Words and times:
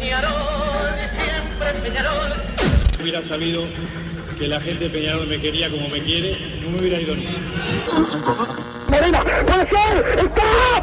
Peñarol, 0.00 0.32
siempre 1.14 1.72
Peñarol. 1.82 2.32
hubiera 3.02 3.20
sabido 3.22 3.64
que 4.38 4.48
la 4.48 4.58
gente 4.58 4.84
de 4.84 4.90
Peñarol 4.90 5.26
me 5.26 5.38
quería 5.38 5.68
como 5.70 5.88
me 5.88 6.00
quiere, 6.00 6.38
no 6.62 6.70
me 6.70 6.78
hubiera 6.80 6.98
ido 7.00 7.14
ni. 7.14 7.26
Morena, 8.88 9.22
puede 9.22 9.68
ser, 9.68 10.18
está, 10.20 10.82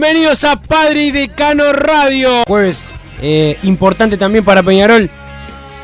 Bienvenidos 0.00 0.44
a 0.44 0.54
Padre 0.54 1.06
y 1.06 1.10
Decano 1.10 1.72
Radio. 1.72 2.44
Jueves 2.46 2.88
eh, 3.20 3.58
importante 3.64 4.16
también 4.16 4.44
para 4.44 4.62
Peñarol 4.62 5.10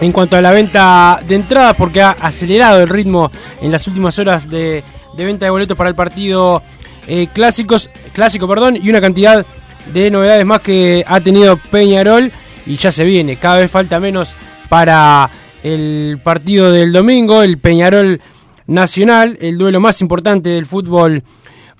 en 0.00 0.12
cuanto 0.12 0.36
a 0.36 0.40
la 0.40 0.52
venta 0.52 1.20
de 1.26 1.34
entradas 1.34 1.74
porque 1.74 2.00
ha 2.00 2.12
acelerado 2.12 2.80
el 2.80 2.88
ritmo 2.88 3.32
en 3.60 3.72
las 3.72 3.88
últimas 3.88 4.16
horas 4.20 4.48
de, 4.48 4.84
venta 5.16 5.46
de 5.46 5.50
boletos 5.50 5.76
para 5.76 5.90
el 5.90 5.96
partido 5.96 6.62
eh, 7.08 7.26
clásicos, 7.32 7.90
clásico 8.12 8.46
perdón, 8.46 8.78
y 8.80 8.88
una 8.88 9.00
cantidad 9.00 9.44
de 9.92 10.10
novedades 10.12 10.46
más 10.46 10.60
que 10.60 11.02
ha 11.04 11.20
tenido 11.20 11.56
Peñarol 11.56 12.30
y 12.66 12.76
ya 12.76 12.92
se 12.92 13.02
viene, 13.02 13.36
cada 13.36 13.56
vez 13.56 13.68
falta 13.68 13.98
menos 13.98 14.32
para 14.68 15.28
el 15.64 16.20
partido 16.22 16.70
del 16.70 16.92
domingo, 16.92 17.42
el 17.42 17.58
Peñarol 17.58 18.20
Nacional, 18.68 19.36
el 19.40 19.58
duelo 19.58 19.80
más 19.80 20.00
importante 20.00 20.50
del 20.50 20.66
fútbol 20.66 21.24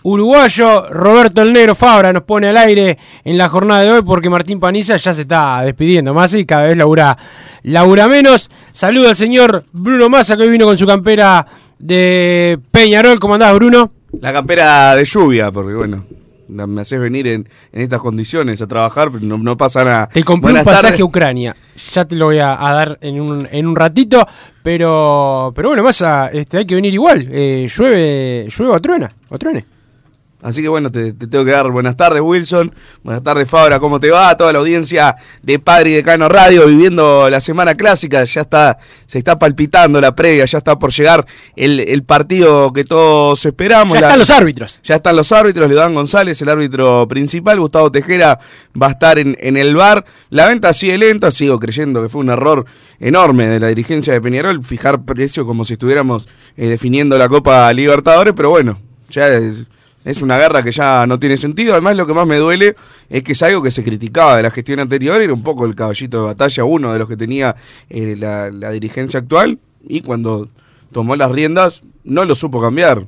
uruguayo. 0.05 0.87
Roberto 0.91 1.43
El 1.43 1.53
Negro 1.53 1.75
Fabra 1.75 2.13
nos 2.13 2.23
pone 2.23 2.49
al 2.49 2.57
aire 2.57 2.97
en 3.25 3.37
la 3.37 3.49
jornada 3.49 3.81
de 3.83 3.91
hoy 3.91 4.03
porque 4.03 4.31
Martín 4.31 4.61
Paniza 4.61 4.97
ya 4.97 5.13
se 5.13 5.23
está 5.23 5.63
despidiendo 5.63 6.15
más 6.15 6.33
y 6.35 6.45
cada 6.47 6.63
vez 6.63 6.77
labura, 6.77 7.19
labura 7.65 8.07
menos. 8.07 8.51
Saludo 8.71 9.09
al 9.09 9.17
señor 9.17 9.65
Bruno 9.73 10.09
Massa 10.09 10.37
que 10.37 10.45
hoy 10.45 10.51
vino 10.51 10.67
con 10.67 10.79
su 10.79 10.87
campera 10.87 11.45
de 11.79 12.59
Peñarol. 12.71 13.19
¿Cómo 13.19 13.35
andás, 13.35 13.53
Bruno? 13.55 13.91
La 14.21 14.33
campera 14.33 14.95
de 14.95 15.05
lluvia, 15.05 15.51
porque 15.51 15.75
bueno, 15.75 16.05
me 16.49 16.81
haces 16.83 17.01
venir 17.01 17.27
en, 17.27 17.49
en 17.73 17.83
estas 17.83 18.01
condiciones 18.01 18.63
a 18.63 18.67
trabajar, 18.69 19.11
pero 19.11 19.25
no, 19.25 19.39
no 19.39 19.57
pasa 19.57 19.83
nada. 19.85 20.09
Te 20.13 20.23
compré 20.23 20.53
Buenas 20.53 20.61
un 20.63 20.65
pasaje 20.67 20.83
tardes. 20.85 21.01
a 21.01 21.05
Ucrania. 21.05 21.57
Ya 21.93 22.05
te 22.05 22.15
lo 22.15 22.27
voy 22.27 22.39
a, 22.39 22.53
a 22.65 22.73
dar 22.75 22.99
en 23.01 23.21
un, 23.21 23.49
en 23.51 23.67
un 23.67 23.75
ratito. 23.75 24.25
Pero, 24.63 25.53
pero 25.55 25.71
bueno, 25.71 25.83
Massa, 25.83 26.29
este, 26.33 26.59
hay 26.59 26.65
que 26.65 26.77
venir 26.77 26.95
igual. 26.95 27.27
Eh, 27.31 27.69
llueve, 27.77 28.47
llueve 28.49 28.73
o 28.73 28.79
truena. 28.79 29.11
O 29.31 29.37
truene. 29.39 29.65
Así 30.45 30.61
que 30.61 30.69
bueno, 30.69 30.93
te, 30.93 31.15
te 31.15 31.27
tengo 31.27 31.43
que 31.43 31.53
dar 31.53 31.71
buenas 31.71 31.97
tardes, 31.97 32.21
Wilson. 32.21 32.71
Buenas 33.03 33.23
tardes, 33.23 33.49
Fabra. 33.49 33.81
¿Cómo 33.81 33.99
te 33.99 34.11
va? 34.11 34.37
Toda 34.37 34.53
la 34.53 34.59
audiencia 34.59 35.17
de 35.43 35.59
Padre 35.59 35.89
y 35.91 35.95
Decano 35.95 36.29
Radio 36.29 36.67
viviendo 36.67 37.31
la 37.31 37.41
semana 37.41 37.75
clásica. 37.75 38.25
Ya 38.25 38.43
está, 38.43 38.77
se 39.07 39.17
está 39.17 39.39
palpitando 39.39 40.03
la 40.03 40.15
previa, 40.15 40.45
ya 40.45 40.59
está 40.59 40.79
por 40.79 40.93
llegar 40.93 41.25
el, 41.57 41.81
el 41.81 42.03
partido 42.05 42.75
que 42.75 42.85
todos 42.85 43.43
esperamos. 43.47 43.95
Ya 43.95 44.03
La- 44.03 44.07
están 44.09 44.19
los 44.19 44.31
árbitros. 44.31 44.81
Ya 44.85 44.97
están 44.97 45.17
los 45.17 45.33
árbitros, 45.33 45.67
Leodán 45.67 45.95
González, 45.95 46.43
el 46.43 46.49
árbitro 46.51 47.09
principal, 47.09 47.59
Gustavo 47.59 47.91
Tejera 47.91 48.39
va 48.81 48.89
a 48.89 48.91
estar 48.91 49.19
en, 49.19 49.39
en 49.41 49.57
el 49.57 49.75
bar. 49.75 50.05
La 50.29 50.47
venta 50.47 50.75
sigue 50.75 50.99
lenta, 50.99 51.31
sigo 51.31 51.59
creyendo 51.59 52.03
que 52.03 52.11
fue 52.11 52.21
un 52.21 52.29
error 52.29 52.67
enorme 53.01 53.47
de 53.49 53.61
la 53.61 53.69
dirigencia 53.69 54.13
de 54.13 54.21
Peñarol, 54.21 54.63
fijar 54.63 55.05
precio 55.07 55.47
como 55.47 55.65
si 55.65 55.73
estuviéramos 55.73 56.29
eh, 56.59 56.69
definiendo 56.69 57.17
la 57.17 57.31
Copa 57.31 57.73
Libertadores, 57.73 58.35
pero 58.37 58.51
bueno, 58.51 58.79
ya 59.09 59.29
es, 59.29 59.67
es 60.05 60.21
una 60.21 60.39
guerra 60.39 60.63
que 60.63 60.71
ya 60.71 61.07
no 61.07 61.19
tiene 61.19 61.37
sentido. 61.37 61.73
Además, 61.73 61.97
lo 61.97 62.07
que 62.07 62.15
más 62.15 62.27
me 62.27 62.37
duele 62.37 62.77
es 63.09 63.23
que 63.23 63.33
es 63.33 63.43
algo 63.43 63.63
que 63.63 63.71
se 63.71 63.83
criticaba 63.83 64.37
de 64.37 64.43
la 64.43 64.51
gestión 64.51 64.81
anterior, 64.81 65.21
era 65.21 65.33
un 65.33 65.43
poco 65.43 65.65
el 65.65 65.75
caballito 65.75 66.21
de 66.21 66.27
batalla, 66.27 66.65
uno 66.65 66.93
de 66.93 66.99
los 66.99 67.09
que 67.09 67.17
tenía 67.17 67.57
eh, 67.89 68.15
la, 68.19 68.51
dirigencia 68.71 69.21
actual, 69.21 69.59
y 69.87 70.03
cuando 70.03 70.49
tomó 70.93 71.17
las 71.17 71.31
riendas 71.31 71.83
no 72.05 72.25
lo 72.25 72.35
supo 72.35 72.61
cambiar. 72.61 73.07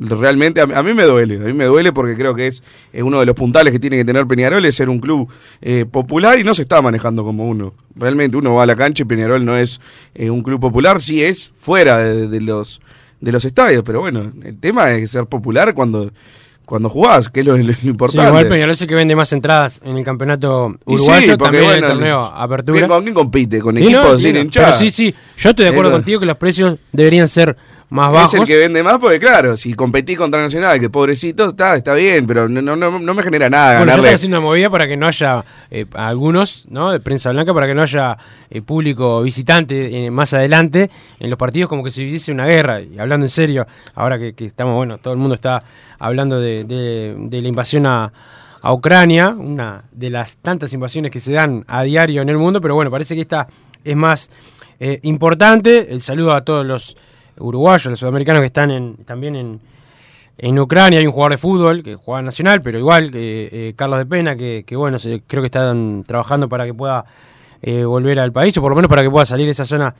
Realmente 0.00 0.60
a, 0.60 0.64
a 0.64 0.82
mí 0.84 0.94
me 0.94 1.02
duele, 1.02 1.36
a 1.36 1.46
mí 1.46 1.52
me 1.52 1.64
duele 1.64 1.92
porque 1.92 2.14
creo 2.14 2.32
que 2.32 2.46
es 2.46 2.62
eh, 2.92 3.02
uno 3.02 3.18
de 3.18 3.26
los 3.26 3.34
puntales 3.34 3.72
que 3.72 3.80
tiene 3.80 3.96
que 3.96 4.04
tener 4.04 4.26
Peñarol, 4.26 4.64
es 4.64 4.76
ser 4.76 4.88
un 4.88 5.00
club 5.00 5.28
eh, 5.60 5.86
popular 5.90 6.38
y 6.38 6.44
no 6.44 6.54
se 6.54 6.62
está 6.62 6.80
manejando 6.80 7.24
como 7.24 7.48
uno. 7.48 7.74
Realmente 7.96 8.36
uno 8.36 8.54
va 8.54 8.62
a 8.62 8.66
la 8.66 8.76
cancha 8.76 9.02
y 9.02 9.06
Peñarol 9.06 9.44
no 9.44 9.56
es 9.56 9.80
un 10.14 10.42
club 10.42 10.60
popular, 10.60 11.02
sí 11.02 11.24
es 11.24 11.52
fuera 11.58 11.98
de 11.98 12.40
los 12.40 12.80
de 13.20 13.32
los 13.32 13.44
estadios, 13.44 13.82
pero 13.84 14.00
bueno, 14.00 14.32
el 14.44 14.58
tema 14.58 14.90
es 14.92 15.10
ser 15.10 15.26
popular 15.26 15.74
cuando 15.74 16.10
cuando 16.64 16.90
jugás, 16.90 17.30
que 17.30 17.40
es 17.40 17.46
lo, 17.46 17.56
lo 17.56 17.72
Sí, 17.72 17.88
importante. 17.88 18.28
igual 18.28 18.46
Peñarol 18.46 18.72
es 18.74 18.82
el 18.82 18.88
que 18.88 18.94
vende 18.94 19.16
más 19.16 19.32
entradas 19.32 19.80
en 19.82 19.96
el 19.96 20.04
campeonato 20.04 20.76
uruguayo, 20.84 21.32
sí, 21.32 21.38
porque, 21.38 21.44
también 21.44 21.62
en 21.64 21.70
bueno, 21.70 21.86
el 21.86 21.92
torneo 21.94 22.22
¿quién- 22.30 22.42
Apertura. 22.42 22.88
¿Con 22.88 23.02
quién 23.04 23.14
compite? 23.14 23.58
¿Con 23.60 23.76
Sí, 23.76 23.84
equipos 23.84 24.02
no, 24.04 24.18
sin 24.18 24.34
sí, 24.34 24.38
hinchada? 24.38 24.72
sí, 24.74 24.90
sí, 24.90 25.14
yo 25.38 25.48
estoy 25.50 25.64
de 25.64 25.70
acuerdo 25.70 25.90
contigo 25.92 26.20
que 26.20 26.26
los 26.26 26.36
precios 26.36 26.76
deberían 26.92 27.26
ser 27.26 27.56
más 27.90 28.12
bajos. 28.12 28.34
Es 28.34 28.40
el 28.40 28.46
que 28.46 28.56
vende 28.58 28.82
más 28.82 28.98
porque, 28.98 29.18
claro, 29.18 29.56
si 29.56 29.72
competí 29.74 30.14
contra 30.14 30.42
Nacional, 30.42 30.78
que 30.78 30.90
pobrecito, 30.90 31.50
está, 31.50 31.74
está 31.76 31.94
bien, 31.94 32.26
pero 32.26 32.48
no, 32.48 32.60
no, 32.60 32.76
no, 32.76 33.14
me 33.14 33.22
genera 33.22 33.48
nada 33.48 33.78
Bueno, 33.78 33.80
yo 33.80 33.86
ganarle. 33.86 34.02
estoy 34.08 34.14
haciendo 34.16 34.38
una 34.38 34.46
movida 34.46 34.68
para 34.70 34.86
que 34.86 34.96
no 34.96 35.06
haya 35.06 35.44
eh, 35.70 35.86
algunos, 35.94 36.66
¿no? 36.70 36.90
De 36.92 37.00
prensa 37.00 37.30
blanca, 37.30 37.54
para 37.54 37.66
que 37.66 37.74
no 37.74 37.82
haya 37.82 38.18
eh, 38.50 38.60
público 38.62 39.22
visitante 39.22 40.06
eh, 40.06 40.10
más 40.10 40.34
adelante 40.34 40.90
en 41.18 41.30
los 41.30 41.38
partidos, 41.38 41.68
como 41.70 41.82
que 41.82 41.90
se 41.90 42.02
hiciese 42.02 42.30
una 42.32 42.46
guerra. 42.46 42.80
Y 42.82 42.98
hablando 42.98 43.24
en 43.26 43.30
serio, 43.30 43.66
ahora 43.94 44.18
que, 44.18 44.34
que 44.34 44.44
estamos, 44.44 44.74
bueno, 44.74 44.98
todo 44.98 45.14
el 45.14 45.18
mundo 45.18 45.34
está 45.34 45.62
hablando 45.98 46.38
de, 46.40 46.64
de- 46.64 47.14
de 47.18 47.40
la 47.42 47.48
invasión 47.48 47.86
a, 47.86 48.12
a 48.60 48.72
Ucrania, 48.74 49.30
una 49.30 49.84
de 49.92 50.10
las 50.10 50.36
tantas 50.36 50.72
invasiones 50.74 51.10
que 51.10 51.20
se 51.20 51.32
dan 51.32 51.64
a 51.68 51.82
diario 51.84 52.20
en 52.22 52.28
el 52.28 52.36
mundo, 52.38 52.60
pero 52.60 52.74
bueno, 52.74 52.90
parece 52.90 53.14
que 53.14 53.22
esta 53.22 53.48
es 53.82 53.96
más 53.96 54.30
eh, 54.78 55.00
importante. 55.04 55.92
El 55.92 56.00
saludo 56.00 56.34
a 56.34 56.42
todos 56.42 56.66
los 56.66 56.96
uruguayos, 57.40 57.86
los 57.86 57.98
sudamericanos 57.98 58.40
que 58.40 58.46
están 58.46 58.70
en, 58.70 58.96
también 59.04 59.36
en, 59.36 59.60
en 60.38 60.58
Ucrania 60.58 60.98
hay 61.00 61.06
un 61.06 61.12
jugador 61.12 61.32
de 61.32 61.38
fútbol 61.38 61.82
que 61.82 61.96
juega 61.96 62.22
nacional, 62.22 62.62
pero 62.62 62.78
igual 62.78 63.10
eh, 63.14 63.72
Carlos 63.76 63.98
de 63.98 64.06
Pena, 64.06 64.36
que, 64.36 64.64
que 64.66 64.76
bueno, 64.76 64.98
se- 64.98 65.22
creo 65.26 65.42
que 65.42 65.46
están 65.46 66.04
trabajando 66.06 66.48
para 66.48 66.64
que 66.66 66.74
pueda 66.74 67.04
eh, 67.62 67.84
volver 67.84 68.20
al 68.20 68.32
país, 68.32 68.56
o 68.56 68.60
por 68.60 68.70
lo 68.70 68.76
menos 68.76 68.88
para 68.88 69.02
que 69.02 69.10
pueda 69.10 69.26
salir 69.26 69.46
de 69.46 69.52
esa 69.52 69.64
zona 69.64 69.94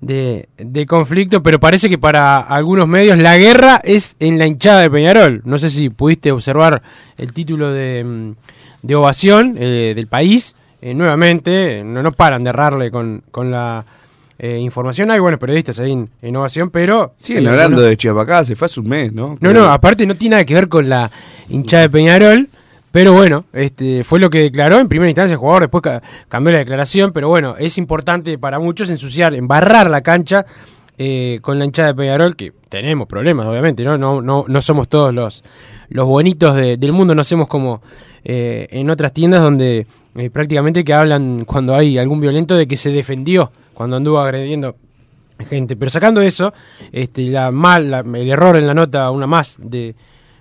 de, 0.00 0.48
de 0.58 0.86
conflicto, 0.86 1.42
pero 1.42 1.58
parece 1.58 1.88
que 1.88 1.98
para 1.98 2.38
algunos 2.38 2.86
medios 2.86 3.16
la 3.18 3.36
guerra 3.38 3.80
es 3.82 4.16
en 4.20 4.38
la 4.38 4.46
hinchada 4.46 4.82
de 4.82 4.90
Peñarol. 4.90 5.40
No 5.44 5.56
sé 5.58 5.70
si 5.70 5.88
pudiste 5.90 6.30
observar 6.30 6.82
el 7.16 7.32
título 7.32 7.72
de, 7.72 8.04
mm, 8.04 8.30
de 8.82 8.94
ovación 8.94 9.56
eh, 9.58 9.92
del 9.96 10.06
país. 10.06 10.54
Eh, 10.82 10.92
nuevamente, 10.94 11.82
no, 11.82 12.02
no 12.02 12.12
paran 12.12 12.44
de 12.44 12.50
errarle 12.50 12.90
con, 12.90 13.22
con 13.30 13.50
la 13.50 13.84
eh, 14.38 14.58
información. 14.58 15.10
Hay 15.10 15.20
buenos 15.20 15.38
periodistas 15.40 15.78
ahí 15.80 15.92
en, 15.92 16.10
en 16.22 16.36
ovación, 16.36 16.70
pero... 16.70 17.14
Siguen 17.18 17.46
eh, 17.46 17.48
hablando 17.50 17.76
bueno, 17.76 17.88
de 17.88 17.96
Chiapacá, 17.96 18.44
se 18.44 18.56
fue 18.56 18.66
hace 18.66 18.80
un 18.80 18.88
mes, 18.88 19.12
¿no? 19.12 19.36
no, 19.40 19.52
no, 19.52 19.66
aparte 19.70 20.06
no 20.06 20.16
tiene 20.16 20.34
nada 20.34 20.44
que 20.44 20.54
ver 20.54 20.68
con 20.68 20.88
la 20.88 21.10
hinchada 21.48 21.82
de 21.84 21.90
Peñarol, 21.90 22.48
pero 22.90 23.12
bueno, 23.12 23.44
este 23.52 24.04
fue 24.04 24.20
lo 24.20 24.30
que 24.30 24.38
declaró 24.42 24.78
en 24.78 24.88
primera 24.88 25.08
instancia 25.10 25.34
el 25.34 25.38
jugador, 25.38 25.62
después 25.62 25.82
ca- 25.82 26.02
cambió 26.28 26.52
la 26.52 26.58
declaración, 26.58 27.12
pero 27.12 27.28
bueno, 27.28 27.56
es 27.58 27.76
importante 27.78 28.38
para 28.38 28.58
muchos 28.58 28.88
ensuciar, 28.90 29.34
embarrar 29.34 29.90
la 29.90 30.00
cancha 30.00 30.44
eh, 30.96 31.38
con 31.42 31.58
la 31.58 31.64
hinchada 31.64 31.88
de 31.88 31.94
Peñarol, 31.94 32.36
que 32.36 32.52
tenemos 32.68 33.08
problemas, 33.08 33.46
obviamente, 33.46 33.82
¿no? 33.82 33.98
No, 33.98 34.20
no, 34.22 34.44
no 34.46 34.62
somos 34.62 34.88
todos 34.88 35.12
los, 35.12 35.42
los 35.88 36.06
bonitos 36.06 36.54
de- 36.54 36.76
del 36.76 36.92
mundo, 36.92 37.14
no 37.16 37.20
hacemos 37.22 37.48
como 37.48 37.82
eh, 38.24 38.68
en 38.70 38.88
otras 38.90 39.12
tiendas 39.12 39.42
donde 39.42 39.86
eh, 40.16 40.30
prácticamente 40.30 40.84
que 40.84 40.94
hablan 40.94 41.44
cuando 41.44 41.74
hay 41.74 41.98
algún 41.98 42.20
violento 42.20 42.54
de 42.54 42.68
que 42.68 42.76
se 42.76 42.90
defendió 42.90 43.50
cuando 43.74 43.96
anduvo 43.96 44.18
agrediendo 44.20 44.76
gente. 45.48 45.76
Pero 45.76 45.90
sacando 45.90 46.20
eso, 46.22 46.54
este, 46.92 47.22
la 47.28 47.50
mal, 47.50 47.90
la- 47.90 48.00
el 48.00 48.30
error 48.30 48.56
en 48.56 48.66
la 48.66 48.74
nota, 48.74 49.10
una 49.10 49.26
más 49.26 49.58
de, 49.60 49.94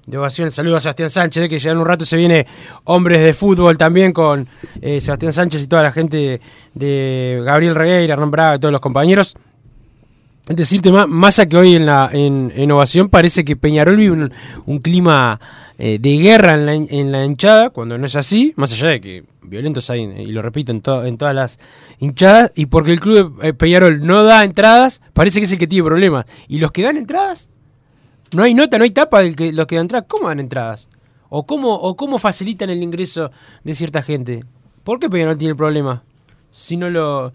de 0.05 0.17
ovación. 0.17 0.51
Saludo 0.51 0.77
a 0.77 0.79
Sebastián 0.79 1.09
Sánchez, 1.09 1.49
que 1.49 1.57
ya 1.59 1.71
en 1.71 1.77
un 1.79 1.85
rato 1.85 2.05
se 2.05 2.15
viene 2.15 2.45
Hombres 2.85 3.21
de 3.21 3.33
Fútbol 3.33 3.77
también 3.77 4.13
con 4.13 4.47
eh, 4.81 5.01
Sebastián 5.01 5.33
Sánchez 5.33 5.63
y 5.63 5.67
toda 5.67 5.83
la 5.83 5.91
gente 5.91 6.39
de 6.73 7.41
Gabriel 7.43 7.75
Regueira, 7.75 8.13
Hernán 8.13 8.31
Braga, 8.31 8.59
todos 8.59 8.71
los 8.71 8.81
compañeros. 8.81 9.35
Decirte 10.45 10.91
más, 10.91 11.07
más 11.07 11.39
a 11.39 11.45
que 11.47 11.55
hoy 11.55 11.75
en 11.75 11.85
la 11.85 12.09
en, 12.11 12.51
en 12.53 12.69
ovación 12.73 13.07
parece 13.07 13.45
que 13.45 13.55
Peñarol 13.55 13.95
vive 13.95 14.11
un, 14.11 14.33
un 14.65 14.79
clima 14.79 15.39
eh, 15.77 15.97
de 15.99 16.17
guerra 16.17 16.53
en 16.53 16.65
la, 16.65 16.73
en 16.75 17.11
la 17.11 17.25
hinchada, 17.25 17.69
cuando 17.71 17.97
no 17.97 18.05
es 18.05 18.15
así, 18.15 18.53
más 18.55 18.71
allá 18.71 18.89
de 18.89 19.01
que 19.01 19.23
violentos 19.41 19.89
hay, 19.89 20.01
y 20.01 20.31
lo 20.31 20.41
repito, 20.41 20.71
en, 20.71 20.81
to- 20.81 21.05
en 21.05 21.17
todas 21.17 21.35
las 21.35 21.59
hinchadas, 21.99 22.51
y 22.55 22.67
porque 22.67 22.91
el 22.91 22.99
club 22.99 23.41
de 23.41 23.49
eh, 23.49 23.53
Peñarol 23.53 24.05
no 24.05 24.23
da 24.23 24.43
entradas, 24.43 25.01
parece 25.13 25.39
que 25.39 25.45
es 25.45 25.51
el 25.51 25.57
que 25.57 25.67
tiene 25.67 25.83
problemas. 25.85 26.25
Y 26.47 26.59
los 26.59 26.71
que 26.71 26.83
dan 26.83 26.97
entradas, 26.97 27.49
no 28.33 28.43
hay 28.43 28.53
nota, 28.53 28.77
no 28.77 28.83
hay 28.83 28.91
tapa 28.91 29.21
de 29.21 29.35
que, 29.35 29.51
los 29.51 29.67
que 29.67 29.75
dan 29.75 29.85
entradas, 29.85 30.07
¿cómo 30.07 30.27
dan 30.27 30.39
entradas? 30.39 30.89
¿O 31.29 31.45
cómo, 31.45 31.73
¿O 31.73 31.95
cómo 31.95 32.19
facilitan 32.19 32.69
el 32.69 32.83
ingreso 32.83 33.31
de 33.63 33.73
cierta 33.73 34.01
gente? 34.03 34.43
¿Por 34.83 34.99
qué 34.99 35.09
Peñarol 35.09 35.37
tiene 35.37 35.51
el 35.51 35.57
problema? 35.57 36.03
Si 36.51 36.77
no 36.77 36.89
lo... 36.89 37.33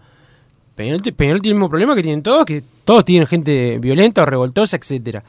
Peñarol, 0.75 1.01
Peñarol 1.01 1.41
tiene 1.41 1.53
el 1.53 1.59
mismo 1.59 1.69
problema 1.69 1.95
que 1.95 2.03
tienen 2.03 2.23
todos, 2.23 2.45
que 2.45 2.63
todos 2.85 3.03
tienen 3.03 3.27
gente 3.27 3.77
violenta 3.79 4.23
o 4.23 4.25
revoltosa, 4.25 4.77
etcétera. 4.77 5.23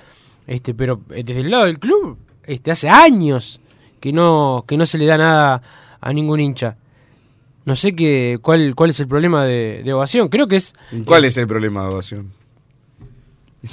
Este, 0.47 0.75
pero 0.75 1.01
eh, 1.11 1.25
desde 1.25 1.41
el 1.41 1.51
lado 1.51 1.65
del 1.65 1.81
club, 1.81 2.17
este, 2.51 2.71
hace 2.71 2.89
años 2.89 3.61
que 4.01 4.13
no, 4.13 4.65
que 4.67 4.77
no 4.77 4.87
se 4.87 4.99
le 4.99 5.07
da 5.07 5.19
nada 5.19 5.63
a 6.01 6.13
ningún 6.13 6.41
hincha. 6.41 6.77
No 7.65 7.77
sé 7.77 7.95
qué, 7.95 8.39
cuál, 8.43 8.75
cuál 8.75 8.91
es 8.91 8.99
el 9.01 9.07
problema 9.07 9.45
de, 9.45 9.83
de 9.85 9.93
ovación. 9.93 10.29
Creo 10.29 10.49
que 10.49 10.57
es. 10.57 10.75
¿Cuál 11.05 11.25
es 11.27 11.37
el 11.37 11.47
problema 11.47 11.83
de 11.83 11.89
ovación? 11.89 12.33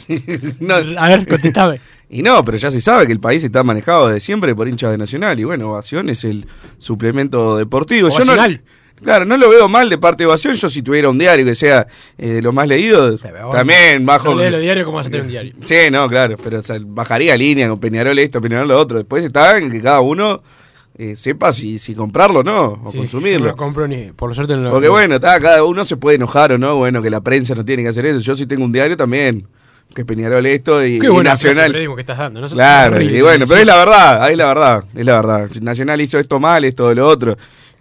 No, 0.60 0.76
A 0.76 1.10
ver, 1.10 1.28
contestame. 1.28 1.80
Y 2.10 2.22
no, 2.22 2.46
pero 2.46 2.58
ya 2.58 2.72
se 2.72 2.80
sabe 2.80 3.06
que 3.06 3.12
el 3.12 3.20
país 3.20 3.44
está 3.44 3.66
manejado 3.66 4.08
desde 4.08 4.22
siempre 4.22 4.56
por 4.56 4.70
hinchas 4.70 4.92
de 4.92 4.98
Nacional. 4.98 5.38
Y 5.42 5.44
bueno, 5.44 5.72
Ovación 5.72 6.10
es 6.10 6.24
el 6.24 6.48
suplemento 6.78 7.58
deportivo. 7.58 8.08
Yo 8.08 8.20
no, 8.20 8.32
Ovacional. 8.32 8.62
Claro, 9.02 9.26
no 9.26 9.38
lo 9.38 9.50
veo 9.50 9.68
mal 9.68 9.90
de 9.90 9.98
parte 9.98 10.24
de 10.24 10.28
Ovación. 10.28 10.54
Yo 10.56 10.70
si 10.70 10.82
tuviera 10.82 11.10
un 11.10 11.18
diario 11.18 11.46
que 11.46 11.56
sea 11.56 11.88
eh, 12.18 12.28
de 12.28 12.42
los 12.42 12.54
más 12.54 12.68
leídos, 12.68 13.22
también 13.22 14.06
bajo... 14.06 14.36
No 14.36 14.50
los 14.50 14.62
diarios 14.62 14.86
como 14.86 14.98
vas 14.98 15.08
a 15.08 15.10
tener 15.10 15.26
un 15.26 15.32
diario. 15.32 15.54
Sí, 15.66 15.76
no, 15.92 16.08
claro, 16.08 16.38
pero 16.44 16.60
o 16.60 16.64
sea, 16.64 16.78
bajaría 16.82 17.36
línea 17.38 17.70
con 17.70 17.80
Peñarol 17.80 18.18
esto, 18.20 18.42
Peñarol 18.42 18.68
lo 18.68 18.80
otro. 18.80 18.98
Después 18.98 19.24
está 19.24 19.58
en 19.58 19.72
que 19.72 19.82
cada 19.82 20.02
uno 20.02 20.42
eh, 20.98 21.16
sepa 21.16 21.54
si, 21.54 21.78
si 21.78 21.94
comprarlo 21.94 22.40
o 22.40 22.44
no, 22.44 22.82
o 22.84 22.92
Sí, 22.92 22.98
consumirlo. 22.98 23.46
No 23.46 23.52
lo 23.52 23.58
compro 23.58 23.88
ni. 23.88 24.12
Por 24.12 24.34
suerte 24.34 24.56
no 24.56 24.64
lo 24.64 24.72
Porque 24.72 24.90
bueno, 24.90 25.16
está, 25.16 25.40
cada 25.40 25.64
uno 25.64 25.86
se 25.86 25.96
puede 25.96 26.16
enojar 26.16 26.52
o 26.54 26.58
no, 26.58 26.76
bueno, 26.78 27.02
que 27.04 27.10
la 27.10 27.22
prensa 27.22 27.54
no 27.54 27.64
tiene 27.64 27.84
que 27.84 27.90
hacer 27.90 28.08
eso. 28.08 28.20
Yo 28.20 28.36
si 28.36 28.48
tengo 28.48 28.66
un 28.66 28.72
diario 28.72 28.98
también, 28.98 29.48
que 29.94 30.06
Peñarol 30.06 30.46
esto 30.48 30.84
y, 30.84 31.00
Qué 31.00 31.08
y 31.08 31.24
Nacional. 31.24 31.72
que 31.72 32.02
estás 32.02 32.18
dando. 32.18 32.42
¿no? 32.42 32.48
Claro, 32.50 32.96
Horrible, 32.96 33.18
y 33.18 33.22
bueno, 33.22 33.46
pero 33.48 33.62
es 33.62 33.68
la 33.68 33.76
verdad, 33.78 34.24
ahí 34.24 34.32
es 34.32 34.38
la 34.38 34.48
verdad, 34.48 34.84
es 34.96 35.06
la 35.06 35.16
verdad. 35.16 35.50
Nacional 35.62 36.02
hizo 36.02 36.20
esto 36.20 36.40
mal, 36.40 36.64
esto 36.66 36.94
lo 36.94 37.08
otro. 37.08 37.38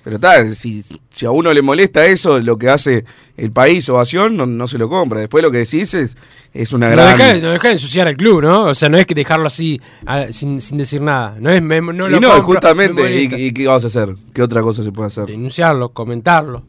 Pero 0.06 0.20
tal, 0.20 0.54
si, 0.54 0.84
si 1.12 1.26
a 1.26 1.32
uno 1.32 1.52
le 1.52 1.62
molesta 1.62 2.06
eso, 2.06 2.38
lo 2.38 2.56
que 2.56 2.68
hace 2.70 3.04
el 3.36 3.50
país, 3.50 3.88
ovación, 3.88 4.36
no, 4.36 4.46
no 4.46 4.68
se 4.68 4.78
lo 4.78 4.88
compra. 4.88 5.18
Después 5.18 5.42
lo 5.42 5.50
que 5.50 5.58
decís 5.58 5.92
es, 5.94 6.16
es 6.54 6.72
una 6.72 6.90
No 6.90 6.92
gran... 6.94 7.18
deja, 7.18 7.34
no 7.38 7.50
deja 7.50 7.66
de 7.66 7.74
ensuciar 7.74 8.06
al 8.06 8.16
club, 8.16 8.40
¿no? 8.42 8.66
O 8.66 8.74
sea, 8.76 8.88
no 8.88 8.98
es 8.98 9.04
que 9.06 9.16
dejarlo 9.16 9.48
así 9.48 9.80
a- 10.06 10.30
sin, 10.30 10.60
sin 10.60 10.78
decir 10.78 11.02
nada. 11.02 11.34
No 11.40 11.50
es 11.50 11.60
me- 11.60 11.80
no 11.80 12.06
y 12.06 12.10
lo 12.12 12.20
no, 12.20 12.28
compro, 12.28 12.36
me 12.36 12.40
justamente, 12.44 13.20
y, 13.20 13.34
y 13.46 13.52
qué 13.52 13.66
vas 13.66 13.82
a 13.82 13.88
hacer? 13.88 14.14
¿Qué 14.32 14.42
otra 14.42 14.62
cosa 14.62 14.84
se 14.84 14.92
puede 14.92 15.08
hacer? 15.08 15.26
Denunciarlo, 15.26 15.88
comentarlo. 15.88 16.62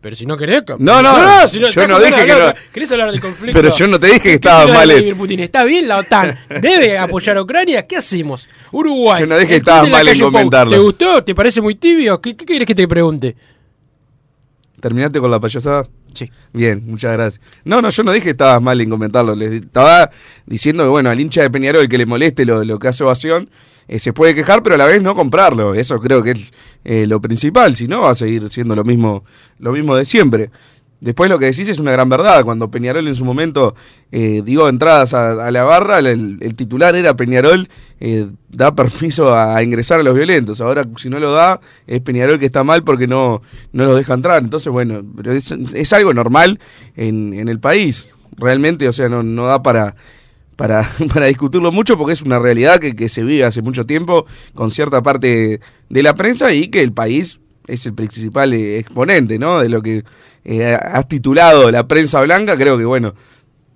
Pero 0.00 0.14
si 0.16 0.26
no 0.26 0.36
querés. 0.36 0.62
No, 0.78 1.00
no, 1.02 1.48
si 1.48 1.58
yo 1.58 1.88
no 1.88 1.98
dije 1.98 2.26
que 2.26 2.32
no. 2.34 2.52
¿Querés 2.74 2.92
hablar 2.92 3.10
del 3.10 3.22
conflicto? 3.22 3.58
Pero 3.58 3.74
yo 3.74 3.88
no 3.88 3.98
te 3.98 4.08
dije 4.08 4.20
que 4.20 4.28
¿Qué 4.28 4.34
estaba 4.34 4.66
mal 4.66 4.86
Vladimir 4.86 5.16
Putin? 5.16 5.40
¿Está 5.40 5.64
bien 5.64 5.88
la 5.88 5.96
OTAN? 5.96 6.38
¿Debe 6.60 6.98
apoyar 6.98 7.38
a 7.38 7.42
Ucrania? 7.42 7.86
¿Qué 7.86 7.96
hacemos? 7.96 8.46
Uruguay. 8.74 9.20
Yo 9.20 9.26
no 9.26 9.36
dije 9.38 9.48
que 9.48 9.56
estabas 9.56 9.88
mal 9.88 10.06
en 10.08 10.20
comentarlo. 10.20 10.72
¿Te 10.72 10.78
gustó? 10.78 11.22
¿Te 11.22 11.34
parece 11.34 11.60
muy 11.60 11.74
tibio? 11.76 12.20
¿Qué, 12.20 12.36
qué 12.36 12.44
querés 12.44 12.66
que 12.66 12.74
te 12.74 12.88
pregunte? 12.88 13.36
¿Terminaste 14.80 15.20
con 15.20 15.30
la 15.30 15.40
payasada? 15.40 15.86
Sí. 16.12 16.30
Bien, 16.52 16.82
muchas 16.86 17.12
gracias. 17.12 17.40
No, 17.64 17.80
no, 17.80 17.90
yo 17.90 18.02
no 18.02 18.12
dije 18.12 18.24
que 18.24 18.30
estabas 18.30 18.60
mal 18.60 18.80
en 18.80 18.90
comentarlo. 18.90 19.34
Les 19.34 19.52
estaba 19.52 20.10
diciendo 20.46 20.84
que, 20.84 20.90
bueno, 20.90 21.10
al 21.10 21.18
hincha 21.18 21.42
de 21.42 21.50
Peñarol 21.50 21.88
que 21.88 21.98
le 21.98 22.06
moleste 22.06 22.44
lo, 22.44 22.64
lo 22.64 22.78
que 22.78 22.88
hace 22.88 23.04
Ovación, 23.04 23.48
eh, 23.88 23.98
se 23.98 24.12
puede 24.12 24.34
quejar, 24.34 24.62
pero 24.62 24.76
a 24.76 24.78
la 24.78 24.86
vez 24.86 25.02
no 25.02 25.14
comprarlo. 25.14 25.74
Eso 25.74 26.00
creo 26.00 26.22
que 26.22 26.32
es 26.32 26.52
eh, 26.84 27.06
lo 27.06 27.20
principal. 27.20 27.76
Si 27.76 27.86
no, 27.86 28.02
va 28.02 28.10
a 28.10 28.14
seguir 28.14 28.48
siendo 28.50 28.74
lo 28.74 28.84
mismo, 28.84 29.24
lo 29.58 29.72
mismo 29.72 29.96
de 29.96 30.04
siempre. 30.04 30.50
Después 31.00 31.28
lo 31.28 31.38
que 31.38 31.46
decís 31.46 31.68
es 31.68 31.78
una 31.78 31.92
gran 31.92 32.08
verdad. 32.08 32.44
Cuando 32.44 32.70
Peñarol 32.70 33.06
en 33.06 33.14
su 33.14 33.24
momento 33.24 33.74
eh, 34.10 34.42
dio 34.44 34.68
entradas 34.68 35.12
a, 35.12 35.50
la 35.50 35.62
barra, 35.64 35.98
el, 35.98 36.54
titular 36.56 36.96
era 36.96 37.14
Peñarol 37.14 37.68
eh, 38.00 38.28
da 38.48 38.74
permiso 38.74 39.34
a, 39.34 39.56
a 39.56 39.62
ingresar 39.62 40.00
a 40.00 40.02
los 40.02 40.14
violentos. 40.14 40.60
Ahora, 40.60 40.86
si 40.96 41.10
no 41.10 41.18
lo 41.18 41.32
da, 41.32 41.60
es 41.86 42.00
Peñarol 42.00 42.38
que 42.38 42.46
está 42.46 42.64
mal 42.64 42.84
porque 42.84 43.06
no, 43.06 43.42
no 43.72 43.84
los 43.84 43.96
deja 43.96 44.14
entrar. 44.14 44.42
Entonces, 44.42 44.72
bueno, 44.72 45.02
pero 45.16 45.32
es, 45.32 45.50
es 45.50 45.92
algo 45.92 46.14
normal 46.14 46.58
en, 46.96 47.34
en 47.34 47.48
el 47.48 47.60
país. 47.60 48.08
Realmente, 48.36 48.88
o 48.88 48.92
sea, 48.92 49.08
no, 49.08 49.22
no 49.22 49.46
da 49.46 49.62
para, 49.62 49.96
para, 50.56 50.88
para 51.12 51.26
discutirlo 51.26 51.72
mucho 51.72 51.98
porque 51.98 52.14
es 52.14 52.22
una 52.22 52.38
realidad 52.38 52.78
que, 52.80 52.96
que 52.96 53.08
se 53.08 53.24
vive 53.24 53.44
hace 53.44 53.62
mucho 53.62 53.84
tiempo 53.84 54.26
con 54.54 54.70
cierta 54.70 55.02
parte 55.02 55.60
de 55.88 56.02
la 56.02 56.14
prensa 56.14 56.52
y 56.52 56.68
que 56.68 56.80
el 56.80 56.92
país 56.92 57.40
es 57.66 57.86
el 57.86 57.94
principal 57.94 58.52
eh, 58.52 58.78
exponente, 58.78 59.38
¿no? 59.38 59.60
De 59.60 59.68
lo 59.68 59.80
que 59.82 60.04
eh, 60.44 60.74
has 60.74 61.08
titulado 61.08 61.70
la 61.70 61.86
prensa 61.88 62.20
blanca, 62.20 62.56
creo 62.56 62.76
que, 62.78 62.84
bueno, 62.84 63.14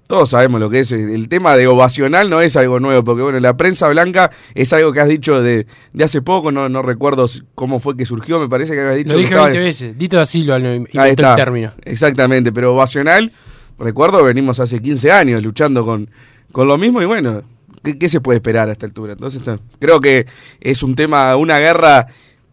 todos 0.07 0.31
sabemos 0.31 0.59
lo 0.61 0.71
que 0.71 0.81
es. 0.81 0.93
El 0.93 1.29
tema 1.29 1.55
de 1.57 1.67
ovacional 1.67 2.31
no 2.31 2.41
es 2.41 2.57
algo 2.57 2.81
nuevo, 2.81 3.05
porque, 3.05 3.23
bueno, 3.23 3.41
la 3.41 3.57
prensa 3.57 3.89
blanca 3.89 4.31
es 4.55 4.73
algo 4.73 4.93
que 4.93 5.01
has 5.01 5.09
dicho 5.09 5.43
de, 5.43 5.67
de 5.93 6.05
hace 6.05 6.23
poco, 6.23 6.51
no, 6.51 6.69
no 6.69 6.81
recuerdo 6.83 7.27
cómo 7.55 7.79
fue 7.79 7.97
que 7.97 8.07
surgió, 8.07 8.41
me 8.41 8.49
parece 8.49 8.73
que 8.75 8.81
habías 8.81 8.97
dicho 8.97 9.13
Lo 9.13 9.19
dije 9.19 9.31
estaba- 9.31 9.49
20 9.49 9.65
veces. 9.65 9.99
Dito 9.99 10.17
da 10.17 10.25
Silva 10.27 10.59
lo 10.59 10.75
inventó 10.75 11.01
Ahí 11.01 11.11
el 11.11 11.17
término. 11.17 11.73
Exactamente, 11.85 12.53
pero 12.53 12.75
ovacional, 12.75 13.33
recuerdo, 13.79 14.23
venimos 14.25 14.59
hace 14.61 14.81
15 14.81 15.13
años 15.13 15.43
luchando 15.43 15.85
con, 15.85 16.09
con 16.53 16.67
lo 16.69 16.79
mismo 16.79 17.03
y 17.03 17.05
bueno, 17.05 17.43
¿qué, 17.83 17.99
qué 17.99 18.09
se 18.09 18.21
puede 18.23 18.39
esperar 18.39 18.71
a 18.71 18.73
esta 18.73 18.87
altura? 18.87 19.13
Entonces, 19.13 19.43
creo 19.79 20.01
que 20.01 20.27
es 20.61 20.83
un 20.83 20.95
tema, 20.95 21.37
una 21.37 21.59
guerra 21.59 22.07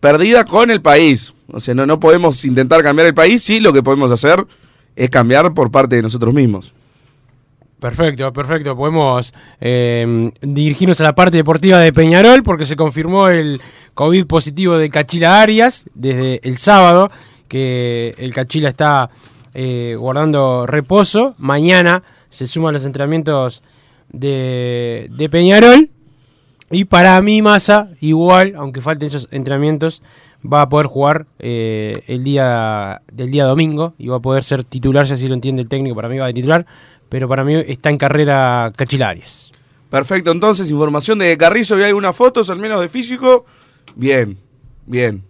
perdida 0.05 0.45
con 0.45 0.69
el 0.69 0.83
país. 0.83 1.33
O 1.51 1.59
sea, 1.59 1.73
no, 1.73 1.87
no 1.87 1.99
podemos 1.99 2.45
intentar 2.45 2.83
cambiar 2.83 3.07
el 3.07 3.15
país, 3.15 3.41
sí 3.41 3.59
lo 3.59 3.73
que 3.73 3.81
podemos 3.81 4.11
hacer 4.11 4.45
es 4.95 5.09
cambiar 5.09 5.51
por 5.55 5.71
parte 5.71 5.95
de 5.95 6.03
nosotros 6.03 6.31
mismos. 6.31 6.75
Perfecto, 7.79 8.31
perfecto. 8.31 8.77
Podemos 8.77 9.33
eh, 9.59 10.29
dirigirnos 10.41 11.01
a 11.01 11.05
la 11.05 11.15
parte 11.15 11.37
deportiva 11.37 11.79
de 11.79 11.91
Peñarol 11.91 12.43
porque 12.43 12.65
se 12.65 12.75
confirmó 12.75 13.29
el 13.29 13.59
COVID 13.95 14.27
positivo 14.27 14.77
de 14.77 14.91
Cachila 14.91 15.41
Arias 15.41 15.89
desde 15.95 16.39
el 16.47 16.57
sábado, 16.57 17.09
que 17.47 18.13
el 18.19 18.31
Cachila 18.31 18.69
está 18.69 19.09
eh, 19.55 19.95
guardando 19.97 20.67
reposo. 20.67 21.33
Mañana 21.39 22.03
se 22.29 22.45
suman 22.45 22.73
los 22.73 22.85
entrenamientos 22.85 23.63
de, 24.09 25.07
de 25.09 25.29
Peñarol. 25.29 25.89
Y 26.71 26.85
para 26.85 27.21
mí, 27.21 27.41
Massa, 27.41 27.89
igual, 28.01 28.53
aunque 28.55 28.81
falten 28.81 29.07
esos 29.07 29.27
entrenamientos, 29.31 30.01
va 30.45 30.61
a 30.61 30.69
poder 30.69 30.87
jugar 30.87 31.25
eh, 31.39 32.03
el 32.07 32.23
día 32.23 33.01
del 33.11 33.31
día 33.31 33.45
domingo 33.45 33.93
y 33.97 34.07
va 34.07 34.17
a 34.17 34.19
poder 34.19 34.43
ser 34.43 34.63
titular, 34.63 35.07
si 35.07 35.13
así 35.13 35.27
lo 35.27 35.35
entiende 35.35 35.61
el 35.61 35.69
técnico, 35.69 35.95
para 35.95 36.09
mí 36.09 36.17
va 36.17 36.27
a 36.27 36.33
titular, 36.33 36.65
pero 37.09 37.27
para 37.27 37.43
mí 37.43 37.55
está 37.67 37.89
en 37.89 37.97
carrera 37.97 38.71
Cachilarias. 38.75 39.51
Perfecto, 39.89 40.31
entonces, 40.31 40.69
información 40.69 41.19
de 41.19 41.37
Carrizo, 41.37 41.79
¿y 41.79 41.83
algunas 41.83 42.15
fotos, 42.15 42.49
al 42.49 42.59
menos 42.59 42.81
de 42.81 42.89
físico? 42.89 43.45
Bien, 43.95 44.37
bien. 44.85 45.23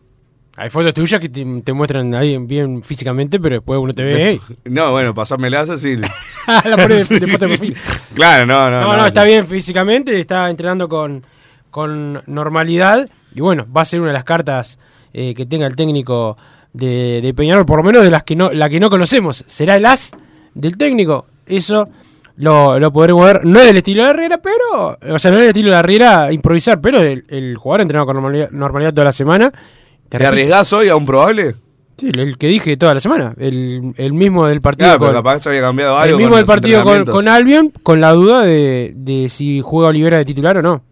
Hay 0.58 0.70
fotos 0.70 0.94
tuyas 0.94 1.20
que 1.20 1.28
te, 1.28 1.46
te 1.64 1.74
muestran 1.74 2.14
ahí 2.16 2.38
bien 2.38 2.82
físicamente, 2.82 3.40
pero 3.40 3.56
después 3.58 3.78
uno 3.78 3.94
te 3.94 4.04
ve. 4.04 4.40
No, 4.64 4.92
bueno, 4.92 5.14
pasámelas 5.14 5.70
así. 5.70 5.98
la 6.48 6.78
pones 6.78 7.10
de, 7.10 7.20
de 7.20 7.28
foto 7.28 7.46
de 7.46 7.58
perfil. 7.58 7.78
claro, 8.14 8.46
no, 8.46 8.70
no. 8.72 8.82
No, 8.82 8.98
no, 8.98 9.06
está 9.06 9.24
sí. 9.24 9.28
bien 9.28 9.46
físicamente, 9.46 10.18
está 10.18 10.50
entrenando 10.50 10.88
con, 10.88 11.26
con 11.70 12.22
normalidad. 12.26 13.10
Y 13.34 13.42
bueno, 13.42 13.68
va 13.76 13.82
a 13.82 13.86
ser 13.86 14.00
una 14.00 14.10
de 14.10 14.14
las 14.14 14.24
cartas 14.24 14.80
eh, 15.14 15.34
que 15.34 15.46
tenga 15.46 15.68
el 15.68 15.76
técnico 15.76 16.38
de, 16.72 17.20
de 17.22 17.34
Peñarol, 17.34 17.66
por 17.66 17.78
lo 17.78 17.84
menos 17.84 18.04
de 18.04 18.10
las 18.12 18.24
que 18.24 18.38
no, 18.38 18.52
la 18.54 18.70
que 18.70 18.80
no 18.80 18.90
conocemos. 18.90 19.44
¿Será 19.48 19.76
el 19.76 19.86
as 19.86 20.12
del 20.54 20.78
técnico? 20.78 21.28
Eso 21.46 21.90
lo, 22.38 22.80
lo 22.80 22.94
podremos 22.94 23.26
ver. 23.26 23.46
No 23.46 23.60
es 23.60 23.66
del 23.66 23.78
estilo 23.78 24.06
de 24.06 24.10
Herrera, 24.12 24.38
pero. 24.38 24.98
O 25.16 25.20
sea, 25.20 25.32
no 25.32 25.38
es 25.38 25.42
del 25.42 25.50
estilo 25.50 25.72
de 25.72 25.78
Herrera 25.78 26.32
improvisar, 26.32 26.80
pero 26.80 27.02
el, 27.02 27.26
el 27.28 27.58
jugador 27.58 27.82
entrenado 27.82 28.06
con 28.06 28.16
normalidad, 28.16 28.52
normalidad 28.52 28.94
toda 28.94 29.06
la 29.06 29.12
semana. 29.12 29.52
¿Te 30.10 30.18
repito, 30.18 30.30
arriesgás 30.32 30.74
hoy 30.74 30.90
a 30.90 30.96
un 30.96 31.06
probable? 31.06 31.56
Sí, 31.98 32.10
el, 32.14 32.38
que 32.38 32.48
dije 32.48 32.76
toda 32.78 32.94
la 32.94 33.00
semana. 33.00 33.34
El, 33.38 33.94
el 33.98 34.14
mismo 34.14 34.46
del 34.48 34.60
partido. 34.62 34.88
Claro, 34.90 35.00
pero 35.00 35.12
con- 35.14 35.24
capaz 35.24 35.40
se 35.44 35.50
había 35.50 35.62
cambiado 35.62 35.98
algo. 35.98 36.16
el 36.18 36.22
mismo 36.22 36.36
del 36.36 36.46
partido 36.46 36.84
con, 37.06 37.28
Albion, 37.28 37.72
con 37.84 38.02
la 38.02 38.12
duda 38.12 38.44
de, 38.44 38.94
de 38.96 39.30
si 39.30 39.62
juega 39.62 39.90
Olivera 39.90 40.18
de 40.18 40.26
titular 40.26 40.58
o 40.58 40.62
no. 40.62 40.84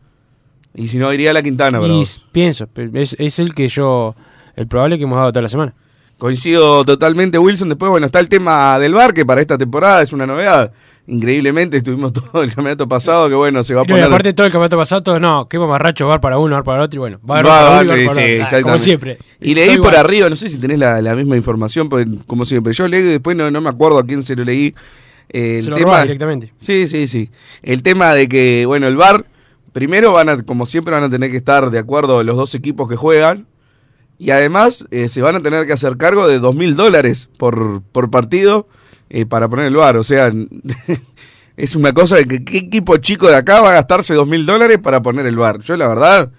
Y 0.75 0.87
si 0.87 0.97
no, 0.97 1.13
iría 1.13 1.31
a 1.31 1.33
la 1.33 1.43
Quintana, 1.43 1.79
pero. 1.79 2.01
pienso, 2.31 2.67
es, 2.93 3.15
es 3.19 3.39
el 3.39 3.53
que 3.53 3.67
yo, 3.67 4.15
el 4.55 4.67
probable 4.67 4.97
que 4.97 5.03
hemos 5.03 5.17
dado 5.17 5.31
toda 5.31 5.43
la 5.43 5.49
semana. 5.49 5.73
Coincido 6.17 6.85
totalmente, 6.85 7.37
Wilson. 7.37 7.69
Después, 7.69 7.91
bueno, 7.91 8.05
está 8.05 8.19
el 8.19 8.29
tema 8.29 8.79
del 8.79 8.93
bar, 8.93 9.13
que 9.13 9.25
para 9.25 9.41
esta 9.41 9.57
temporada 9.57 10.01
es 10.01 10.13
una 10.13 10.25
novedad. 10.25 10.71
Increíblemente, 11.05 11.77
estuvimos 11.77 12.13
todo 12.31 12.43
el 12.43 12.49
campeonato 12.53 12.87
pasado, 12.87 13.27
que 13.27 13.35
bueno, 13.35 13.63
se 13.63 13.73
va 13.73 13.81
a 13.81 13.83
no, 13.83 13.87
y 13.87 13.91
poner... 13.91 14.05
aparte 14.05 14.33
todo 14.33 14.45
el 14.45 14.51
campeonato 14.51 14.77
pasado, 14.77 15.03
todos 15.03 15.19
no, 15.19 15.47
qué 15.49 15.59
mamarracho, 15.59 16.07
bar 16.07 16.21
para 16.21 16.37
uno, 16.37 16.55
bar 16.55 16.63
para 16.63 16.83
otro, 16.83 16.97
y 16.97 16.99
bueno, 16.99 17.19
bar 17.21 17.43
uno, 17.45 17.51
bar 17.53 17.97
sí, 17.97 18.05
para 18.05 18.13
sí, 18.15 18.55
otro. 18.55 18.61
Como 18.61 18.79
siempre. 18.79 19.17
Y 19.41 19.53
leí 19.53 19.75
Todo 19.75 19.83
por 19.83 19.95
arriba, 19.97 20.29
no 20.29 20.35
sé 20.37 20.49
si 20.49 20.57
tenés 20.57 20.79
la, 20.79 21.01
la 21.01 21.13
misma 21.15 21.35
información, 21.35 21.89
porque, 21.89 22.09
como 22.25 22.45
siempre. 22.45 22.73
Yo 22.73 22.87
leí 22.87 23.01
y 23.01 23.03
después 23.03 23.35
no, 23.35 23.51
no 23.51 23.59
me 23.59 23.69
acuerdo 23.69 23.99
a 23.99 24.05
quién 24.05 24.23
se 24.23 24.35
lo 24.35 24.45
leí. 24.45 24.73
Eh, 25.29 25.57
el 25.57 25.63
Se 25.63 25.69
lo 25.71 25.75
tema- 25.77 26.03
directamente. 26.03 26.53
Sí, 26.59 26.87
sí, 26.87 27.07
sí. 27.07 27.29
El 27.61 27.83
tema 27.83 28.13
de 28.13 28.29
que, 28.29 28.65
bueno, 28.65 28.87
el 28.87 28.95
VAR, 28.95 29.25
primero 29.73 30.13
van 30.13 30.29
a, 30.29 30.43
como 30.43 30.65
siempre, 30.65 30.93
van 30.93 31.03
a 31.03 31.09
tener 31.09 31.31
que 31.31 31.37
estar 31.37 31.69
de 31.69 31.79
acuerdo 31.79 32.23
los 32.23 32.37
dos 32.37 32.55
equipos 32.55 32.87
que 32.87 32.95
juegan. 32.95 33.45
Y 34.19 34.29
además 34.29 34.85
eh, 34.91 35.09
se 35.09 35.21
van 35.21 35.35
a 35.35 35.41
tener 35.41 35.65
que 35.65 35.73
hacer 35.73 35.97
cargo 35.97 36.27
de 36.27 36.39
dos 36.39 36.55
mil 36.55 36.75
dólares 36.77 37.29
por, 37.37 37.81
por 37.91 38.09
partido 38.09 38.67
eh, 39.13 39.25
para 39.27 39.47
poner 39.47 39.67
el 39.67 39.75
VAR. 39.75 39.95
O 39.97 40.03
sea, 40.03 40.31
es 41.57 41.75
una 41.75 41.93
cosa 41.93 42.15
de 42.17 42.25
que 42.25 42.43
qué 42.43 42.57
equipo 42.57 42.97
chico 42.97 43.27
de 43.27 43.35
acá 43.35 43.61
va 43.61 43.69
a 43.69 43.73
gastarse 43.75 44.13
dos 44.13 44.27
mil 44.27 44.45
dólares 44.45 44.79
para 44.81 45.01
poner 45.01 45.25
el 45.27 45.35
VAR. 45.37 45.59
Yo 45.61 45.77
la 45.77 45.87
verdad, 45.87 46.31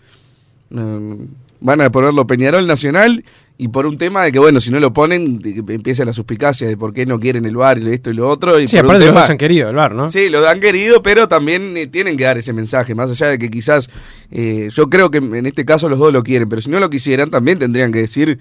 mm, 0.70 1.14
van 1.60 1.80
a 1.80 1.90
ponerlo 1.90 2.26
Peñarol 2.26 2.66
Nacional 2.66 3.24
y 3.56 3.68
por 3.68 3.86
un 3.86 3.96
tema 3.96 4.24
de 4.24 4.32
que, 4.32 4.40
bueno, 4.40 4.58
si 4.58 4.72
no 4.72 4.80
lo 4.80 4.92
ponen, 4.92 5.40
empieza 5.68 6.04
la 6.04 6.12
suspicacia 6.12 6.66
de 6.66 6.76
por 6.76 6.92
qué 6.92 7.06
no 7.06 7.20
quieren 7.20 7.44
el 7.44 7.56
VAR 7.56 7.78
y 7.78 7.88
esto 7.92 8.10
y 8.10 8.14
lo 8.14 8.28
otro. 8.28 8.58
Y 8.58 8.66
Sí, 8.66 8.76
por 8.78 8.86
aparte 8.86 8.98
los 9.04 9.08
tema- 9.10 9.20
dos 9.20 9.30
han 9.30 9.38
querido, 9.38 9.70
el 9.70 9.76
bar, 9.76 9.94
¿no? 9.94 10.08
Sí, 10.08 10.28
lo 10.28 10.46
han 10.48 10.58
querido, 10.58 11.00
pero 11.02 11.28
también 11.28 11.76
eh, 11.76 11.86
tienen 11.86 12.16
que 12.16 12.24
dar 12.24 12.36
ese 12.36 12.52
mensaje, 12.52 12.96
más 12.96 13.10
allá 13.12 13.28
de 13.28 13.38
que 13.38 13.48
quizás, 13.50 13.88
eh, 14.32 14.68
yo 14.72 14.90
creo 14.90 15.12
que 15.12 15.18
en 15.18 15.46
este 15.46 15.64
caso 15.64 15.88
los 15.88 16.00
dos 16.00 16.12
lo 16.12 16.24
quieren, 16.24 16.48
pero 16.48 16.60
si 16.60 16.68
no 16.70 16.80
lo 16.80 16.90
quisieran, 16.90 17.30
también 17.30 17.60
tendrían 17.60 17.92
que 17.92 18.00
decir 18.00 18.40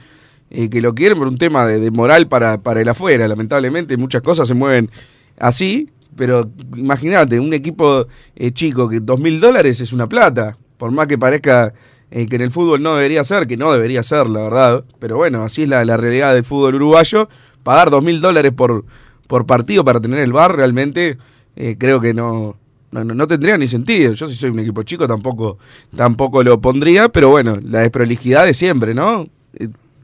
eh, 0.53 0.69
que 0.69 0.79
lo 0.81 0.93
quieren 0.95 1.17
por 1.17 1.27
un 1.27 1.37
tema 1.37 1.65
de, 1.65 1.91
moral 1.91 2.27
para, 2.27 2.61
para 2.61 2.79
el 2.81 2.87
afuera. 2.87 3.27
Lamentablemente 3.27 3.97
muchas 3.97 4.21
cosas 4.21 4.47
se 4.47 4.53
mueven 4.53 4.89
así, 5.37 5.89
pero 6.15 6.49
imagínate, 6.75 7.39
un 7.39 7.53
equipo 7.53 8.07
eh, 8.35 8.51
chico 8.51 8.87
que 8.87 8.99
dos 9.01 9.19
mil 9.19 9.39
dólares 9.41 9.81
es 9.81 9.91
una 9.91 10.07
plata, 10.07 10.57
por 10.77 10.91
más 10.91 11.07
que 11.07 11.17
parezca 11.17 11.73
eh, 12.11 12.27
que 12.27 12.35
en 12.35 12.43
el 12.43 12.51
fútbol 12.51 12.81
no 12.83 12.95
debería 12.95 13.23
ser, 13.23 13.47
que 13.47 13.57
no 13.57 13.73
debería 13.73 14.03
ser, 14.03 14.29
la 14.29 14.43
verdad, 14.43 14.85
pero 14.99 15.17
bueno, 15.17 15.43
así 15.43 15.63
es 15.63 15.69
la, 15.69 15.83
la 15.83 15.97
realidad 15.97 16.33
del 16.35 16.43
fútbol 16.45 16.75
uruguayo, 16.75 17.27
pagar 17.63 17.89
dos 17.89 18.03
mil 18.03 18.21
dólares 18.21 18.51
por, 18.55 18.85
por 19.27 19.45
partido 19.47 19.83
para 19.83 19.99
tener 19.99 20.19
el 20.19 20.31
bar 20.31 20.55
realmente 20.55 21.17
eh, 21.55 21.75
creo 21.79 21.99
que 21.99 22.13
no, 22.13 22.55
no, 22.91 23.03
no- 23.03 23.15
no 23.15 23.25
tendría 23.27 23.57
ni 23.57 23.67
sentido. 23.67 24.13
Yo 24.13 24.27
si 24.27 24.35
soy 24.35 24.51
un 24.51 24.59
equipo 24.59 24.83
chico 24.83 25.07
tampoco, 25.07 25.57
tampoco 25.95 26.43
lo 26.43 26.61
pondría, 26.61 27.09
pero 27.09 27.29
bueno, 27.29 27.57
la 27.63 27.79
desprolijidad 27.79 28.45
de 28.45 28.53
siempre, 28.53 28.93
¿no? 28.93 29.27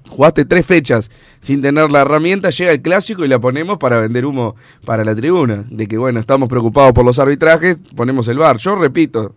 Jugaste 0.09 0.43
tres 0.43 0.65
fechas 0.65 1.11
sin 1.39 1.61
tener 1.61 1.89
la 1.91 2.01
herramienta, 2.01 2.49
llega 2.49 2.71
el 2.71 2.81
clásico 2.81 3.23
y 3.23 3.27
la 3.27 3.39
ponemos 3.39 3.77
para 3.77 4.01
vender 4.01 4.25
humo 4.25 4.55
para 4.83 5.05
la 5.05 5.15
tribuna. 5.15 5.65
De 5.69 5.87
que 5.87 5.97
bueno, 5.97 6.19
estamos 6.19 6.49
preocupados 6.49 6.93
por 6.93 7.05
los 7.05 7.19
arbitrajes, 7.19 7.77
ponemos 7.95 8.27
el 8.27 8.37
bar. 8.37 8.57
Yo 8.57 8.75
repito, 8.75 9.35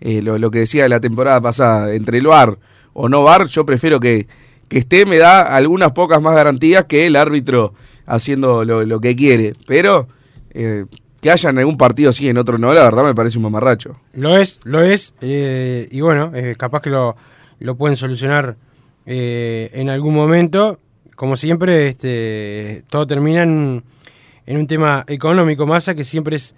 eh, 0.00 0.22
lo, 0.22 0.38
lo 0.38 0.50
que 0.50 0.60
decía 0.60 0.88
la 0.88 0.98
temporada 1.00 1.40
pasada, 1.40 1.94
entre 1.94 2.18
el 2.18 2.26
bar 2.26 2.58
o 2.94 3.08
no 3.08 3.22
bar, 3.22 3.46
yo 3.46 3.64
prefiero 3.66 4.00
que, 4.00 4.26
que 4.68 4.78
esté, 4.78 5.06
me 5.06 5.18
da 5.18 5.42
algunas 5.42 5.92
pocas 5.92 6.20
más 6.20 6.34
garantías 6.34 6.84
que 6.84 7.06
el 7.06 7.16
árbitro 7.16 7.74
haciendo 8.06 8.64
lo, 8.64 8.84
lo 8.84 9.00
que 9.00 9.14
quiere. 9.14 9.52
Pero 9.66 10.08
eh, 10.50 10.86
que 11.20 11.30
haya 11.30 11.50
en 11.50 11.58
algún 11.58 11.76
partido 11.76 12.12
sí, 12.12 12.28
en 12.28 12.38
otro 12.38 12.58
no, 12.58 12.72
la 12.74 12.82
verdad 12.82 13.04
me 13.04 13.14
parece 13.14 13.38
un 13.38 13.44
mamarracho. 13.44 14.00
Lo 14.14 14.36
es, 14.36 14.60
lo 14.64 14.82
es, 14.82 15.14
eh, 15.20 15.88
y 15.90 16.00
bueno, 16.00 16.32
capaz 16.56 16.82
que 16.82 16.90
lo, 16.90 17.14
lo 17.60 17.76
pueden 17.76 17.96
solucionar 17.96 18.56
eh, 19.06 19.70
en 19.72 19.90
algún 19.90 20.14
momento. 20.14 20.78
Como 21.16 21.36
siempre, 21.36 21.88
este, 21.88 22.82
todo 22.88 23.06
termina 23.06 23.42
en, 23.42 23.84
en 24.46 24.56
un 24.56 24.66
tema 24.66 25.04
económico, 25.06 25.66
masa 25.66 25.94
que 25.94 26.04
siempre 26.04 26.36
es 26.36 26.54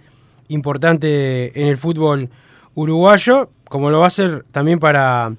importante 0.47 1.59
en 1.59 1.67
el 1.67 1.77
fútbol 1.77 2.29
uruguayo, 2.73 3.49
como 3.69 3.89
lo 3.89 3.99
va 3.99 4.07
a 4.07 4.11
ser 4.11 4.45
también 4.51 4.79
para, 4.79 5.33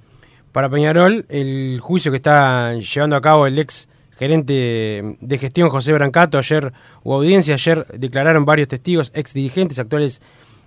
para 0.53 0.69
Peñarol, 0.69 1.25
el 1.29 1.79
juicio 1.81 2.11
que 2.11 2.17
está 2.17 2.75
llevando 2.75 3.17
a 3.17 3.21
cabo 3.21 3.47
el 3.47 3.59
ex 3.59 3.89
gerente 4.19 5.17
de 5.21 5.39
gestión 5.39 5.69
José 5.69 5.93
Brancato, 5.93 6.39
ayer 6.39 6.73
hubo 7.05 7.15
audiencia, 7.15 7.55
ayer 7.55 7.87
declararon 7.97 8.45
varios 8.45 8.67
testigos, 8.67 9.13
ex 9.15 9.33
dirigentes, 9.33 9.79
actuales 9.79 10.21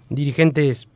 dirigentes 0.09 0.87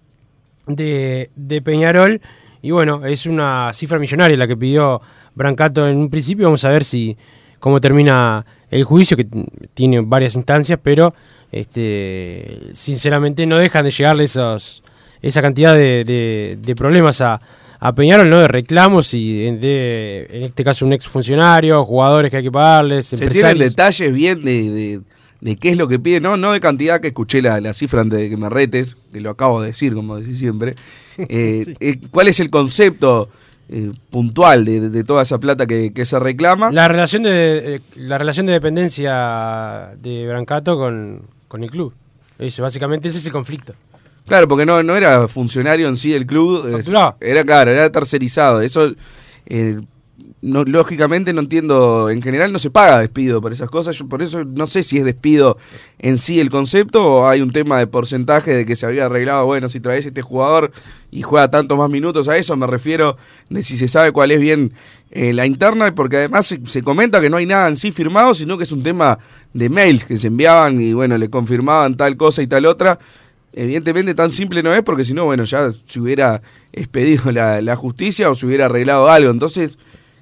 de, 0.66 1.30
de 1.36 1.62
Peñarol. 1.62 2.22
Y 2.66 2.72
bueno, 2.72 3.06
es 3.06 3.28
una 3.28 3.72
cifra 3.74 4.00
millonaria 4.00 4.36
la 4.36 4.48
que 4.48 4.58
pidió 4.58 5.00
Brancato 5.36 5.88
en 5.88 5.98
un 5.98 6.10
principio. 6.10 6.46
Vamos 6.46 6.66
a 6.66 6.70
ver 6.70 6.84
si 6.84 7.16
cómo 7.60 7.80
termina 7.80 8.44
el 8.72 8.84
juicio, 8.84 9.16
que 9.16 9.28
tiene 9.76 10.02
varias 10.02 10.36
instancias, 10.36 10.80
pero 10.82 11.14
este 11.52 12.70
sinceramente 12.74 13.46
no 13.46 13.58
dejan 13.58 13.86
de 13.86 13.92
llegarle 13.92 14.24
esos, 14.26 14.84
esa 15.22 15.42
cantidad 15.42 15.74
de, 15.76 16.04
de- 16.06 16.58
de 16.62 16.76
problemas 16.76 17.22
a, 17.22 17.40
a 17.80 17.94
Peñarol, 17.94 18.30
¿no? 18.30 18.40
De 18.40 18.48
reclamos 18.48 19.14
y 19.14 19.44
de, 19.52 20.28
en 20.32 20.44
este 20.44 20.64
caso, 20.64 20.86
un 20.86 20.94
ex 20.94 21.08
funcionario, 21.08 21.84
jugadores 21.86 22.32
que 22.32 22.38
hay 22.38 22.44
que 22.44 22.52
pagarles, 22.52 23.06
Se 23.08 23.18
tienen 23.18 23.30
detalles 23.70 24.12
bien 24.14 24.44
de, 24.44 24.70
de, 24.72 25.02
de 25.42 25.56
qué 25.58 25.70
es 25.70 25.78
lo 25.78 25.88
que 25.88 26.00
pide, 26.00 26.20
no, 26.20 26.36
no 26.38 26.52
de 26.52 26.60
cantidad 26.60 27.00
que 27.00 27.08
escuché 27.10 27.42
la, 27.42 27.62
la 27.62 27.74
cifra 27.74 28.02
antes 28.02 28.20
de 28.20 28.30
que 28.30 28.38
me 28.38 28.50
retes, 28.50 28.98
que 29.14 29.22
lo 29.22 29.30
acabo 29.30 29.62
de 29.62 29.68
decir, 29.68 29.94
como 29.94 30.18
decís 30.18 30.40
siempre. 30.40 30.76
Eh, 31.30 31.76
eh, 31.80 31.98
¿Cuál 32.12 32.28
es 32.28 32.40
el 32.40 32.50
concepto 32.50 33.30
eh, 33.70 33.92
puntual 34.12 34.66
de, 34.66 35.04
toda 35.04 35.24
esa 35.24 35.40
plata 35.40 35.66
que, 35.66 35.92
que 35.94 36.06
se 36.06 36.20
reclama? 36.20 36.72
La 36.72 36.88
relación 36.88 37.24
de 37.24 37.76
eh, 37.76 37.82
la 37.96 38.18
relación 38.18 38.46
de 38.46 38.54
dependencia 38.54 39.92
de 39.98 40.28
Brancato 40.28 40.78
con, 40.78 41.22
con 41.48 41.64
el 41.64 41.72
club. 41.72 41.94
Eso, 42.38 42.64
básicamente 42.64 43.08
ese 43.08 43.20
es 43.20 43.26
el 43.26 43.32
conflicto. 43.32 43.74
Claro, 44.28 44.48
porque 44.48 44.66
no, 44.66 44.82
no 44.82 44.96
era 44.96 45.28
funcionario 45.28 45.88
en 45.88 45.98
sí 45.98 46.12
del 46.12 46.26
club. 46.26 46.84
Era 47.22 47.44
claro, 47.44 47.72
era 47.72 47.92
tercerizado. 47.92 48.62
Eso, 48.62 48.92
eh, 49.46 49.80
lógicamente 50.46 51.34
no 51.34 51.42
entiendo, 51.42 52.10
en 52.10 52.22
general 52.22 52.52
no 52.54 52.60
se 52.60 52.70
paga 52.70 53.00
despido 53.00 53.42
por 53.42 53.52
esas 53.52 53.70
cosas. 53.70 53.98
Yo 53.98 54.08
por 54.08 54.22
eso 54.22 54.44
no 54.46 54.68
sé 54.68 54.84
si 54.84 54.98
es 54.98 55.04
despido 55.04 55.58
en 55.98 56.18
sí 56.18 56.40
el 56.40 56.50
concepto 56.50 57.04
o 57.04 57.28
hay 57.28 57.42
un 57.42 57.52
tema 57.52 57.80
de 57.80 57.88
porcentaje 57.88 58.54
de 58.54 58.66
que 58.66 58.76
se 58.76 58.86
había 58.86 59.08
arreglado, 59.08 59.46
bueno, 59.46 59.70
si 59.70 59.80
traes 59.80 60.06
este 60.06 60.22
jugador 60.22 60.72
y 61.10 61.24
juega 61.24 61.50
tantos 61.50 61.78
más 61.78 61.90
minutos 61.90 62.28
a 62.28 62.38
eso, 62.38 62.56
me 62.56 62.68
refiero 62.68 63.18
de 63.50 63.64
si 63.64 63.78
se 63.78 63.88
sabe 63.88 64.12
cuál 64.12 64.32
es 64.32 64.40
bien 64.40 64.74
eh, 65.12 65.34
la 65.34 65.46
interna, 65.46 65.94
porque 65.96 66.18
además 66.18 66.46
se, 66.46 66.60
se 66.66 66.84
comenta 66.84 67.22
que 67.22 67.30
no 67.30 67.38
hay 67.38 67.46
nada 67.46 67.68
en 67.68 67.78
sí 67.78 67.92
firmado, 67.92 68.36
sino 68.36 68.58
que 68.58 68.66
es 68.66 68.72
un 68.72 68.84
tema 68.84 69.18
de 69.54 69.70
mails 69.70 70.06
que 70.06 70.18
se 70.18 70.28
enviaban 70.28 70.80
y 70.80 70.94
bueno, 70.94 71.18
le 71.18 71.30
confirmaban 71.30 71.98
tal 71.98 72.18
cosa 72.18 72.42
y 72.42 72.48
tal 72.48 72.66
otra. 72.66 73.00
Evidentemente 73.54 74.14
tan 74.14 74.32
simple 74.32 74.62
no 74.62 74.74
es 74.76 74.84
porque 74.84 75.06
si 75.06 75.14
no, 75.14 75.26
bueno, 75.26 75.46
ya 75.46 75.72
se 75.72 76.00
hubiera 76.00 76.42
expedido 76.74 77.32
la, 77.32 77.62
la 77.62 77.78
justicia 77.78 78.30
o 78.30 78.36
se 78.36 78.46
hubiera 78.46 78.66
arreglado 78.66 79.10
algo. 79.10 79.32
Entonces, 79.32 79.78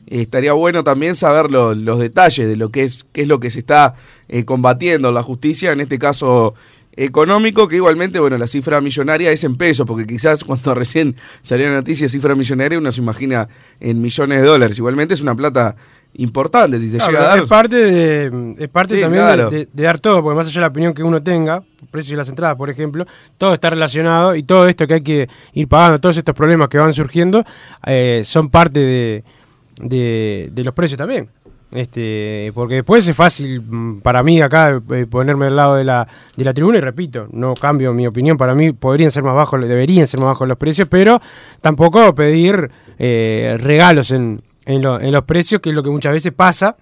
estaría 0.08 0.54
bueno 0.54 0.84
también 0.84 1.16
saber 1.16 1.50
lo- 1.52 1.74
los 1.76 2.00
detalles 2.00 2.48
de 2.48 2.56
lo 2.56 2.70
que 2.70 2.84
es, 2.84 3.06
qué 3.12 3.22
es 3.24 3.28
lo 3.28 3.40
que 3.40 3.52
se 3.52 3.60
está 3.60 3.96
eh, 4.30 4.46
combatiendo 4.46 5.10
en 5.10 5.16
la 5.16 5.24
justicia, 5.24 5.72
en 5.72 5.82
este 5.82 6.00
caso 6.00 6.54
económico, 6.96 7.68
que 7.68 7.78
igualmente, 7.78 8.20
bueno, 8.20 8.38
la 8.38 8.48
cifra 8.48 8.80
millonaria 8.82 9.32
es 9.32 9.44
en 9.44 9.56
pesos, 9.58 9.86
porque 9.88 10.06
quizás 10.06 10.44
cuando 10.46 10.74
recién 10.76 11.16
salió 11.42 11.68
la 11.70 11.76
noticia 11.76 12.08
cifra 12.10 12.36
millonaria 12.36 12.78
uno 12.78 12.92
se 12.92 13.02
imagina 13.02 13.48
en 13.80 14.02
millones 14.02 14.42
de 14.42 14.48
dólares. 14.48 14.78
Igualmente 14.78 15.14
es 15.14 15.22
una 15.22 15.36
plata 15.36 15.76
importante 16.16 16.80
si 16.80 16.92
se 16.92 16.98
Claro, 16.98 17.12
llega 17.12 17.24
a 17.24 17.28
dar. 17.30 17.40
es 17.40 17.50
parte, 17.50 17.76
de, 17.76 18.54
es 18.60 18.70
parte 18.70 18.96
Sí, 18.96 19.02
también 19.02 19.24
claro. 19.24 19.50
de, 19.50 19.58
de- 19.60 19.68
de 19.74 19.84
dar 19.84 20.00
todo, 20.00 20.22
porque 20.22 20.36
más 20.36 20.46
allá 20.46 20.54
de 20.56 20.62
la 20.62 20.68
opinión 20.68 20.94
que 20.94 21.02
uno 21.02 21.24
tenga, 21.24 21.64
precios 21.90 22.12
de 22.12 22.18
las 22.18 22.30
entradas, 22.30 22.56
por 22.56 22.70
ejemplo, 22.70 23.08
todo 23.40 23.56
está 23.56 23.72
relacionado 23.72 24.36
y 24.36 24.44
todo 24.44 24.68
esto 24.68 24.86
que 24.86 24.94
hay 24.96 25.02
que 25.02 25.28
ir 25.54 25.68
pagando, 25.68 26.00
todos 26.00 26.18
estos 26.18 26.36
problemas 26.36 26.70
que 26.70 26.78
van 26.78 26.94
surgiendo, 26.94 27.44
eh, 27.88 28.22
son 28.24 28.50
parte 28.52 28.80
de, 28.80 29.24
de, 29.82 30.52
los 30.56 30.74
precios 30.74 30.98
también. 30.98 31.30
Este, 31.72 32.52
porque 32.54 32.76
después 32.76 33.08
es 33.08 33.16
fácil 33.16 33.60
mm, 33.60 34.02
para 34.02 34.22
mí 34.22 34.40
acá 34.40 34.80
eh, 34.92 35.08
ponerme 35.10 35.48
al 35.48 35.56
lado 35.56 35.76
de 35.76 35.84
la, 35.84 36.08
de 36.38 36.44
la 36.44 36.54
tribuna 36.54 36.78
y 36.78 36.82
repito, 36.82 37.28
no 37.32 37.56
cambio 37.56 37.92
mi 37.94 38.06
opinión, 38.06 38.38
para 38.38 38.54
mí 38.54 38.74
podrían 38.74 39.10
ser 39.10 39.24
más 39.24 39.34
bajos, 39.34 39.60
deberían 39.62 40.06
ser 40.06 40.20
más 40.20 40.28
bajos 40.28 40.48
los 40.48 40.58
precios, 40.60 40.88
pero 40.88 41.20
tampoco 41.62 42.14
pedir 42.14 42.70
eh, 43.00 43.58
regalos 43.60 44.12
en, 44.12 44.44
en, 44.66 44.84
en 44.86 45.12
los 45.12 45.24
precios, 45.24 45.62
que 45.62 45.72
es 45.72 45.76
lo 45.76 45.82
que 45.82 45.90
muchas 45.90 46.14
veces 46.14 46.32
pasa, 46.32 46.76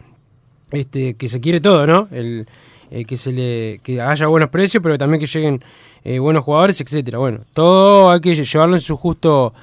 este, 0.71 1.13
que 1.13 1.29
se 1.29 1.39
quiere 1.39 1.61
todo, 1.61 1.87
¿no? 1.87 2.09
El, 2.11 2.45
eh, 2.89 3.05
que 3.05 3.15
se 3.15 3.31
le 3.31 3.79
que 3.83 4.01
haya 4.01 4.27
buenos 4.27 4.49
precios, 4.49 4.83
pero 4.83 4.97
también 4.97 5.21
que 5.21 5.25
lleguen 5.25 5.63
eh, 6.03 6.19
buenos 6.19 6.43
jugadores, 6.43 6.81
etcétera. 6.81 7.17
Bueno, 7.17 7.39
todo 7.53 8.11
hay 8.11 8.19
que 8.19 8.35
llevarlo 8.35 8.75
en 8.75 8.81
su 8.81 8.97
justo 8.97 9.53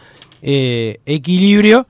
equilibrio, 0.40 1.86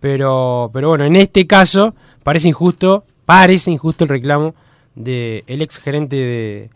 pero 0.00 0.70
pero 0.72 0.88
bueno, 0.88 1.04
en 1.04 1.16
este 1.16 1.46
caso 1.46 1.94
parece 2.22 2.48
injusto, 2.48 3.04
parece 3.24 3.70
injusto 3.70 4.04
el 4.04 4.10
reclamo 4.10 4.54
de 4.94 5.44
el 5.46 5.62
ex 5.62 5.78
gerente 5.78 6.16
de, 6.16 6.70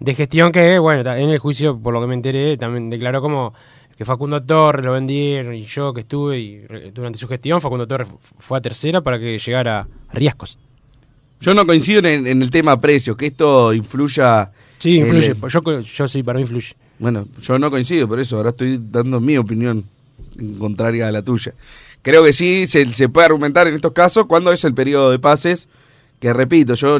de 0.00 0.14
gestión 0.14 0.52
que, 0.52 0.78
bueno, 0.78 1.08
en 1.14 1.30
el 1.30 1.38
juicio, 1.38 1.78
por 1.78 1.92
lo 1.94 2.00
que 2.00 2.06
me 2.06 2.14
enteré, 2.14 2.56
también 2.56 2.90
declaró 2.90 3.20
como 3.20 3.54
que 3.96 4.04
Facundo 4.04 4.42
Torres 4.42 4.84
lo 4.84 4.92
vendieron 4.92 5.54
y 5.54 5.64
yo 5.64 5.92
que 5.92 6.00
estuve 6.02 6.38
y 6.38 6.58
durante 6.94 7.18
su 7.18 7.26
gestión 7.26 7.60
Facundo 7.60 7.86
Torres 7.86 8.08
fu- 8.08 8.18
fue 8.38 8.58
a 8.58 8.60
tercera 8.60 9.00
para 9.00 9.18
que 9.18 9.38
llegara 9.38 9.86
Riascos. 10.12 10.56
Yo 11.40 11.54
no 11.54 11.66
coincido 11.66 12.00
en, 12.08 12.26
en 12.26 12.42
el 12.42 12.50
tema 12.50 12.80
precios, 12.80 13.16
que 13.16 13.26
esto 13.26 13.72
influya... 13.72 14.50
Sí, 14.78 14.98
influye. 14.98 15.28
el- 15.28 15.36
Yo, 15.48 15.80
yo 15.80 16.08
sí, 16.08 16.22
para 16.22 16.36
mí 16.36 16.42
influye. 16.42 16.74
Bueno, 17.00 17.26
yo 17.40 17.58
no 17.58 17.70
coincido, 17.70 18.06
por 18.08 18.18
eso 18.20 18.36
ahora 18.36 18.50
estoy 18.50 18.78
dando 18.80 19.20
mi 19.20 19.36
opinión 19.36 19.84
contraria 20.58 21.08
a 21.08 21.12
la 21.12 21.22
tuya. 21.22 21.52
Creo 22.08 22.24
que 22.24 22.32
sí 22.32 22.66
se, 22.66 22.86
puede 23.10 23.26
argumentar 23.26 23.68
en 23.68 23.74
estos 23.74 23.92
casos 23.92 24.24
cuando 24.24 24.50
es 24.50 24.64
el 24.64 24.72
periodo 24.72 25.10
de 25.10 25.18
pases, 25.18 25.68
que 26.18 26.32
repito, 26.32 26.72
yo 26.72 26.98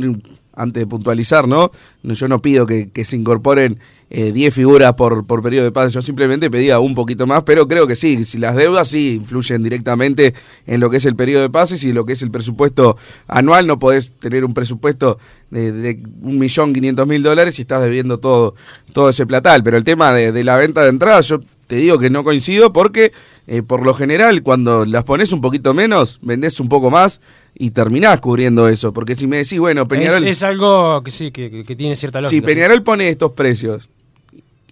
antes 0.54 0.82
de 0.82 0.86
puntualizar, 0.86 1.48
¿no? 1.48 1.70
Yo 2.02 2.28
no 2.28 2.42
pido 2.42 2.66
que, 2.66 2.90
se 3.06 3.16
incorporen 3.16 3.78
eh, 4.10 4.32
10 4.32 4.52
figuras 4.52 4.92
por, 4.96 5.26
por 5.26 5.42
periodo 5.42 5.64
de 5.64 5.72
pases, 5.72 5.94
yo 5.94 6.02
simplemente 6.02 6.50
pedía 6.50 6.78
un 6.78 6.94
poquito 6.94 7.26
más, 7.26 7.42
pero 7.44 7.66
creo 7.66 7.86
que 7.86 7.96
sí, 7.96 8.26
si 8.26 8.36
las 8.36 8.54
deudas 8.54 8.88
sí 8.88 9.14
influyen 9.14 9.62
directamente 9.62 10.34
en 10.66 10.78
lo 10.78 10.90
que 10.90 10.98
es 10.98 11.06
el 11.06 11.16
periodo 11.16 11.40
de 11.40 11.48
pases 11.48 11.82
y 11.84 11.94
lo 11.94 12.04
que 12.04 12.12
es 12.12 12.20
el 12.20 12.30
presupuesto 12.30 12.98
anual, 13.28 13.66
no 13.66 13.78
podés 13.78 14.10
tener 14.10 14.44
un 14.44 14.52
presupuesto 14.52 15.18
de, 15.50 15.72
de 15.72 16.02
un 16.20 16.38
millón 16.38 16.74
quinientos 16.74 17.08
mil 17.08 17.22
dólares 17.22 17.54
si 17.54 17.62
estás 17.62 17.82
debiendo 17.82 18.18
todo, 18.18 18.56
todo 18.92 19.08
ese 19.08 19.24
platal, 19.24 19.62
pero 19.62 19.78
el 19.78 19.84
tema 19.84 20.12
de, 20.12 20.32
de 20.32 20.44
la 20.44 20.56
venta 20.56 20.82
de 20.82 20.90
entradas, 20.90 21.28
yo 21.28 21.40
te 21.66 21.76
digo 21.76 21.98
que 21.98 22.10
no 22.10 22.24
coincido 22.24 22.74
porque 22.74 23.12
eh, 23.50 23.62
por 23.62 23.84
lo 23.84 23.94
general 23.94 24.42
cuando 24.42 24.84
las 24.84 25.02
pones 25.04 25.32
un 25.32 25.40
poquito 25.40 25.72
menos, 25.74 26.18
vendés 26.22 26.60
un 26.60 26.68
poco 26.68 26.90
más 26.90 27.20
y 27.56 27.70
terminás 27.70 28.20
cubriendo 28.20 28.68
eso, 28.68 28.92
porque 28.92 29.16
si 29.16 29.26
me 29.26 29.38
decís, 29.38 29.58
bueno, 29.58 29.88
Peñarol... 29.88 30.22
Es, 30.24 30.36
es 30.38 30.42
algo 30.44 31.02
que 31.02 31.10
sí, 31.10 31.30
que, 31.32 31.50
que- 31.50 31.64
que 31.64 31.74
tiene 31.74 31.96
cierta 31.96 32.20
lógica. 32.20 32.36
Si 32.36 32.40
Peñarol 32.46 32.82
pone 32.82 33.08
estos 33.08 33.32
precios 33.32 33.88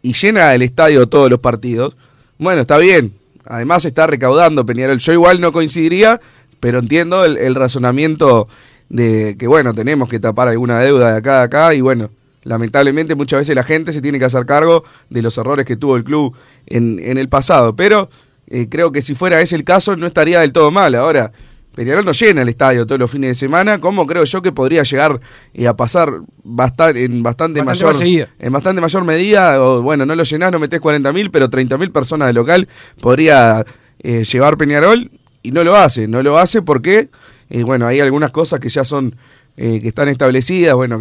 y 0.02 0.12
llena 0.12 0.54
el 0.54 0.62
estadio 0.62 1.08
todos 1.08 1.30
los 1.30 1.40
partidos, 1.40 1.96
bueno, 2.38 2.60
está 2.60 2.78
bien. 2.78 3.12
Además 3.46 3.84
está 3.84 4.06
recaudando 4.06 4.66
Peñarol. 4.66 4.98
Yo 4.98 5.12
igual 5.12 5.40
no 5.40 5.52
coincidiría, 5.52 6.20
pero 6.60 6.78
entiendo 6.80 7.24
el, 7.24 7.38
el 7.38 7.54
razonamiento 7.54 8.46
de 8.88 9.36
que, 9.38 9.46
bueno, 9.46 9.72
tenemos 9.74 10.08
que 10.08 10.20
tapar 10.20 10.48
alguna 10.48 10.78
deuda 10.80 11.12
de 11.12 11.18
acá 11.18 11.40
a 11.40 11.44
acá 11.44 11.74
y 11.74 11.80
bueno, 11.80 12.10
lamentablemente 12.44 13.14
muchas 13.14 13.40
veces 13.40 13.56
la 13.56 13.62
gente 13.64 13.92
se 13.92 14.00
tiene 14.02 14.18
que 14.18 14.26
hacer 14.26 14.46
cargo 14.46 14.84
de 15.10 15.22
los 15.22 15.36
errores 15.38 15.64
que 15.66 15.76
tuvo 15.76 15.96
el 15.96 16.04
club 16.04 16.36
en, 16.66 17.00
en 17.02 17.18
el 17.18 17.28
pasado. 17.28 17.74
Pero 17.74 18.08
eh, 18.48 18.68
creo 18.68 18.92
que 18.92 19.02
si 19.02 19.14
fuera 19.14 19.40
ese 19.40 19.56
el 19.56 19.64
caso 19.64 19.96
no 19.96 20.06
estaría 20.06 20.40
del 20.40 20.52
todo 20.52 20.70
mal. 20.70 20.94
Ahora, 20.94 21.32
Peñarol 21.76 22.06
no 22.06 22.12
llena 22.12 22.40
el 22.40 22.48
estadio 22.48 22.86
todos 22.86 22.98
los 22.98 23.10
fines 23.10 23.28
de 23.28 23.34
semana, 23.34 23.78
como 23.78 24.06
creo 24.06 24.24
yo 24.24 24.40
que 24.40 24.50
podría 24.50 24.82
llegar 24.82 25.20
eh, 25.52 25.68
a 25.68 25.76
pasar 25.76 26.10
bastar, 26.42 26.96
en 26.96 27.22
bastante, 27.22 27.60
Bastante 27.60 27.84
mayor 27.84 28.28
en 28.38 28.52
bastante 28.52 28.80
mayor 28.80 29.04
medida, 29.04 29.62
o 29.62 29.82
bueno, 29.82 30.06
no 30.06 30.14
lo 30.14 30.22
llenás, 30.22 30.50
no 30.50 30.58
metés 30.58 30.80
40.000, 30.80 31.28
pero 31.30 31.50
30.000 31.50 31.92
personas 31.92 32.28
de 32.28 32.32
local 32.32 32.66
podría 33.02 33.62
eh, 34.02 34.24
llevar 34.24 34.56
Peñarol 34.56 35.10
y 35.42 35.52
no 35.52 35.64
lo 35.64 35.76
hace, 35.76 36.08
no 36.08 36.22
lo 36.22 36.38
hace 36.38 36.62
porque, 36.62 37.10
eh, 37.50 37.62
bueno, 37.62 37.86
hay 37.86 38.00
algunas 38.00 38.30
cosas 38.30 38.58
que 38.58 38.70
ya 38.70 38.82
son, 38.82 39.14
eh, 39.56 39.80
que 39.80 39.88
están 39.88 40.08
establecidas, 40.08 40.74
bueno, 40.74 40.98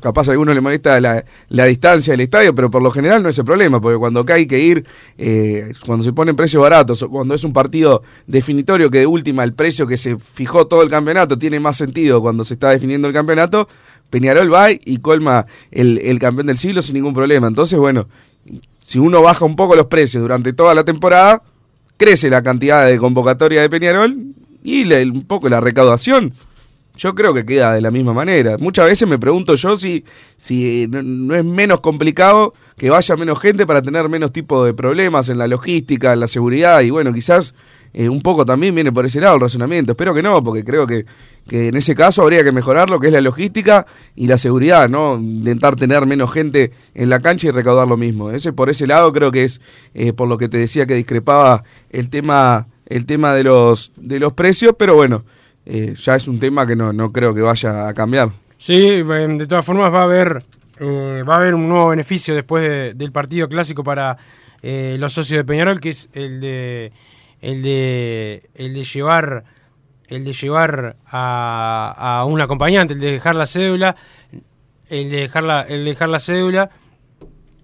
capaz 0.00 0.28
a 0.28 0.32
algunos 0.32 0.54
le 0.54 0.60
molesta 0.60 0.98
la, 1.00 1.24
la 1.50 1.64
distancia 1.66 2.12
del 2.12 2.20
estadio, 2.22 2.54
pero 2.54 2.70
por 2.70 2.80
lo 2.82 2.90
general 2.90 3.22
no 3.22 3.28
es 3.28 3.38
el 3.38 3.44
problema, 3.44 3.80
porque 3.80 3.98
cuando 3.98 4.20
acá 4.20 4.34
hay 4.34 4.46
que 4.46 4.58
ir, 4.58 4.84
eh, 5.18 5.72
cuando 5.84 6.04
se 6.04 6.12
ponen 6.12 6.34
precios 6.34 6.62
baratos, 6.62 7.04
cuando 7.10 7.34
es 7.34 7.44
un 7.44 7.52
partido 7.52 8.02
definitorio 8.26 8.90
que 8.90 9.00
de 9.00 9.06
última 9.06 9.44
el 9.44 9.52
precio 9.52 9.86
que 9.86 9.96
se 9.98 10.16
fijó 10.18 10.66
todo 10.66 10.82
el 10.82 10.88
campeonato 10.88 11.38
tiene 11.38 11.60
más 11.60 11.76
sentido 11.76 12.20
cuando 12.22 12.42
se 12.44 12.54
está 12.54 12.70
definiendo 12.70 13.06
el 13.08 13.14
campeonato, 13.14 13.68
Peñarol 14.10 14.52
va 14.52 14.70
y 14.70 14.98
colma 14.98 15.46
el, 15.70 15.98
el 15.98 16.18
campeón 16.18 16.46
del 16.46 16.58
siglo 16.58 16.82
sin 16.82 16.94
ningún 16.94 17.14
problema. 17.14 17.48
Entonces, 17.48 17.78
bueno, 17.78 18.06
si 18.86 18.98
uno 18.98 19.22
baja 19.22 19.44
un 19.44 19.56
poco 19.56 19.74
los 19.74 19.86
precios 19.86 20.22
durante 20.22 20.52
toda 20.52 20.74
la 20.74 20.84
temporada, 20.84 21.42
crece 21.96 22.30
la 22.30 22.42
cantidad 22.42 22.86
de 22.86 22.98
convocatoria 22.98 23.60
de 23.60 23.68
Peñarol 23.70 24.16
y 24.62 24.84
la- 24.84 24.98
un 25.00 25.24
poco 25.26 25.48
la 25.48 25.60
recaudación. 25.60 26.32
Yo 26.96 27.14
creo 27.14 27.34
que 27.34 27.44
queda 27.44 27.74
de 27.74 27.80
la 27.80 27.90
misma 27.90 28.12
manera. 28.12 28.56
Muchas 28.58 28.86
veces 28.86 29.08
me 29.08 29.18
pregunto 29.18 29.56
yo 29.56 29.76
si, 29.76 30.04
si 30.38 30.86
no, 30.88 31.02
no 31.02 31.34
es 31.34 31.44
menos 31.44 31.80
complicado 31.80 32.54
que 32.76 32.90
vaya 32.90 33.16
menos 33.16 33.40
gente 33.40 33.66
para 33.66 33.82
tener 33.82 34.08
menos 34.08 34.32
tipo 34.32 34.64
de 34.64 34.74
problemas 34.74 35.28
en 35.28 35.38
la 35.38 35.48
logística, 35.48 36.12
en 36.12 36.20
la 36.20 36.28
seguridad 36.28 36.80
y 36.82 36.90
bueno, 36.90 37.12
quizás 37.12 37.54
eh, 37.96 38.08
un 38.08 38.22
poco 38.22 38.44
también 38.44 38.74
viene 38.74 38.90
por 38.90 39.06
ese 39.06 39.20
lado 39.20 39.36
el 39.36 39.40
razonamiento. 39.40 39.92
Espero 39.92 40.12
que 40.12 40.22
no, 40.22 40.42
porque 40.42 40.64
creo 40.64 40.84
que, 40.84 41.06
que 41.48 41.68
en 41.68 41.76
ese 41.76 41.94
caso 41.94 42.22
habría 42.22 42.42
que 42.42 42.50
mejorar 42.50 42.90
lo 42.90 42.98
que 42.98 43.06
es 43.06 43.12
la 43.12 43.20
logística 43.20 43.86
y 44.16 44.26
la 44.26 44.36
seguridad, 44.36 44.88
¿no? 44.88 45.16
Intentar 45.16 45.76
tener 45.76 46.04
menos 46.04 46.32
gente 46.32 46.72
en 46.94 47.08
la 47.08 47.20
cancha 47.20 47.46
y 47.46 47.50
recaudar 47.52 47.86
lo 47.86 47.96
mismo. 47.96 48.30
Ese 48.30 48.52
por 48.52 48.68
ese 48.68 48.88
lado 48.88 49.12
creo 49.12 49.30
que 49.30 49.44
es 49.44 49.60
eh, 49.94 50.12
por 50.12 50.28
lo 50.28 50.38
que 50.38 50.48
te 50.48 50.58
decía 50.58 50.86
que 50.86 50.94
discrepaba 50.94 51.62
el 51.90 52.10
tema 52.10 52.66
el 52.86 53.06
tema 53.06 53.32
de 53.32 53.44
los 53.44 53.92
de 53.96 54.18
los 54.18 54.32
precios, 54.32 54.74
pero 54.76 54.96
bueno, 54.96 55.22
eh, 55.66 55.94
ya 55.96 56.16
es 56.16 56.28
un 56.28 56.38
tema 56.38 56.66
que 56.66 56.76
no, 56.76 56.92
no 56.92 57.10
creo 57.12 57.34
que 57.34 57.40
vaya 57.42 57.88
a 57.88 57.94
cambiar. 57.94 58.30
Sí, 58.58 58.74
eh, 58.74 59.02
de 59.04 59.46
todas 59.46 59.64
formas 59.64 59.92
va 59.92 60.00
a 60.00 60.04
haber 60.04 60.44
eh, 60.80 61.22
va 61.28 61.34
a 61.34 61.38
haber 61.38 61.54
un 61.54 61.68
nuevo 61.68 61.88
beneficio 61.88 62.34
después 62.34 62.62
de- 62.62 62.94
del 62.94 63.12
partido 63.12 63.48
clásico 63.48 63.84
para 63.84 64.16
eh, 64.62 64.96
los 64.98 65.12
socios 65.12 65.38
de 65.38 65.44
Peñarol, 65.44 65.80
que 65.80 65.90
es 65.90 66.08
el 66.14 66.40
de 66.40 66.92
el 67.40 67.62
de 67.62 68.42
el 68.54 68.72
de 68.74 68.82
llevar 68.84 69.44
el 70.08 70.24
de 70.24 70.32
llevar 70.32 70.96
a, 71.06 71.94
a 72.20 72.24
un 72.24 72.40
acompañante, 72.40 72.94
el 72.94 73.00
de 73.00 73.12
dejar 73.12 73.36
la 73.36 73.46
cédula, 73.46 73.96
el 74.88 75.10
de 75.10 75.16
dejar 75.22 75.44
la, 75.44 75.62
el 75.62 75.84
de 75.84 75.90
dejar 75.90 76.08
la 76.08 76.18
cédula. 76.18 76.70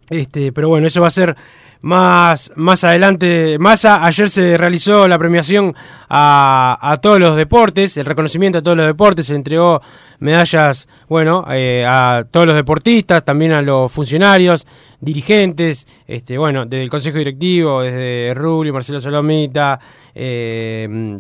Este, 0.09 0.51
pero 0.53 0.69
bueno, 0.69 0.87
eso 0.87 1.01
va 1.01 1.07
a 1.09 1.11
ser 1.11 1.37
más, 1.83 2.53
más 2.57 2.85
adelante. 2.85 3.59
Más 3.59 3.85
a- 3.85 4.05
ayer 4.05 4.29
se 4.29 4.57
realizó 4.57 5.09
la 5.09 5.19
premiación 5.19 5.75
a, 6.09 6.79
a 6.81 6.97
todos 6.99 7.19
los 7.21 7.37
deportes, 7.37 7.97
el 7.97 8.07
reconocimiento 8.07 8.59
a 8.59 8.63
todos 8.63 8.77
los 8.77 8.87
deportes, 8.87 9.27
se 9.27 9.35
entregó 9.35 9.81
medallas, 10.19 10.89
bueno, 11.09 11.47
eh, 11.51 11.85
a 11.87 12.25
todos 12.31 12.47
los 12.47 12.55
deportistas, 12.57 13.25
también 13.25 13.53
a 13.53 13.63
los 13.63 13.91
funcionarios, 13.91 14.67
dirigentes, 15.01 15.87
este, 16.07 16.37
bueno, 16.37 16.67
desde 16.67 16.83
el 16.85 16.91
Consejo 16.91 17.19
Directivo, 17.19 17.81
desde 17.83 18.35
Rubio, 18.35 18.73
Marcelo 18.75 19.01
Salomita, 19.01 19.81
eh, 20.15 21.19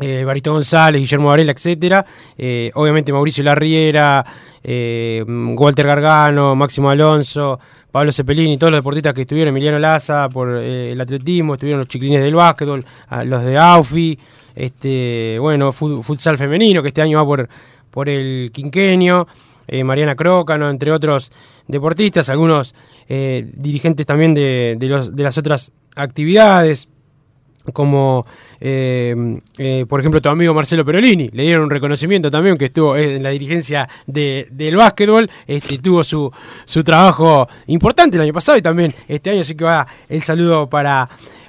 eh, 0.00 0.22
Barito 0.24 0.52
González, 0.52 1.00
Guillermo 1.00 1.28
Varela, 1.28 1.50
etcétera, 1.50 2.06
eh, 2.36 2.70
obviamente 2.74 3.12
Mauricio 3.12 3.42
Larriera, 3.42 4.24
eh, 4.62 5.24
Walter 5.26 5.86
Gargano, 5.86 6.54
Máximo 6.54 6.88
Alonso, 6.90 7.58
Pablo 7.90 8.12
Cepelini, 8.12 8.58
todos 8.58 8.70
los 8.70 8.78
deportistas 8.78 9.14
que 9.14 9.22
estuvieron, 9.22 9.48
Emiliano 9.48 9.78
Laza 9.78 10.28
por 10.28 10.58
eh, 10.58 10.92
el 10.92 11.00
atletismo, 11.00 11.54
estuvieron 11.54 11.80
los 11.80 11.88
chiquilines 11.88 12.22
del 12.22 12.34
básquetbol, 12.34 12.84
los 13.24 13.42
de 13.42 13.56
AUFI, 13.58 14.18
este, 14.54 15.38
bueno, 15.40 15.72
fu- 15.72 16.02
futsal 16.02 16.36
femenino, 16.36 16.82
que 16.82 16.88
este 16.88 17.00
año 17.02 17.18
va 17.18 17.24
por, 17.24 17.48
por 17.90 18.08
el 18.08 18.50
quinquenio, 18.52 19.26
eh, 19.66 19.84
Mariana 19.84 20.14
Crócano, 20.14 20.68
entre 20.70 20.92
otros 20.92 21.30
deportistas, 21.66 22.28
algunos 22.28 22.74
eh, 23.08 23.48
dirigentes 23.54 24.04
también 24.06 24.34
de, 24.34 24.76
de 24.78 25.22
las 25.22 25.38
otras 25.38 25.72
actividades, 25.94 26.88
como 27.72 28.24
eh, 28.60 29.40
eh, 29.58 29.86
por 29.88 30.00
ejemplo 30.00 30.20
tu 30.20 30.28
amigo 30.28 30.54
Marcelo 30.54 30.84
Perolini, 30.84 31.28
le 31.32 31.42
dieron 31.44 31.64
un 31.64 31.70
reconocimiento 31.70 32.30
también 32.30 32.56
que 32.56 32.66
estuvo 32.66 32.96
eh, 32.96 33.16
en 33.16 33.22
la 33.22 33.30
dirigencia 33.30 33.88
de, 34.06 34.48
del 34.50 34.76
básquetbol, 34.76 35.30
este, 35.46 35.78
tuvo 35.78 36.02
su, 36.02 36.30
su 36.64 36.82
trabajo 36.82 37.48
importante 37.66 38.16
el 38.16 38.22
año 38.22 38.32
pasado 38.32 38.58
y 38.58 38.62
también 38.62 38.94
este 39.06 39.30
año, 39.30 39.42
así 39.42 39.54
que 39.54 39.64
va 39.64 39.86
el 40.08 40.22
saludo 40.22 40.68
para, 40.68 41.08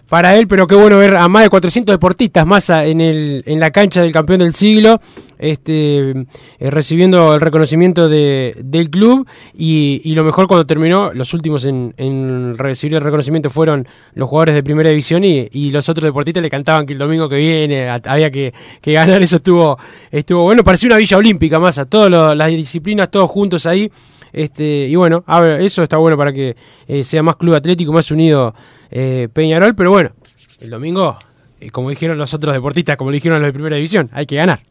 para 0.10 0.36
él, 0.36 0.48
pero 0.48 0.65
qué 0.65 0.74
bueno 0.74 0.98
ver 0.98 1.15
a 1.15 1.28
más 1.28 1.43
de 1.43 1.50
400 1.50 1.93
deportistas 1.93 2.45
más 2.45 2.69
en, 2.72 3.00
el, 3.00 3.43
en 3.45 3.60
la 3.60 3.69
cancha 3.69 4.02
del 4.02 4.12
campeón 4.12 4.39
del 4.39 4.56
siglo, 4.56 5.00
este, 5.38 6.10
eh, 6.10 6.26
recibiendo 6.72 7.36
el 7.36 7.41
reconocimiento 7.41 8.10
de, 8.10 8.56
del 8.63 8.89
club. 8.89 9.28
Y, 9.54 10.02
y 10.04 10.15
lo 10.15 10.24
mejor 10.24 10.48
cuando 10.48 10.65
terminó, 10.65 11.13
los 11.13 11.34
últimos 11.36 11.63
en, 11.65 11.93
en 11.98 12.58
recibir 12.58 12.95
el 12.95 13.04
reconocimiento 13.04 13.52
fueron 13.52 13.88
los 14.15 14.28
jugadores 14.28 14.56
de 14.56 14.63
primera 14.63 14.89
división 14.89 15.24
y, 15.24 15.48
y 15.52 15.69
los 15.69 15.88
otros 15.88 16.04
deportistas 16.04 16.41
le 16.41 16.50
cantaban 16.50 16.88
que 16.88 16.93
el 16.93 17.00
domingo 17.00 17.30
que 17.30 17.38
viene 17.38 17.88
había 17.89 18.32
que, 18.32 18.52
que 18.82 18.93
ganar, 18.93 19.22
eso 19.22 19.36
estuvo, 19.36 19.78
estuvo 20.10 20.43
bueno, 20.43 20.63
parecía 20.63 20.88
una 20.88 20.98
villa 20.98 21.17
olímpica 21.17 21.60
más, 21.60 21.78
a 21.78 21.86
todas 21.86 22.36
las 22.36 22.50
disciplinas, 22.50 23.12
todos 23.12 23.30
juntos 23.30 23.67
ahí. 23.67 23.91
Este, 24.32 24.88
y 24.88 24.95
bueno, 24.95 25.24
a 25.26 25.39
ver, 25.39 25.62
eso 25.62 25.82
está 25.82 25.98
bueno 25.98 26.15
para 26.17 26.32
que 26.32 26.56
eh, 26.88 27.04
sea 27.04 27.24
más 27.24 27.36
club 27.36 27.56
atlético, 27.56 27.91
más 27.91 28.12
unido 28.12 28.54
eh, 28.91 29.28
Peñarol, 29.32 29.75
pero 29.75 29.91
bueno, 29.91 30.12
el 30.60 30.69
domingo, 30.69 31.17
eh, 31.60 31.69
como 31.71 31.89
dijeron 31.89 32.17
los 32.17 32.34
otros 32.34 32.54
deportistas, 32.54 32.97
como 32.97 33.10
lo 33.12 33.15
dijeron 33.15 33.39
los 33.41 33.47
de 33.49 33.54
primera 33.54 33.75
división, 33.75 34.10
hay 34.13 34.25
que 34.25 34.36
ganar. 34.36 34.62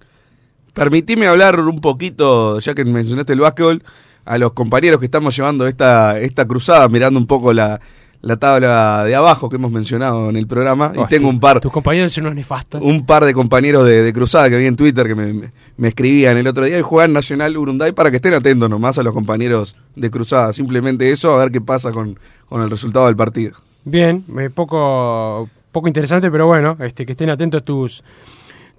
Permitime 0.74 1.26
hablar 1.26 1.59
un 1.61 1.81
poquito, 1.81 2.61
ya 2.61 2.74
que 2.74 2.85
mencionaste 2.85 3.33
el 3.33 3.40
básquetbol, 3.40 3.83
a 4.24 4.38
los 4.38 4.52
compañeros 4.52 5.00
que 5.00 5.07
estamos 5.07 5.35
llevando 5.37 5.66
esta, 5.66 6.18
esta 6.20 6.46
cruzada, 6.46 6.88
mirando 6.88 7.18
un 7.18 7.26
poco 7.26 7.52
la, 7.54 7.81
la 8.20 8.37
tabla 8.37 9.02
de 9.04 9.14
abajo 9.14 9.48
que 9.48 9.57
hemos 9.57 9.72
mencionado 9.72 10.28
en 10.28 10.37
el 10.37 10.46
programa. 10.46 10.92
Oh, 10.94 11.04
y 11.04 11.07
tengo 11.09 11.28
tu- 11.28 11.31
un 11.31 11.40
par, 11.40 11.61
Tus 11.61 11.72
compañeros 11.72 12.12
son 12.12 12.24
unos 12.24 12.37
nefastos. 12.37 12.81
un 12.83 13.07
par 13.07 13.24
de 13.24 13.33
compañeros 13.33 13.87
de, 13.87 14.02
de 14.02 14.12
cruzada 14.12 14.50
que 14.50 14.59
vi 14.59 14.66
en 14.66 14.76
Twitter 14.76 15.07
que 15.07 15.14
me, 15.14 15.33
me- 15.33 15.50
me 15.78 15.88
escribían 15.88 16.37
el 16.37 16.46
otro 16.46 16.64
día 16.66 16.78
y 16.78 16.83
juegan 16.83 17.12
Nacional 17.14 17.57
Urunday 17.57 17.92
para 17.92 18.11
que 18.11 18.16
estén 18.16 18.35
atentos 18.35 18.68
nomás 18.68 18.98
a 18.98 19.02
los 19.02 19.14
compañeros 19.14 19.76
de 19.96 20.11
cruzada. 20.11 20.52
Simplemente 20.52 21.11
eso, 21.11 21.33
a 21.33 21.38
ver 21.38 21.50
qué 21.50 21.62
pasa 21.62 21.90
con, 21.90 22.18
con 22.50 22.61
el 22.62 22.70
resultado 22.70 23.07
del 23.07 23.16
partido. 23.16 23.57
Bien, 23.90 24.22
eh, 24.38 24.51
poco, 24.51 25.48
poco 25.72 25.88
interesante, 25.88 26.31
pero 26.31 26.46
bueno, 26.46 26.77
este, 26.81 27.07
que 27.07 27.12
estén 27.12 27.31
atentos 27.31 27.64
tus, 27.64 28.05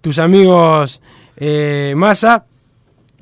tus 0.01 0.19
amigos 0.19 1.01
eh, 1.35 1.93
Massa. 1.95 2.45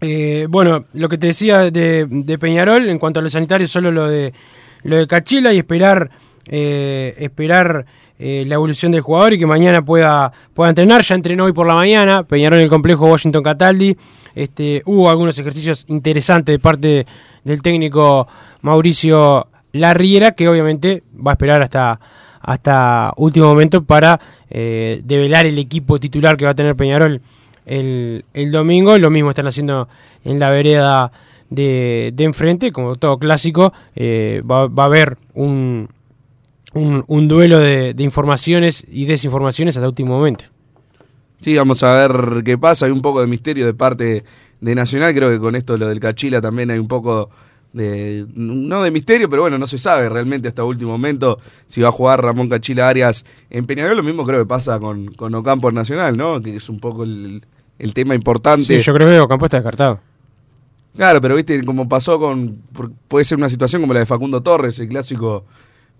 Eh, 0.01 0.47
bueno, 0.49 0.83
lo 0.93 1.07
que 1.07 1.17
te 1.17 1.27
decía 1.27 1.71
de, 1.71 2.05
de 2.09 2.37
Peñarol, 2.37 2.89
en 2.89 2.99
cuanto 2.99 3.21
a 3.21 3.23
los 3.23 3.31
sanitarios, 3.31 3.71
solo 3.71 3.89
lo 3.89 4.09
de 4.09 4.33
lo 4.83 4.97
de 4.97 5.07
Cachila 5.07 5.53
y 5.53 5.59
esperar 5.59 6.09
eh, 6.49 7.15
esperar 7.19 7.85
la 8.19 8.55
evolución 8.55 8.91
del 8.91 9.01
jugador 9.01 9.33
y 9.33 9.39
que 9.39 9.45
mañana 9.45 9.85
pueda, 9.85 10.33
pueda 10.53 10.69
entrenar. 10.69 11.03
Ya 11.03 11.15
entrenó 11.15 11.45
hoy 11.45 11.53
por 11.53 11.67
la 11.67 11.75
mañana, 11.75 12.23
Peñarol 12.23 12.57
en 12.57 12.63
el 12.63 12.69
complejo 12.69 13.05
Washington 13.05 13.43
Cataldi. 13.43 13.95
Este, 14.35 14.81
hubo 14.85 15.09
algunos 15.09 15.37
ejercicios 15.37 15.85
interesantes 15.87 16.53
de 16.53 16.59
parte 16.59 17.05
del 17.43 17.61
técnico 17.61 18.27
Mauricio 18.61 19.47
Larriera, 19.77 20.31
que 20.31 20.47
obviamente 20.47 21.03
va 21.15 21.31
a 21.31 21.33
esperar 21.33 21.61
hasta, 21.61 21.99
hasta 22.41 23.13
último 23.17 23.47
momento 23.47 23.83
para 23.83 24.19
eh, 24.49 25.01
develar 25.03 25.45
el 25.45 25.57
equipo 25.59 25.99
titular 25.99 26.37
que 26.37 26.45
va 26.45 26.51
a 26.51 26.55
tener 26.55 26.75
Peñarol 26.75 27.21
el, 27.65 28.25
el 28.33 28.51
domingo. 28.51 28.97
Lo 28.97 29.09
mismo 29.09 29.29
están 29.29 29.47
haciendo 29.47 29.87
en 30.23 30.39
la 30.39 30.49
vereda 30.49 31.11
de, 31.49 32.11
de 32.13 32.23
enfrente, 32.23 32.71
como 32.71 32.95
todo 32.95 33.17
clásico. 33.17 33.73
eh, 33.95 34.41
va, 34.49 34.67
va 34.67 34.83
a 34.83 34.85
haber 34.87 35.17
un, 35.33 35.87
un, 36.73 37.03
un 37.07 37.27
duelo 37.27 37.59
de, 37.59 37.93
de 37.93 38.03
informaciones 38.03 38.85
y 38.91 39.05
desinformaciones 39.05 39.77
hasta 39.77 39.87
último 39.87 40.17
momento. 40.17 40.45
Sí, 41.39 41.55
vamos 41.55 41.83
a 41.83 41.95
ver 41.95 42.43
qué 42.43 42.57
pasa. 42.57 42.87
Hay 42.87 42.91
un 42.91 43.01
poco 43.01 43.21
de 43.21 43.27
misterio 43.27 43.65
de 43.65 43.73
parte 43.73 44.23
de 44.59 44.75
Nacional. 44.75 45.13
Creo 45.13 45.29
que 45.29 45.37
con 45.37 45.55
esto 45.55 45.77
lo 45.77 45.87
del 45.87 45.99
Cachila 45.99 46.41
también 46.41 46.71
hay 46.71 46.79
un 46.79 46.87
poco 46.87 47.29
de. 47.77 48.25
No 48.35 48.81
de 48.83 48.91
misterio, 48.91 49.29
pero 49.29 49.43
bueno, 49.43 49.57
no 49.57 49.67
se 49.67 49.77
sabe 49.77 50.09
realmente 50.09 50.47
hasta 50.47 50.63
último 50.63 50.91
momento 50.91 51.39
si 51.67 51.81
va 51.81 51.89
a 51.89 51.91
jugar 51.91 52.21
Ramón 52.23 52.49
Cachila 52.49 52.89
Arias 52.89 53.23
en 53.49 53.65
Peñarol. 53.65 53.95
Lo 53.95 54.03
mismo 54.03 54.25
creo 54.25 54.39
que 54.39 54.45
pasa 54.45 54.79
con, 54.79 55.13
con 55.13 55.33
Ocampo 55.35 55.69
en 55.69 55.75
Nacional, 55.75 56.17
¿no? 56.17 56.41
Que 56.41 56.55
es 56.57 56.67
un 56.69 56.79
poco 56.79 57.03
el, 57.03 57.45
el 57.79 57.93
tema 57.93 58.15
importante. 58.15 58.65
Sí, 58.65 58.79
yo 58.79 58.93
creo 58.93 59.07
que 59.07 59.19
Ocampo 59.19 59.45
está 59.45 59.57
descartado. 59.57 59.99
Claro, 60.95 61.21
pero 61.21 61.35
viste, 61.35 61.63
como 61.63 61.87
pasó 61.87 62.19
con. 62.19 62.61
Puede 63.07 63.23
ser 63.23 63.37
una 63.37 63.49
situación 63.49 63.81
como 63.81 63.93
la 63.93 63.99
de 64.01 64.05
Facundo 64.07 64.41
Torres, 64.41 64.79
el 64.79 64.87
clásico 64.89 65.45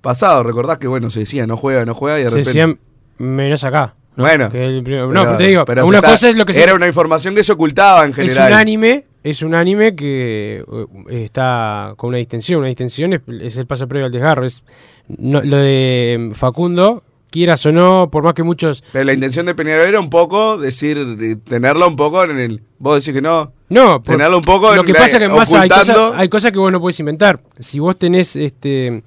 pasado. 0.01 0.43
Recordás 0.43 0.79
que, 0.79 0.87
bueno, 0.87 1.09
se 1.09 1.19
decía 1.21 1.45
no 1.45 1.55
juega, 1.55 1.85
no 1.85 1.93
juega 1.93 2.19
y 2.19 2.23
de 2.23 2.29
Se 2.31 2.35
repente. 2.37 2.49
decían 2.49 2.79
menos 3.19 3.63
acá. 3.63 3.93
¿no? 4.15 4.23
Bueno, 4.23 4.49
Que 4.51 4.65
el 4.65 4.83
primer- 4.83 5.01
pero- 5.07 5.13
no, 5.13 5.23
pero 5.25 5.37
te 5.37 5.43
digo, 5.43 5.65
pero 5.65 5.85
una 5.85 5.97
está- 5.99 6.09
cosa 6.09 6.29
es 6.29 6.35
lo 6.35 6.45
que 6.47 6.53
se 6.53 6.63
Era 6.63 6.73
una 6.73 6.87
información 6.87 7.35
que 7.35 7.43
se 7.43 7.51
ocultaba 7.51 8.03
en 8.03 8.09
es 8.09 8.15
general. 8.15 8.51
un 8.53 8.57
anime, 8.57 9.05
es 9.23 9.41
un 9.41 9.55
anime 9.55 9.95
que 9.95 10.63
eh, 11.09 11.23
está 11.23 11.93
con 11.97 12.09
una 12.09 12.17
distensión, 12.17 12.59
una 12.59 12.67
distensión 12.69 13.13
es, 13.13 13.21
es 13.41 13.57
el 13.57 13.65
paso 13.67 13.87
previo 13.87 14.05
al 14.05 14.11
desgarro, 14.11 14.45
es 14.45 14.63
no- 15.07 15.41
lo 15.41 15.57
de 15.57 16.29
Facundo, 16.33 17.03
quieras 17.29 17.65
o 17.65 17.71
no, 17.71 18.09
por 18.09 18.23
más 18.23 18.33
que 18.33 18.43
muchos 18.43 18.83
Pero 18.93 19.03
la 19.05 19.13
intención 19.13 19.45
de 19.45 19.53
Peñarol 19.55 19.87
era 19.87 19.99
un 19.99 20.09
poco 20.09 20.57
decir, 20.57 21.17
de 21.17 21.35
tenerla 21.35 21.87
un 21.87 21.95
poco 21.95 22.23
en 22.23 22.39
el. 22.39 22.61
Vos 22.79 23.03
decís 23.03 23.13
que 23.15 23.21
no. 23.21 23.51
No, 23.69 24.01
Tenerlo 24.01 24.37
un 24.37 24.43
poco 24.43 24.73
Lo 24.73 24.81
en 24.81 24.85
que 24.85 24.93
la- 24.93 24.99
pasa 24.99 25.19
que 25.19 25.27
más 25.27 25.51
hay 25.53 25.67
cosas, 25.67 25.97
hay 26.15 26.29
cosas 26.29 26.51
que 26.53 26.59
vos 26.59 26.71
no 26.71 26.79
podés 26.79 26.99
inventar. 27.01 27.41
Si 27.59 27.79
vos 27.79 27.97
tenés, 27.97 28.35
este, 28.37 29.03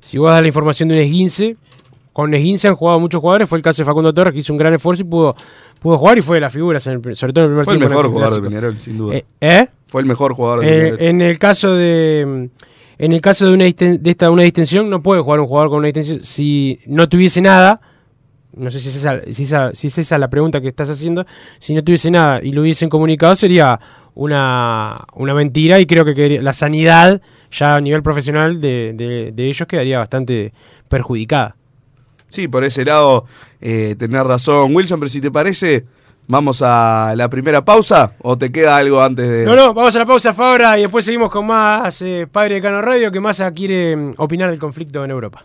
si 0.00 0.18
vos 0.18 0.30
das 0.32 0.40
la 0.42 0.48
información 0.48 0.88
de 0.88 0.96
un 0.96 1.00
esguince, 1.02 1.56
con 2.12 2.34
esguince 2.34 2.66
han 2.66 2.74
jugado 2.74 2.98
muchos 2.98 3.20
jugadores. 3.20 3.48
Fue 3.48 3.56
el 3.56 3.62
caso 3.62 3.82
de 3.82 3.86
Facundo 3.86 4.12
Torres 4.12 4.32
que 4.32 4.40
hizo 4.40 4.52
un 4.52 4.58
gran 4.58 4.74
esfuerzo 4.74 5.02
y 5.02 5.04
pudo, 5.04 5.36
pudo 5.80 5.98
jugar 5.98 6.18
y 6.18 6.22
fue 6.22 6.36
de 6.36 6.40
las 6.42 6.52
figuras, 6.52 6.86
en 6.86 7.00
el 7.04 7.16
sobre 7.16 7.32
todo 7.32 7.44
en 7.46 7.50
el 7.50 7.56
primer 7.56 7.64
Fue 7.64 7.74
el 7.74 7.78
tiempo 7.80 7.88
mejor 7.94 8.04
el 8.06 8.12
jugador 8.12 8.42
de. 8.42 8.48
Peñarol, 8.48 8.80
sin 8.80 8.98
duda. 8.98 9.16
Eh, 9.16 9.24
¿eh? 9.40 9.68
Fue 9.88 10.02
el 10.02 10.06
mejor 10.06 10.34
jugador 10.34 10.60
de 10.60 10.66
Eh, 10.68 10.78
Peñarol. 10.82 11.02
en 11.02 11.20
el 11.22 11.38
caso 11.38 11.74
de 11.74 12.48
en 12.98 13.12
el 13.14 13.20
caso 13.22 13.46
de 13.46 13.54
una 13.54 13.64
disten- 13.64 13.98
de 13.98 14.10
esta 14.10 14.30
una 14.30 14.42
distensión 14.42 14.90
no 14.90 15.02
puede 15.02 15.22
jugar 15.22 15.40
un 15.40 15.46
jugador 15.46 15.70
con 15.70 15.78
una 15.78 15.86
distensión 15.86 16.20
si 16.22 16.78
no 16.86 17.08
tuviese 17.08 17.40
nada 17.40 17.80
no 18.52 18.68
sé 18.70 18.78
si 18.80 18.88
es, 18.88 18.96
esa, 18.96 19.20
si, 19.32 19.44
esa, 19.44 19.70
si 19.72 19.86
es 19.86 19.96
esa 19.98 20.18
la 20.18 20.28
pregunta 20.28 20.60
que 20.60 20.68
estás 20.68 20.90
haciendo 20.90 21.24
si 21.58 21.72
no 21.74 21.82
tuviese 21.84 22.10
nada 22.10 22.40
y 22.42 22.52
lo 22.52 22.60
hubiesen 22.62 22.88
comunicado 22.90 23.34
sería 23.36 23.78
una, 24.14 25.04
una 25.14 25.34
mentira 25.34 25.80
y 25.80 25.86
creo 25.86 26.04
que 26.04 26.14
quedaría- 26.14 26.42
la 26.42 26.52
sanidad 26.52 27.22
ya 27.50 27.76
a 27.76 27.80
nivel 27.80 28.02
profesional 28.02 28.60
de, 28.60 28.92
de- 28.94 29.32
de 29.32 29.48
ellos 29.48 29.66
quedaría 29.66 29.98
bastante 29.98 30.52
perjudicada 30.88 31.56
Sí, 32.30 32.48
por 32.48 32.64
ese 32.64 32.84
lado, 32.84 33.26
eh, 33.60 33.94
tenés 33.98 34.24
razón, 34.24 34.74
Wilson, 34.74 34.98
pero 35.00 35.10
si 35.10 35.20
te 35.20 35.30
parece, 35.30 35.84
vamos 36.26 36.62
a 36.62 37.12
la 37.16 37.28
primera 37.28 37.64
pausa 37.64 38.14
o 38.22 38.38
te 38.38 38.52
queda 38.52 38.76
algo 38.76 39.02
antes 39.02 39.28
de. 39.28 39.44
no 39.44 39.56
no 39.56 39.74
vamos 39.74 39.94
a 39.96 39.98
la 39.98 40.06
pausa 40.06 40.32
Fabra 40.32 40.78
y 40.78 40.82
después 40.82 41.04
seguimos 41.04 41.30
con 41.30 41.46
más 41.46 42.00
eh, 42.02 42.28
Padre 42.30 42.56
de 42.56 42.62
Cano 42.62 42.80
Radio 42.80 43.10
que 43.10 43.18
Massa 43.20 43.50
quiere 43.50 43.96
mm, 43.96 44.14
opinar 44.16 44.48
del 44.48 44.58
conflicto 44.58 45.04
en 45.04 45.10
Europa 45.10 45.44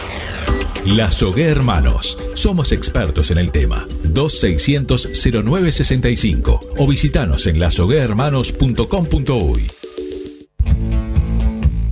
Lazogué 0.85 1.45
Hermanos. 1.45 2.17
Somos 2.33 2.71
expertos 2.71 3.29
en 3.31 3.37
el 3.37 3.51
tema. 3.51 3.85
2600-0965 4.03 6.59
o 6.77 6.87
visitanos 6.87 7.47
en 7.47 7.59
lazoguehermanos.com.uy. 7.59 9.71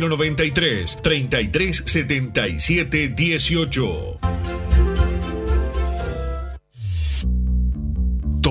093 0.00 0.96
3377 1.02 3.14
18. 3.16 4.61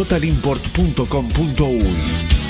www.totalimport.com.uy. 0.00 2.49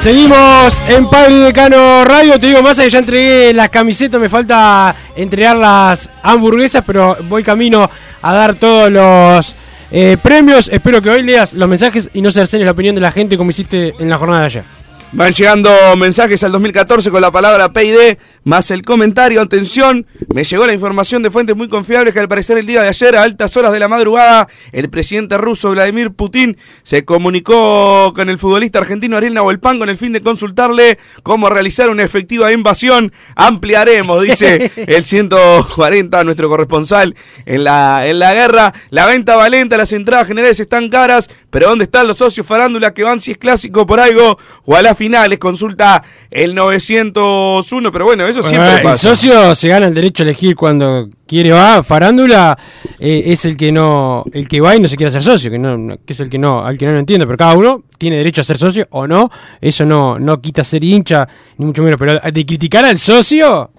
Seguimos 0.00 0.80
en 0.88 1.06
y 1.10 1.44
Decano 1.44 2.06
Radio. 2.06 2.38
Te 2.38 2.46
digo 2.46 2.62
más 2.62 2.80
que 2.80 2.88
ya 2.88 3.00
entregué 3.00 3.52
las 3.52 3.68
camisetas, 3.68 4.18
me 4.18 4.30
falta 4.30 4.96
entregar 5.14 5.54
las 5.58 6.08
hamburguesas, 6.22 6.82
pero 6.86 7.18
voy 7.28 7.42
camino 7.42 7.88
a 8.22 8.32
dar 8.32 8.54
todos 8.54 8.90
los 8.90 9.54
eh, 9.90 10.16
premios. 10.22 10.70
Espero 10.72 11.02
que 11.02 11.10
hoy 11.10 11.22
leas 11.22 11.52
los 11.52 11.68
mensajes 11.68 12.08
y 12.14 12.22
no 12.22 12.30
cercenes 12.30 12.64
la 12.64 12.72
opinión 12.72 12.94
de 12.94 13.02
la 13.02 13.12
gente 13.12 13.36
como 13.36 13.50
hiciste 13.50 13.94
en 13.98 14.08
la 14.08 14.16
jornada 14.16 14.40
de 14.40 14.46
ayer. 14.46 14.79
Van 15.12 15.32
llegando 15.32 15.70
mensajes 15.96 16.44
al 16.44 16.52
2014 16.52 17.10
con 17.10 17.20
la 17.20 17.32
palabra 17.32 17.72
PID 17.72 18.16
más 18.44 18.70
el 18.70 18.82
comentario. 18.82 19.40
Atención, 19.40 20.06
me 20.32 20.44
llegó 20.44 20.66
la 20.66 20.72
información 20.72 21.20
de 21.24 21.32
fuentes 21.32 21.56
muy 21.56 21.68
confiables 21.68 22.14
que 22.14 22.20
al 22.20 22.28
parecer 22.28 22.58
el 22.58 22.66
día 22.66 22.82
de 22.82 22.88
ayer, 22.88 23.16
a 23.16 23.24
altas 23.24 23.56
horas 23.56 23.72
de 23.72 23.80
la 23.80 23.88
madrugada, 23.88 24.46
el 24.70 24.88
presidente 24.88 25.36
ruso 25.36 25.72
Vladimir 25.72 26.12
Putin 26.12 26.56
se 26.84 27.04
comunicó 27.04 28.12
con 28.14 28.30
el 28.30 28.38
futbolista 28.38 28.78
argentino 28.78 29.16
Ariel 29.16 29.34
Nahuelpan 29.34 29.80
con 29.80 29.88
el 29.88 29.96
fin 29.96 30.12
de 30.12 30.22
consultarle 30.22 30.98
cómo 31.24 31.50
realizar 31.50 31.90
una 31.90 32.04
efectiva 32.04 32.52
invasión. 32.52 33.12
Ampliaremos, 33.34 34.22
dice 34.22 34.70
el 34.86 35.04
140, 35.04 36.22
nuestro 36.22 36.48
corresponsal 36.48 37.16
en 37.46 37.64
la, 37.64 38.06
en 38.06 38.20
la 38.20 38.32
guerra. 38.32 38.72
La 38.90 39.06
venta 39.06 39.34
valenta, 39.34 39.76
las 39.76 39.92
entradas 39.92 40.28
generales 40.28 40.60
están 40.60 40.88
caras, 40.88 41.28
pero 41.50 41.68
¿dónde 41.68 41.84
están 41.84 42.06
los 42.06 42.16
socios 42.18 42.46
farándula 42.46 42.94
que 42.94 43.02
van 43.02 43.20
si 43.20 43.32
es 43.32 43.38
clásico 43.38 43.86
por 43.86 43.98
algo 44.00 44.38
o 44.64 44.76
a 44.76 44.82
las 44.82 44.96
finales? 44.96 45.38
Consulta 45.38 46.02
el 46.30 46.54
901, 46.54 47.92
pero 47.92 48.04
bueno, 48.04 48.24
eso 48.26 48.42
siempre 48.42 48.60
Bueno, 48.60 48.76
el 48.78 48.82
pasa. 48.84 49.08
socio 49.08 49.54
se 49.54 49.68
gana 49.68 49.86
el 49.88 49.94
derecho 49.94 50.22
a 50.22 50.26
elegir 50.26 50.54
cuando 50.54 51.08
quiere 51.26 51.50
va. 51.52 51.82
Farándula 51.82 52.56
eh, 52.98 53.22
es 53.26 53.44
el 53.44 53.56
que 53.56 53.72
no, 53.72 54.24
el 54.32 54.46
que 54.48 54.60
va 54.60 54.76
y 54.76 54.80
no 54.80 54.88
se 54.88 54.96
quiere 54.96 55.08
hacer 55.08 55.22
socio, 55.22 55.50
que 55.50 55.58
no, 55.58 55.76
no- 55.76 55.96
que 55.96 56.12
es 56.12 56.20
el 56.20 56.30
que 56.30 56.38
no, 56.38 56.64
al 56.64 56.78
que 56.78 56.86
no 56.86 56.92
lo 56.92 56.98
entiende. 56.98 57.26
Pero 57.26 57.36
cada 57.38 57.54
uno 57.54 57.82
tiene 57.98 58.16
derecho 58.18 58.40
a 58.40 58.44
ser 58.44 58.56
socio 58.58 58.86
o 58.90 59.06
no. 59.06 59.30
Eso 59.60 59.84
no, 59.84 60.18
no 60.18 60.40
quita 60.40 60.62
ser 60.64 60.84
hincha 60.84 61.26
ni 61.58 61.66
mucho 61.66 61.82
menos. 61.82 61.98
Pero 61.98 62.20
de 62.20 62.46
criticar 62.46 62.84
al 62.84 62.98
socio, 62.98 63.70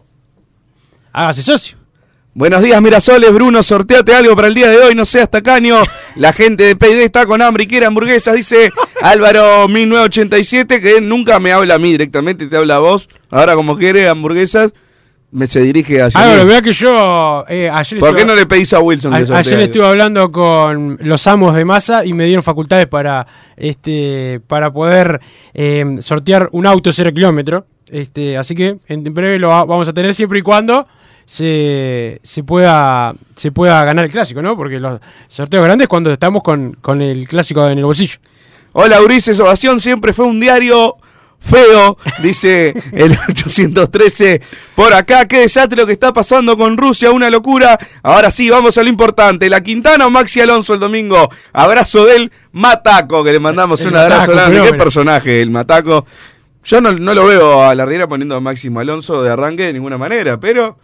hágase 1.13 1.41
socio. 1.43 1.77
Buenos 2.34 2.63
días, 2.63 2.82
Mirasoles, 2.82 3.34
Bruno, 3.34 3.62
sorteate 3.62 4.13
algo 4.15 4.36
para 4.38 4.48
el 4.48 4.54
día 4.54 4.70
de 4.70 4.78
hoy, 4.78 4.96
no 4.96 5.04
seas 5.04 5.30
tacaño. 5.30 5.80
La 6.15 6.32
gente 6.32 6.63
de 6.63 6.76
PID 6.78 7.02
está 7.02 7.26
con 7.26 7.41
hambre 7.41 7.65
y 7.65 7.67
quiere 7.67 7.86
hamburguesas, 7.86 8.36
dice 8.36 8.72
Álvaro 9.02 9.67
1987, 9.67 10.80
que 10.82 11.02
nunca 11.02 11.39
me 11.39 11.52
habla 11.52 11.76
a 11.76 11.78
mí 11.80 11.91
directamente, 11.91 12.48
te 12.48 12.56
habla 12.56 12.78
a 12.78 12.80
vos. 12.80 13.10
Ahora 13.30 13.56
como 13.56 13.78
quiere 13.78 14.08
hamburguesas, 14.08 14.72
me 15.32 15.46
se 15.48 15.60
dirige 15.62 16.02
hacia 16.02 16.26
bueno, 16.26 16.46
vea 16.46 16.62
que 16.62 16.72
yo 16.74 17.46
eh, 17.50 17.70
ayer 17.70 18.00
¿Por 18.00 18.15
qué 18.15 18.24
no 18.26 18.34
le 18.36 18.46
pedís 18.46 18.72
a 18.74 18.80
Wilson 18.80 19.13
A- 19.13 19.17
que 19.26 19.34
ayer 19.34 19.54
algo? 19.54 19.63
estuve 19.65 19.86
hablando 19.88 20.32
con 20.32 20.98
los 21.02 21.26
amos 21.28 21.54
de 21.54 21.63
masa 21.65 22.06
y 22.06 22.13
me 22.13 22.26
dieron 22.26 22.44
facultades 22.44 22.88
para 22.88 23.28
este 23.58 24.39
para 24.48 24.72
poder 24.72 25.20
eh, 25.54 25.98
sortear 26.00 26.48
un 26.54 26.65
auto 26.65 26.94
cero 26.94 27.12
kilómetro. 27.13 27.65
Este, 27.89 28.38
así 28.38 28.56
que 28.56 28.78
en 28.88 29.04
breve 29.13 29.38
lo 29.38 29.50
va- 29.50 29.65
vamos 29.65 29.88
a 29.89 29.94
tener 29.94 30.13
siempre 30.13 30.39
y 30.39 30.41
cuando 30.41 30.88
se, 31.25 32.19
se 32.23 32.43
pueda 32.43 33.13
se 33.36 33.51
pueda 33.51 33.84
ganar 33.84 34.05
el 34.05 34.12
clásico, 34.12 34.41
¿no? 34.41 34.55
Porque 34.55 34.79
los 34.79 34.99
sorteos 35.27 35.63
grandes 35.63 35.88
cuando 35.88 36.12
estamos 36.12 36.43
con, 36.43 36.77
con 36.81 37.01
el 37.01 37.27
clásico 37.27 37.67
en 37.67 37.77
el 37.77 37.86
bolsillo. 37.86 38.17
Hola 38.73 39.01
Ulises, 39.01 39.39
Ovación 39.39 39.81
siempre 39.81 40.13
fue 40.13 40.25
un 40.25 40.39
diario 40.39 40.97
feo, 41.41 41.97
dice 42.21 42.73
el 42.93 43.12
813 43.29 44.41
por 44.75 44.93
acá. 44.93 45.27
Qué 45.27 45.39
desastre 45.39 45.77
lo 45.77 45.86
que 45.86 45.93
está 45.93 46.13
pasando 46.13 46.57
con 46.57 46.77
Rusia, 46.77 47.12
una 47.12 47.29
locura. 47.29 47.77
Ahora 48.03 48.31
sí, 48.31 48.49
vamos 48.49 48.77
a 48.77 48.84
lo 48.84 48.89
importante. 48.89 49.49
La 49.49 49.62
Quintana 49.62 50.07
o 50.07 50.10
Maxi 50.10 50.39
Alonso 50.39 50.73
el 50.73 50.79
domingo. 50.79 51.29
Abrazo 51.51 52.05
del 52.05 52.31
Mataco, 52.53 53.23
que 53.23 53.34
le 53.34 53.39
mandamos 53.39 53.81
El 53.81 53.88
un 53.88 53.97
abrazo 53.97 54.31
grande. 54.31 54.62
Qué 54.62 54.73
personaje, 54.73 55.41
el 55.41 55.49
Mataco. 55.49 56.05
Yo 56.63 56.79
no, 56.79 56.91
no 56.91 57.13
lo 57.13 57.25
veo 57.25 57.63
a 57.63 57.73
la 57.73 57.86
Riera 57.86 58.07
poniendo 58.07 58.36
a 58.36 58.39
Máximo 58.39 58.79
Alonso 58.79 59.23
de 59.23 59.31
arranque 59.31 59.63
de 59.63 59.73
ninguna 59.73 59.97
manera, 59.97 60.39
pero 60.39 60.77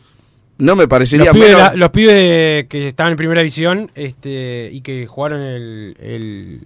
no 0.59 0.75
me 0.75 0.87
parecería 0.87 1.25
Los 1.27 1.33
pibes, 1.33 1.49
menos- 1.49 1.61
la- 1.63 1.75
los 1.75 1.89
pibes 1.91 2.65
que 2.67 2.87
estaban 2.87 3.11
en 3.13 3.17
primera 3.17 3.41
división 3.41 3.91
este, 3.95 4.69
y 4.71 4.81
que 4.81 5.05
jugaron 5.05 5.41
el, 5.41 5.95
el- 6.01 6.61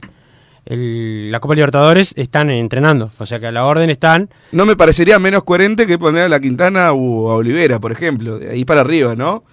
el- 0.65 1.31
la 1.31 1.39
Copa 1.39 1.55
Libertadores 1.55 2.13
están 2.17 2.49
entrenando. 2.49 3.11
O 3.17 3.25
sea 3.25 3.39
que 3.39 3.47
a 3.47 3.51
la 3.51 3.65
orden 3.65 3.89
están. 3.89 4.29
No 4.51 4.65
me 4.65 4.75
parecería 4.75 5.19
menos 5.19 5.43
coherente 5.43 5.87
que 5.87 5.97
poner 5.97 6.23
a 6.23 6.29
la 6.29 6.39
Quintana 6.39 6.91
o 6.93 7.31
a 7.31 7.35
Olivera, 7.35 7.79
por 7.79 7.91
ejemplo, 7.91 8.37
de 8.39 8.51
ahí 8.51 8.63
para 8.65 8.81
arriba, 8.81 9.15
¿no? 9.15 9.43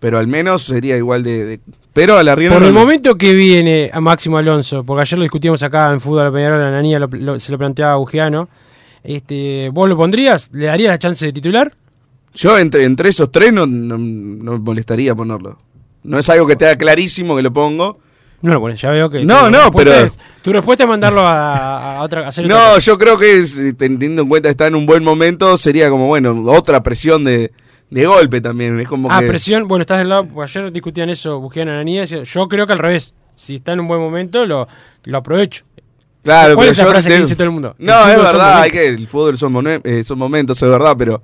Pero 0.00 0.18
al 0.18 0.26
menos 0.26 0.62
sería 0.64 0.96
igual 0.96 1.22
de. 1.24 1.44
de- 1.44 1.60
Pero 1.92 2.18
a 2.18 2.22
la 2.22 2.36
Por 2.36 2.42
no 2.60 2.68
el 2.68 2.72
momento 2.72 3.16
que 3.16 3.34
viene 3.34 3.90
a 3.92 4.00
Máximo 4.00 4.38
Alonso, 4.38 4.84
porque 4.84 5.00
ayer 5.00 5.18
lo 5.18 5.24
discutíamos 5.24 5.62
acá 5.64 5.90
en 5.90 6.00
fútbol, 6.00 6.32
Peñarol, 6.32 6.60
la 6.60 6.70
Nanía 6.70 7.00
lo- 7.00 7.08
lo- 7.10 7.38
se 7.40 7.50
lo 7.50 7.58
planteaba 7.58 7.94
a 7.94 7.96
Bugiano. 7.96 8.48
Este, 9.02 9.70
¿Vos 9.72 9.88
lo 9.88 9.96
pondrías? 9.96 10.50
¿Le 10.52 10.66
darías 10.66 10.90
la 10.90 10.98
chance 10.98 11.24
de 11.26 11.32
titular? 11.32 11.72
Yo 12.34 12.58
entre, 12.58 12.84
entre 12.84 13.08
esos 13.08 13.30
tres 13.32 13.52
no, 13.52 13.66
no, 13.66 13.98
no 13.98 14.52
me 14.52 14.58
molestaría 14.58 15.14
ponerlo. 15.14 15.58
No 16.04 16.18
es 16.18 16.28
algo 16.28 16.46
que 16.46 16.56
te 16.56 16.66
haga 16.66 16.76
clarísimo 16.76 17.36
que 17.36 17.42
lo 17.42 17.52
pongo. 17.52 17.98
No 18.40 18.52
lo 18.54 18.60
pones, 18.60 18.80
ya 18.80 18.90
veo 18.90 19.10
que. 19.10 19.24
No, 19.24 19.50
no, 19.50 19.70
pero- 19.72 19.92
es- 19.92 20.18
tu 20.42 20.52
respuesta 20.52 20.84
es 20.84 20.88
mandarlo 20.88 21.22
a, 21.26 21.96
a 21.98 22.02
otra. 22.02 22.24
a 22.24 22.28
hacer 22.28 22.46
No, 22.46 22.78
yo 22.78 22.96
creo 22.96 23.18
que 23.18 23.38
es, 23.38 23.58
eh, 23.58 23.72
teniendo 23.72 24.22
en 24.22 24.28
cuenta 24.28 24.48
que 24.48 24.52
está 24.52 24.66
en 24.68 24.76
un 24.76 24.86
buen 24.86 25.02
momento, 25.02 25.58
sería 25.58 25.90
como, 25.90 26.06
bueno, 26.06 26.44
otra 26.46 26.82
presión 26.82 27.24
de, 27.24 27.50
de 27.90 28.06
golpe 28.06 28.40
también. 28.40 28.78
Es 28.78 28.86
como 28.88 29.10
Ah, 29.10 29.20
que. 29.20 29.26
presión. 29.26 29.66
Bueno, 29.66 29.82
estás 29.82 29.98
del 29.98 30.08
lado. 30.10 30.28
Ayer 30.40 30.70
discutían 30.72 31.10
eso, 31.10 31.42
y 31.52 31.64
Nanía. 31.64 32.02
decía, 32.02 32.22
Yo 32.22 32.46
creo 32.48 32.66
que 32.66 32.72
al 32.74 32.78
revés. 32.78 33.14
Si 33.34 33.56
está 33.56 33.72
en 33.72 33.80
un 33.80 33.88
buen 33.88 34.00
momento, 34.00 34.46
lo, 34.46 34.66
lo 35.04 35.18
aprovecho. 35.18 35.64
Claro, 36.24 36.54
¿Cuál 36.56 36.68
pero 36.76 36.90
es 36.98 37.04
la 37.06 37.10
que 37.10 37.18
dice 37.22 37.34
todo 37.36 37.44
el 37.44 37.50
mundo? 37.52 37.74
No, 37.78 38.08
es 38.08 38.16
verdad, 38.16 38.62
hay 38.62 38.70
que, 38.70 38.86
el 38.86 39.06
fútbol 39.06 39.38
son, 39.38 39.64
eh, 39.84 40.02
son 40.04 40.18
momentos, 40.18 40.60
es 40.60 40.68
verdad, 40.68 40.94
pero 40.98 41.22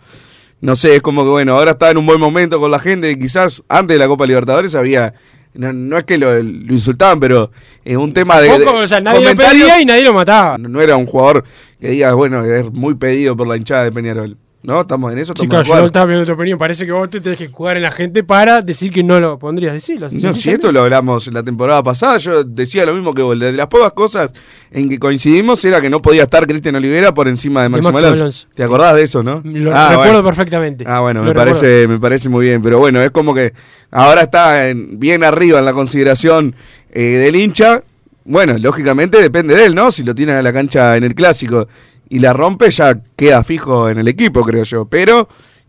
no 0.64 0.76
sé, 0.76 0.96
es 0.96 1.02
como 1.02 1.24
que 1.24 1.28
bueno, 1.28 1.58
ahora 1.58 1.72
está 1.72 1.90
en 1.90 1.98
un 1.98 2.06
buen 2.06 2.18
momento 2.18 2.58
con 2.58 2.70
la 2.70 2.78
gente, 2.78 3.10
y 3.10 3.18
quizás 3.18 3.62
antes 3.68 3.96
de 3.96 3.98
la 3.98 4.08
Copa 4.08 4.24
Libertadores 4.24 4.74
había, 4.74 5.12
no, 5.52 5.74
no 5.74 5.98
es 5.98 6.04
que 6.04 6.16
lo, 6.16 6.32
lo 6.42 6.72
insultaban, 6.72 7.20
pero 7.20 7.50
es 7.84 7.98
un 7.98 8.14
tema 8.14 8.40
de... 8.40 8.48
De 8.58 8.64
o 8.64 8.86
sea, 8.86 8.98
nadie 8.98 9.26
lo 9.26 9.36
pedía 9.36 9.78
y 9.82 9.84
nadie 9.84 10.04
lo 10.04 10.14
mataba. 10.14 10.56
No, 10.56 10.70
no 10.70 10.80
era 10.80 10.96
un 10.96 11.04
jugador 11.04 11.44
que 11.78 11.90
digas, 11.90 12.14
bueno, 12.14 12.42
es 12.42 12.72
muy 12.72 12.94
pedido 12.94 13.36
por 13.36 13.46
la 13.46 13.58
hinchada 13.58 13.84
de 13.84 13.92
Peñarol. 13.92 14.38
¿No? 14.66 14.80
¿Estamos 14.80 15.12
en 15.12 15.18
eso? 15.18 15.32
¿Estamos 15.34 15.50
de 15.58 15.62
Chicos, 15.62 15.78
yo 15.78 15.84
estaba 15.84 16.06
viendo 16.06 16.24
tu 16.24 16.32
opinión. 16.32 16.58
Parece 16.58 16.86
que 16.86 16.92
vos 16.92 17.10
te 17.10 17.20
tenés 17.20 17.36
que 17.38 17.48
jugar 17.48 17.76
en 17.76 17.82
la 17.82 17.90
gente 17.90 18.24
para 18.24 18.62
decir 18.62 18.90
que 18.90 19.02
no 19.04 19.20
lo 19.20 19.38
pondrías. 19.38 19.74
Decirlo. 19.74 20.08
No, 20.10 20.32
si 20.32 20.48
esto 20.48 20.72
lo 20.72 20.80
hablamos 20.80 21.26
la 21.30 21.42
temporada 21.42 21.82
pasada, 21.82 22.16
yo 22.16 22.42
decía 22.44 22.86
lo 22.86 22.94
mismo 22.94 23.12
que 23.12 23.20
vos. 23.20 23.38
De 23.38 23.52
las 23.52 23.66
pocas 23.66 23.92
cosas 23.92 24.32
en 24.70 24.88
que 24.88 24.98
coincidimos 24.98 25.62
era 25.66 25.82
que 25.82 25.90
no 25.90 26.00
podía 26.00 26.22
estar 26.22 26.46
Cristian 26.46 26.76
Olivera 26.76 27.12
por 27.12 27.28
encima 27.28 27.60
de 27.62 27.68
Máximo 27.68 27.98
Alonso. 27.98 28.14
Alonso. 28.22 28.46
¿Te 28.54 28.64
acordás 28.64 28.96
de 28.96 29.02
eso, 29.02 29.22
no? 29.22 29.42
Lo 29.44 29.70
Ah, 29.76 29.90
recuerdo 29.90 30.12
bueno. 30.14 30.24
perfectamente. 30.24 30.84
Ah, 30.88 31.00
bueno, 31.00 31.20
Lo 31.20 31.26
me 31.26 31.32
recuerdo. 31.34 31.52
parece, 31.60 31.86
me 31.86 31.98
parece 32.00 32.28
muy 32.30 32.46
bien. 32.46 32.62
Pero 32.62 32.78
bueno, 32.78 33.02
es 33.02 33.10
como 33.10 33.34
que 33.34 33.52
ahora 33.90 34.22
está 34.22 34.70
en- 34.70 34.98
bien 34.98 35.24
arriba 35.24 35.58
en 35.58 35.66
la 35.66 35.74
consideración 35.74 36.54
eh, 36.90 37.02
del 37.02 37.36
hincha. 37.36 37.82
Bueno, 38.24 38.56
lógicamente 38.56 39.20
depende 39.20 39.54
de 39.54 39.66
él, 39.66 39.74
¿no? 39.74 39.92
Si 39.92 40.02
lo 40.04 40.14
tiene 40.14 40.32
a 40.32 40.40
la 40.40 40.54
cancha 40.54 40.96
en 40.96 41.04
el 41.04 41.14
clásico 41.14 41.68
y 42.08 42.18
la 42.18 42.32
rompe, 42.32 42.70
ya 42.70 43.00
queda 43.16 43.42
fijo 43.44 43.88
en 43.88 43.98
el 43.98 44.08
equipo, 44.08 44.42
creo 44.42 44.64
yo. 44.64 44.84
Pero 44.86 45.28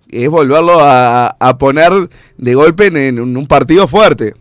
es 0.09 0.29
volverlo 0.29 0.79
a, 0.81 1.27
a 1.39 1.57
poner 1.57 1.91
de 2.37 2.55
golpe 2.55 2.87
en, 2.87 2.97
en 2.97 3.19
un 3.19 3.47
partido 3.47 3.87
fuerte. 3.87 4.33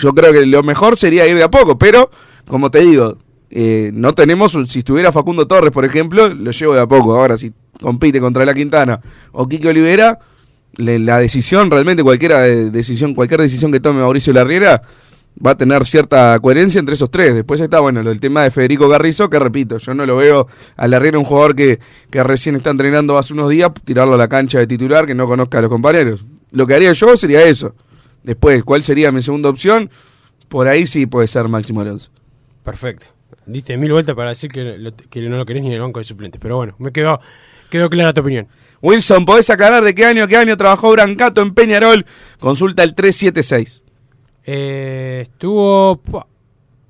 Yo 0.00 0.12
creo 0.12 0.32
que 0.32 0.44
lo 0.46 0.62
mejor 0.62 0.96
sería 0.96 1.26
ir 1.26 1.36
de 1.36 1.42
a 1.44 1.50
poco, 1.50 1.78
pero 1.78 2.10
como 2.46 2.70
te 2.70 2.80
digo, 2.80 3.16
eh, 3.50 3.90
no 3.94 4.14
tenemos, 4.14 4.56
si 4.68 4.80
estuviera 4.80 5.12
Facundo 5.12 5.46
Torres, 5.46 5.70
por 5.72 5.84
ejemplo, 5.84 6.28
lo 6.28 6.50
llevo 6.50 6.74
de 6.74 6.80
a 6.80 6.86
poco. 6.86 7.14
Ahora, 7.16 7.38
si 7.38 7.52
compite 7.80 8.20
contra 8.20 8.44
la 8.44 8.52
Quintana 8.54 9.00
o 9.32 9.48
Quique 9.48 9.68
Olivera, 9.68 10.18
le- 10.76 10.98
la 10.98 11.18
decisión, 11.18 11.70
realmente 11.70 12.02
cualquiera 12.02 12.40
de- 12.40 12.70
decisión, 12.70 13.14
cualquier 13.14 13.40
decisión 13.40 13.72
que 13.72 13.80
tome 13.80 14.00
Mauricio 14.00 14.32
Larriera 14.32 14.82
va 15.44 15.52
a 15.52 15.56
tener 15.56 15.84
cierta 15.84 16.38
coherencia 16.40 16.78
entre 16.78 16.94
esos 16.94 17.10
tres. 17.10 17.34
Después 17.34 17.60
está, 17.60 17.80
bueno, 17.80 18.00
el 18.00 18.20
tema 18.20 18.42
de 18.42 18.50
Federico 18.50 18.88
Garrizo, 18.88 19.28
que 19.28 19.38
repito, 19.38 19.78
yo 19.78 19.94
no 19.94 20.06
lo 20.06 20.16
veo 20.16 20.48
a 20.76 20.88
Larriera 20.88 21.18
un 21.18 21.24
jugador 21.24 21.54
que, 21.54 21.78
que 22.10 22.22
recién 22.22 22.56
está 22.56 22.70
entrenando 22.70 23.18
hace 23.18 23.32
unos 23.34 23.50
días, 23.50 23.70
tirarlo 23.84 24.14
a 24.14 24.18
la 24.18 24.28
cancha 24.28 24.58
de 24.58 24.66
titular, 24.66 25.06
que 25.06 25.14
no 25.14 25.26
conozca 25.26 25.58
a 25.58 25.62
los 25.62 25.70
compañeros. 25.70 26.24
Lo 26.52 26.66
que 26.66 26.74
haría 26.74 26.92
yo 26.92 27.16
sería 27.16 27.42
eso. 27.42 27.74
Después, 28.22 28.64
¿cuál 28.64 28.82
sería 28.84 29.12
mi 29.12 29.20
segunda 29.22 29.48
opción? 29.48 29.90
Por 30.48 30.68
ahí 30.68 30.86
sí 30.86 31.06
puede 31.06 31.26
ser 31.28 31.48
Máximo 31.48 31.80
Alonso. 31.80 32.10
Perfecto. 32.64 33.06
Diste 33.44 33.76
mil 33.76 33.92
vueltas 33.92 34.14
para 34.16 34.30
decir 34.30 34.50
que, 34.50 34.62
lo- 34.78 34.92
que 34.94 35.20
no 35.28 35.36
lo 35.36 35.44
querés 35.46 35.62
ni 35.62 35.68
en 35.68 35.74
el 35.74 35.80
banco 35.80 35.98
de 36.00 36.04
suplentes. 36.04 36.40
Pero 36.40 36.56
bueno, 36.56 36.74
me 36.78 36.90
quedó, 36.92 37.20
quedó 37.70 37.88
clara 37.90 38.12
tu 38.12 38.20
opinión. 38.22 38.48
Wilson, 38.82 39.24
¿podés 39.24 39.48
aclarar 39.50 39.82
de 39.84 39.94
qué 39.94 40.04
año 40.04 40.26
qué 40.28 40.36
año 40.36 40.56
trabajó 40.56 40.90
Brancato 40.92 41.40
en 41.42 41.52
Peñarol? 41.54 42.04
Consulta 42.40 42.82
el 42.82 42.94
376. 42.94 43.82
Eh, 44.46 45.18
estuvo. 45.22 46.00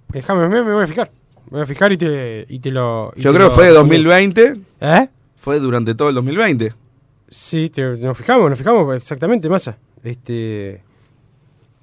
Déjame, 0.09 0.49
me, 0.49 0.63
me 0.63 0.75
voy 0.75 0.85
a 0.85 0.87
fijar. 0.87 1.11
Me 1.51 1.59
voy 1.59 1.63
a 1.63 1.67
fijar 1.67 1.93
y 1.93 1.97
te, 1.97 2.45
y 2.49 2.59
te 2.59 2.71
lo. 2.71 3.13
y 3.17 3.23
Yo 3.23 3.33
te 3.33 3.37
creo 3.39 3.49
que 3.49 3.55
fue 3.55 3.65
de 3.65 3.71
respondo. 3.71 3.95
2020. 3.95 4.57
¿Eh? 4.81 5.09
Fue 5.39 5.59
durante 5.59 5.95
todo 5.95 6.09
el 6.11 6.15
2020. 6.17 6.73
Sí, 7.29 7.71
te- 7.71 7.83
nos 7.97 8.17
fijamos, 8.17 8.49
nos 8.51 8.59
fijamos 8.59 8.95
exactamente, 8.97 9.49
masa. 9.49 9.77
Este. 10.05 10.83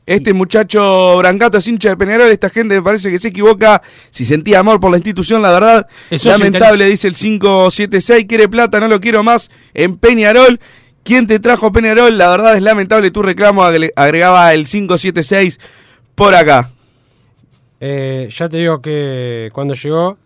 Este 0.05 0.33
muchacho 0.33 1.17
Brancato 1.17 1.57
es 1.59 1.67
hincha 1.67 1.87
de 1.89 1.95
Peñarol, 1.97 2.29
esta 2.29 2.49
gente 2.49 2.75
me 2.75 2.81
parece 2.81 3.09
que 3.09 3.19
se 3.19 3.29
equivoca. 3.29 3.81
Si 4.09 4.25
sentía 4.25 4.59
amor 4.59 4.81
por 4.81 4.91
la 4.91 4.97
institución, 4.97 5.41
la 5.41 5.51
verdad, 5.53 5.87
Eso 6.09 6.29
lamentable, 6.29 6.85
dice 6.87 7.07
el 7.07 7.15
576, 7.15 8.25
quiere 8.27 8.49
plata, 8.49 8.81
no 8.81 8.89
lo 8.89 8.99
quiero 8.99 9.23
más 9.23 9.49
en 9.73 9.95
Peñarol. 9.95 10.59
¿Quién 11.03 11.27
te 11.27 11.39
trajo 11.39 11.71
Peñarol? 11.71 12.17
La 12.17 12.29
verdad 12.29 12.55
es 12.55 12.61
lamentable 12.61 13.11
tu 13.11 13.21
reclamo, 13.21 13.63
agre- 13.63 13.91
agregaba 13.95 14.53
el 14.53 14.65
576 14.65 15.59
por 16.15 16.33
acá. 16.35 16.71
Eh, 17.81 18.29
ya 18.31 18.47
te 18.47 18.57
digo 18.57 18.81
que 18.81 19.49
cuando 19.53 19.73
llegó. 19.73 20.17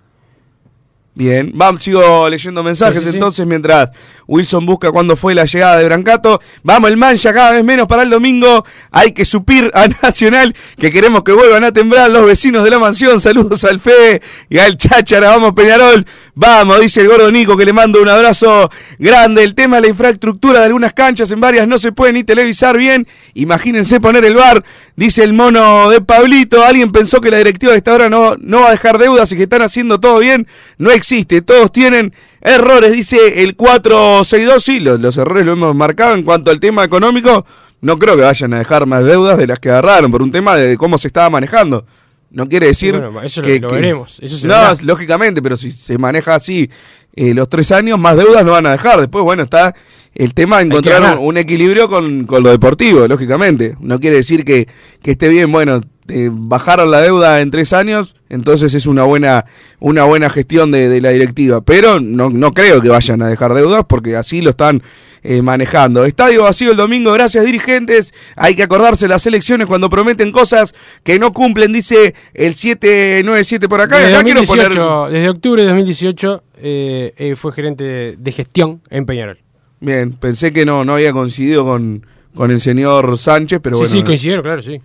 Bien, 1.18 1.52
vamos, 1.56 1.82
sigo 1.82 2.30
leyendo 2.30 2.62
mensajes 2.62 3.00
Sí, 3.00 3.06
sí, 3.06 3.10
sí. 3.10 3.18
entonces 3.18 3.48
mientras 3.48 3.90
Wilson 4.28 4.68
busca 4.68 4.92
cuándo 4.92 5.16
fue 5.16 5.34
la 5.34 5.46
llegada 5.46 5.80
de 5.80 5.86
Brancato. 5.86 6.40
Vamos, 6.62 6.92
el 6.92 6.98
mancha 6.98 7.34
cada 7.34 7.54
vez 7.54 7.64
menos 7.64 7.88
para 7.88 8.04
el 8.04 8.12
domingo. 8.12 8.64
Hay 8.92 9.14
que 9.14 9.26
supir 9.26 9.72
a 9.74 9.88
Nacional 10.04 10.54
que 10.78 10.92
queremos 10.92 11.24
que 11.24 11.32
vuelvan 11.32 11.64
a 11.64 11.72
temblar 11.72 12.12
los 12.12 12.24
vecinos 12.24 12.64
de 12.64 12.70
la 12.70 12.78
mansión. 12.78 13.20
Saludos 13.20 13.64
al 13.64 13.80
Fede 13.80 14.22
y 14.48 14.60
al 14.60 14.78
Cháchara. 14.78 15.30
Vamos, 15.30 15.54
Peñarol. 15.54 16.06
Vamos, 16.36 16.80
dice 16.82 17.02
el 17.02 17.08
gordo 17.08 17.32
Nico 17.32 17.58
que 17.58 17.66
le 17.66 17.74
mando 17.74 18.00
un 18.00 18.10
abrazo 18.10 18.70
grande. 19.00 19.44
El 19.44 19.56
tema 19.56 19.78
de 19.78 19.84
la 19.84 19.88
infraestructura 19.88 20.60
de 20.60 20.66
algunas 20.68 20.94
canchas 20.94 21.32
en 21.32 21.40
varias 21.40 21.68
no 21.68 21.80
se 21.80 21.94
puede 21.94 22.14
ni 22.14 22.24
televisar 22.24 22.78
bien. 22.78 23.08
Imagínense 23.34 24.00
poner 24.00 24.24
el 24.24 24.36
bar. 24.36 24.64
Dice 24.96 25.24
el 25.24 25.34
mono 25.34 25.90
de 25.90 26.02
Pablito. 26.02 26.64
Alguien 26.64 26.92
pensó 26.92 27.22
que 27.22 27.32
la 27.32 27.38
directiva 27.38 27.72
de 27.72 27.78
esta 27.80 27.94
hora 27.94 28.10
no, 28.10 28.36
no 28.40 28.62
va 28.62 28.68
a 28.68 28.72
dejar 28.72 28.98
deudas 28.98 29.32
y 29.32 29.38
que 29.38 29.44
están 29.44 29.62
haciendo 29.62 30.00
todo 30.00 30.20
bien. 30.20 30.48
No 30.78 30.92
existe. 30.92 31.07
Todos 31.46 31.72
tienen 31.72 32.14
errores, 32.42 32.92
dice 32.92 33.44
el 33.44 33.56
462. 33.56 34.64
Sí, 34.64 34.80
los, 34.80 35.00
los 35.00 35.18
errores 35.18 35.46
lo 35.46 35.54
hemos 35.54 35.76
marcado 35.76 36.16
en 36.16 36.24
cuanto 36.24 36.52
al 36.52 36.60
tema 36.60 36.84
económico. 36.84 37.46
No 37.82 37.98
creo 38.00 38.16
que 38.16 38.24
vayan 38.24 38.54
a 38.54 38.60
dejar 38.60 38.86
más 38.88 39.06
deudas 39.06 39.38
de 39.38 39.48
las 39.48 39.60
que 39.60 39.70
agarraron 39.70 40.12
por 40.12 40.22
un 40.22 40.32
tema 40.32 40.56
de 40.56 40.78
cómo 40.78 40.98
se 40.98 41.08
estaba 41.08 41.30
manejando. 41.30 41.86
No 42.32 42.50
quiere 42.50 42.68
decir 42.68 42.94
Bueno, 43.00 43.22
eso 43.22 43.42
lo- 43.42 43.48
que, 43.48 43.60
lo 43.60 43.68
que- 43.70 43.76
veremos, 43.76 44.18
eso 44.22 44.38
se 44.38 44.48
no, 44.48 44.54
verá. 44.56 44.74
lógicamente, 44.82 45.42
pero 45.42 45.56
si 45.56 45.72
se 45.72 45.98
maneja 45.98 46.36
así 46.36 46.70
eh, 47.16 47.34
los 47.34 47.48
tres 47.50 47.72
años, 47.72 47.98
más 47.98 48.18
deudas 48.18 48.44
no 48.46 48.52
van 48.52 48.66
a 48.66 48.72
dejar. 48.72 49.00
Después, 49.00 49.24
bueno, 49.24 49.44
está 49.44 49.74
el 50.14 50.34
tema 50.34 50.58
de 50.58 50.66
encontrar 50.66 51.18
un 51.20 51.38
equilibrio 51.38 51.88
con, 51.88 52.26
con 52.26 52.44
lo 52.44 52.50
deportivo, 52.50 53.08
lógicamente. 53.08 53.76
No 53.80 54.00
quiere 54.00 54.18
decir 54.18 54.44
que, 54.44 54.68
que 55.02 55.12
esté 55.12 55.30
bien, 55.30 55.52
bueno, 55.52 55.82
eh, 56.10 56.30
bajaron 56.32 56.92
la 56.92 57.02
deuda 57.02 57.40
en 57.42 57.50
tres 57.50 57.74
años, 57.74 58.16
entonces 58.30 58.74
es 58.74 58.86
una 58.86 59.04
buena, 59.04 59.46
una 59.80 60.04
buena 60.04 60.30
gestión 60.30 60.72
de, 60.72 60.90
de 60.90 61.02
la 61.02 61.10
directiva. 61.10 61.62
Pero 61.62 62.00
no, 62.00 62.30
no 62.30 62.54
creo 62.54 62.82
que 62.82 62.90
vayan 62.90 63.22
a 63.22 63.28
dejar 63.28 63.54
deudas 63.54 63.86
porque 63.88 64.16
así 64.16 64.42
lo 64.42 64.50
están 64.52 64.82
eh, 65.24 65.42
manejando. 65.42 66.06
Estadio 66.06 66.44
vacío 66.44 66.72
el 66.72 66.78
domingo, 66.78 67.12
gracias 67.12 67.46
dirigentes. 67.46 68.14
Hay 68.36 68.56
que 68.56 68.64
acordarse 68.64 69.08
las 69.08 69.26
elecciones 69.26 69.68
cuando 69.68 69.90
prometen 69.90 70.32
cosas 70.32 70.74
que 71.04 71.20
no 71.20 71.34
cumplen, 71.34 71.74
dice 71.74 72.16
el 72.34 72.56
797 72.56 73.68
por 73.68 73.82
acá. 73.82 73.98
Desde, 73.98 74.16
acá 74.16 74.24
quiero 74.24 74.40
2018, 74.42 74.88
poner... 74.88 75.12
desde 75.12 75.30
octubre 75.30 75.62
de 75.64 75.68
2018 75.68 76.44
eh, 76.60 77.14
eh, 77.18 77.36
fue 77.36 77.52
gerente 77.52 78.16
de, 78.18 78.32
gestión 78.32 78.82
en 78.90 79.06
Peñarol. 79.06 79.40
Bien, 79.80 80.14
pensé 80.14 80.54
que 80.54 80.66
no, 80.66 80.86
no 80.86 80.94
había 80.94 81.12
coincidido 81.12 81.66
con, 81.66 82.06
con 82.34 82.52
el 82.52 82.62
señor 82.62 83.18
Sánchez, 83.18 83.60
pero 83.62 83.76
sí, 83.76 83.82
bueno. 83.82 83.96
sí, 83.96 84.04
coincidieron, 84.04 84.44
claro, 84.44 84.62
sí. 84.62 84.82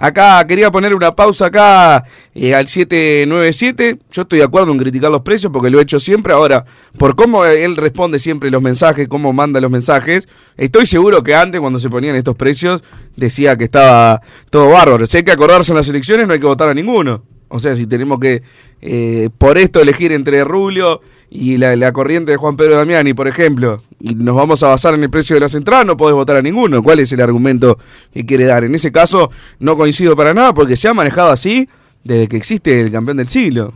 Acá 0.00 0.46
quería 0.46 0.70
poner 0.70 0.94
una 0.94 1.16
pausa 1.16 1.46
acá 1.46 2.04
eh, 2.32 2.54
al 2.54 2.68
797. 2.68 3.98
Yo 4.12 4.22
estoy 4.22 4.38
de 4.38 4.44
acuerdo 4.44 4.70
en 4.70 4.78
criticar 4.78 5.10
los 5.10 5.22
precios 5.22 5.52
porque 5.52 5.70
lo 5.70 5.80
he 5.80 5.82
hecho 5.82 5.98
siempre. 5.98 6.32
Ahora, 6.32 6.64
por 6.96 7.16
cómo 7.16 7.44
él 7.44 7.76
responde 7.76 8.20
siempre 8.20 8.48
los 8.48 8.62
mensajes, 8.62 9.08
cómo 9.08 9.32
manda 9.32 9.60
los 9.60 9.72
mensajes, 9.72 10.28
estoy 10.56 10.86
seguro 10.86 11.24
que 11.24 11.34
antes, 11.34 11.60
cuando 11.60 11.80
se 11.80 11.90
ponían 11.90 12.14
estos 12.14 12.36
precios, 12.36 12.84
decía 13.16 13.58
que 13.58 13.64
estaba 13.64 14.22
todo 14.50 14.70
bárbaro. 14.70 15.04
Si 15.04 15.16
hay 15.16 15.24
que 15.24 15.32
acordarse 15.32 15.72
en 15.72 15.76
las 15.78 15.88
elecciones, 15.88 16.28
no 16.28 16.32
hay 16.32 16.38
que 16.38 16.46
votar 16.46 16.68
a 16.68 16.74
ninguno. 16.74 17.24
O 17.48 17.58
sea, 17.58 17.74
si 17.74 17.84
tenemos 17.88 18.20
que 18.20 18.42
eh, 18.80 19.30
por 19.36 19.58
esto 19.58 19.80
elegir 19.80 20.12
entre 20.12 20.44
Rubio 20.44 21.00
y 21.28 21.56
la, 21.56 21.74
la 21.74 21.92
corriente 21.92 22.30
de 22.30 22.36
Juan 22.36 22.56
Pedro 22.56 22.76
Damiani, 22.76 23.14
por 23.14 23.26
ejemplo, 23.26 23.82
y 24.00 24.14
nos 24.14 24.36
vamos 24.36 24.62
a 24.62 24.68
basar 24.68 24.94
en 24.94 25.02
el 25.02 25.10
precio 25.10 25.34
de 25.34 25.40
la 25.40 25.48
central, 25.48 25.86
no 25.86 25.96
podés 25.96 26.14
votar 26.14 26.36
a 26.36 26.42
ninguno. 26.42 26.82
¿Cuál 26.82 27.00
es 27.00 27.12
el 27.12 27.20
argumento 27.20 27.78
que 28.12 28.24
quiere 28.24 28.44
dar? 28.44 28.64
En 28.64 28.74
ese 28.74 28.92
caso, 28.92 29.30
no 29.58 29.76
coincido 29.76 30.14
para 30.16 30.34
nada 30.34 30.54
porque 30.54 30.76
se 30.76 30.88
ha 30.88 30.94
manejado 30.94 31.30
así 31.30 31.68
desde 32.04 32.28
que 32.28 32.36
existe 32.36 32.80
el 32.80 32.92
campeón 32.92 33.16
del 33.16 33.28
siglo. 33.28 33.74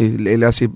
El- 0.00 0.26
el 0.26 0.44
hace- 0.44 0.70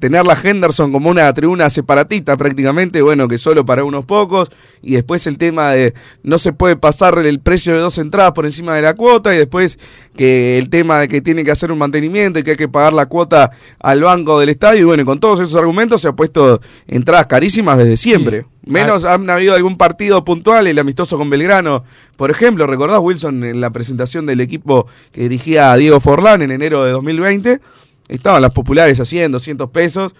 tener 0.00 0.26
la 0.26 0.36
Henderson 0.42 0.90
como 0.90 1.08
una 1.08 1.32
tribuna 1.32 1.70
separatista 1.70 2.36
prácticamente, 2.36 3.00
bueno, 3.02 3.28
que 3.28 3.38
solo 3.38 3.64
para 3.64 3.84
unos 3.84 4.04
pocos, 4.04 4.50
y 4.82 4.94
después 4.94 5.24
el 5.28 5.38
tema 5.38 5.70
de 5.70 5.94
no 6.24 6.38
se 6.38 6.52
puede 6.52 6.74
pasar 6.74 7.24
el 7.24 7.38
precio 7.38 7.72
de 7.74 7.78
dos 7.78 7.96
entradas 7.98 8.32
por 8.32 8.44
encima 8.46 8.74
de 8.74 8.82
la 8.82 8.94
cuota, 8.94 9.32
y 9.32 9.38
después 9.38 9.78
que 10.16 10.58
el 10.58 10.70
tema 10.70 10.98
de 10.98 11.06
que 11.08 11.20
tiene 11.20 11.44
que 11.44 11.52
hacer 11.52 11.70
un 11.70 11.78
mantenimiento 11.78 12.40
y 12.40 12.42
que 12.42 12.52
hay 12.52 12.56
que 12.56 12.68
pagar 12.68 12.92
la 12.94 13.06
cuota 13.06 13.52
al 13.78 14.00
banco 14.02 14.40
del 14.40 14.48
estadio, 14.48 14.80
y 14.80 14.84
bueno, 14.84 15.04
con 15.04 15.20
todos 15.20 15.38
esos 15.38 15.54
argumentos 15.54 16.02
se 16.02 16.08
ha 16.08 16.12
puesto 16.12 16.60
entradas 16.88 17.26
carísimas 17.26 17.78
desde 17.78 17.96
siempre. 17.96 18.46
Menos 18.64 19.04
han 19.04 19.30
habido 19.30 19.54
algún 19.54 19.78
partido 19.78 20.24
puntual, 20.24 20.66
el 20.66 20.80
amistoso 20.80 21.16
con 21.16 21.30
Belgrano, 21.30 21.84
por 22.16 22.32
ejemplo, 22.32 22.66
¿recordás 22.66 22.98
Wilson 23.00 23.44
en 23.44 23.60
la 23.60 23.70
presentación 23.70 24.26
del 24.26 24.40
equipo 24.40 24.88
que 25.12 25.20
dirigía 25.20 25.70
a 25.70 25.76
Diego 25.76 26.00
Forlán 26.00 26.42
en 26.42 26.50
enero 26.50 26.84
de 26.84 26.90
2020? 26.90 27.60
Estaban 28.08 28.40
las 28.42 28.52
populares 28.52 29.00
a 29.00 29.04
100, 29.04 29.32
200 29.32 29.70
pesos, 29.70 30.14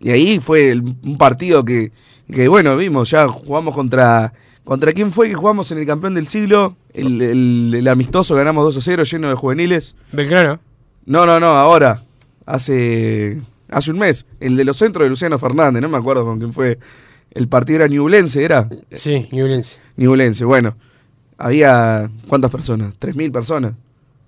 y 0.00 0.10
ahí 0.10 0.38
fue 0.40 0.70
el- 0.70 0.82
un 0.82 1.16
partido 1.18 1.64
que, 1.64 1.92
que, 2.32 2.48
bueno, 2.48 2.76
vimos, 2.76 3.10
ya 3.10 3.28
jugamos 3.28 3.74
contra... 3.74 4.32
¿Contra 4.62 4.92
quién 4.92 5.10
fue 5.10 5.28
que 5.28 5.34
jugamos 5.34 5.72
en 5.72 5.78
el 5.78 5.86
campeón 5.86 6.14
del 6.14 6.28
siglo? 6.28 6.76
El, 6.92 7.20
el- 7.22 7.74
el 7.74 7.88
amistoso 7.88 8.34
ganamos 8.36 8.62
2 8.66 8.76
a 8.76 8.80
0 8.82 9.04
lleno 9.04 9.28
de 9.28 9.34
juveniles. 9.34 9.96
Belgrano. 10.12 10.60
No, 11.06 11.26
no, 11.26 11.40
no, 11.40 11.46
ahora. 11.56 12.02
Hace 12.46 13.40
hace 13.70 13.90
un 13.90 13.98
mes. 13.98 14.26
El 14.38 14.56
de 14.56 14.64
los 14.64 14.76
centros 14.76 15.04
de 15.04 15.08
Luciano 15.10 15.38
Fernández, 15.38 15.80
no 15.82 15.88
me 15.88 15.96
acuerdo 15.96 16.24
con 16.24 16.38
quién 16.38 16.52
fue. 16.52 16.78
El 17.32 17.48
partido 17.48 17.76
era 17.76 17.88
Ñublense, 17.88 18.44
¿era? 18.44 18.68
Sí, 18.92 19.28
Ñublense. 19.32 19.80
Ñublense, 19.96 20.44
bueno. 20.44 20.76
Había, 21.38 22.10
¿cuántas 22.28 22.50
personas? 22.50 22.94
¿Tres 22.98 23.16
mil 23.16 23.32
personas? 23.32 23.72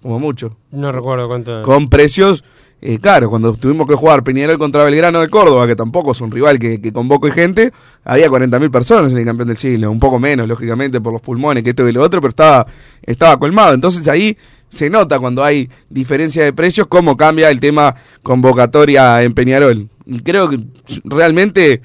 Como 0.00 0.18
mucho. 0.18 0.56
No 0.70 0.90
recuerdo 0.92 1.28
cuánto. 1.28 1.62
Con 1.62 1.88
precios, 1.88 2.42
eh, 2.84 2.98
claro, 2.98 3.30
cuando 3.30 3.54
tuvimos 3.54 3.86
que 3.86 3.94
jugar 3.94 4.24
Peñarol 4.24 4.58
contra 4.58 4.82
Belgrano 4.82 5.20
de 5.20 5.28
Córdoba, 5.28 5.68
que 5.68 5.76
tampoco 5.76 6.10
es 6.10 6.20
un 6.20 6.32
rival 6.32 6.58
que, 6.58 6.80
que 6.80 6.92
convoca 6.92 7.30
gente, 7.30 7.72
había 8.04 8.28
40.000 8.28 8.72
personas 8.72 9.12
en 9.12 9.18
el 9.18 9.24
campeón 9.24 9.46
del 9.46 9.56
siglo, 9.56 9.88
un 9.88 10.00
poco 10.00 10.18
menos, 10.18 10.48
lógicamente, 10.48 11.00
por 11.00 11.12
los 11.12 11.22
pulmones, 11.22 11.62
que 11.62 11.70
esto 11.70 11.88
y 11.88 11.92
lo 11.92 12.02
otro, 12.02 12.20
pero 12.20 12.30
estaba, 12.30 12.66
estaba 13.04 13.38
colmado. 13.38 13.72
Entonces 13.72 14.08
ahí 14.08 14.36
se 14.68 14.90
nota 14.90 15.20
cuando 15.20 15.44
hay 15.44 15.68
diferencia 15.90 16.42
de 16.42 16.52
precios, 16.52 16.88
cómo 16.88 17.16
cambia 17.16 17.50
el 17.50 17.60
tema 17.60 17.94
convocatoria 18.24 19.22
en 19.22 19.32
Peñarol. 19.32 19.88
Y 20.04 20.18
creo 20.18 20.50
que 20.50 20.58
realmente... 21.04 21.82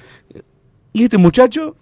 ¿Y 0.92 1.04
este 1.04 1.16
muchacho? 1.16 1.76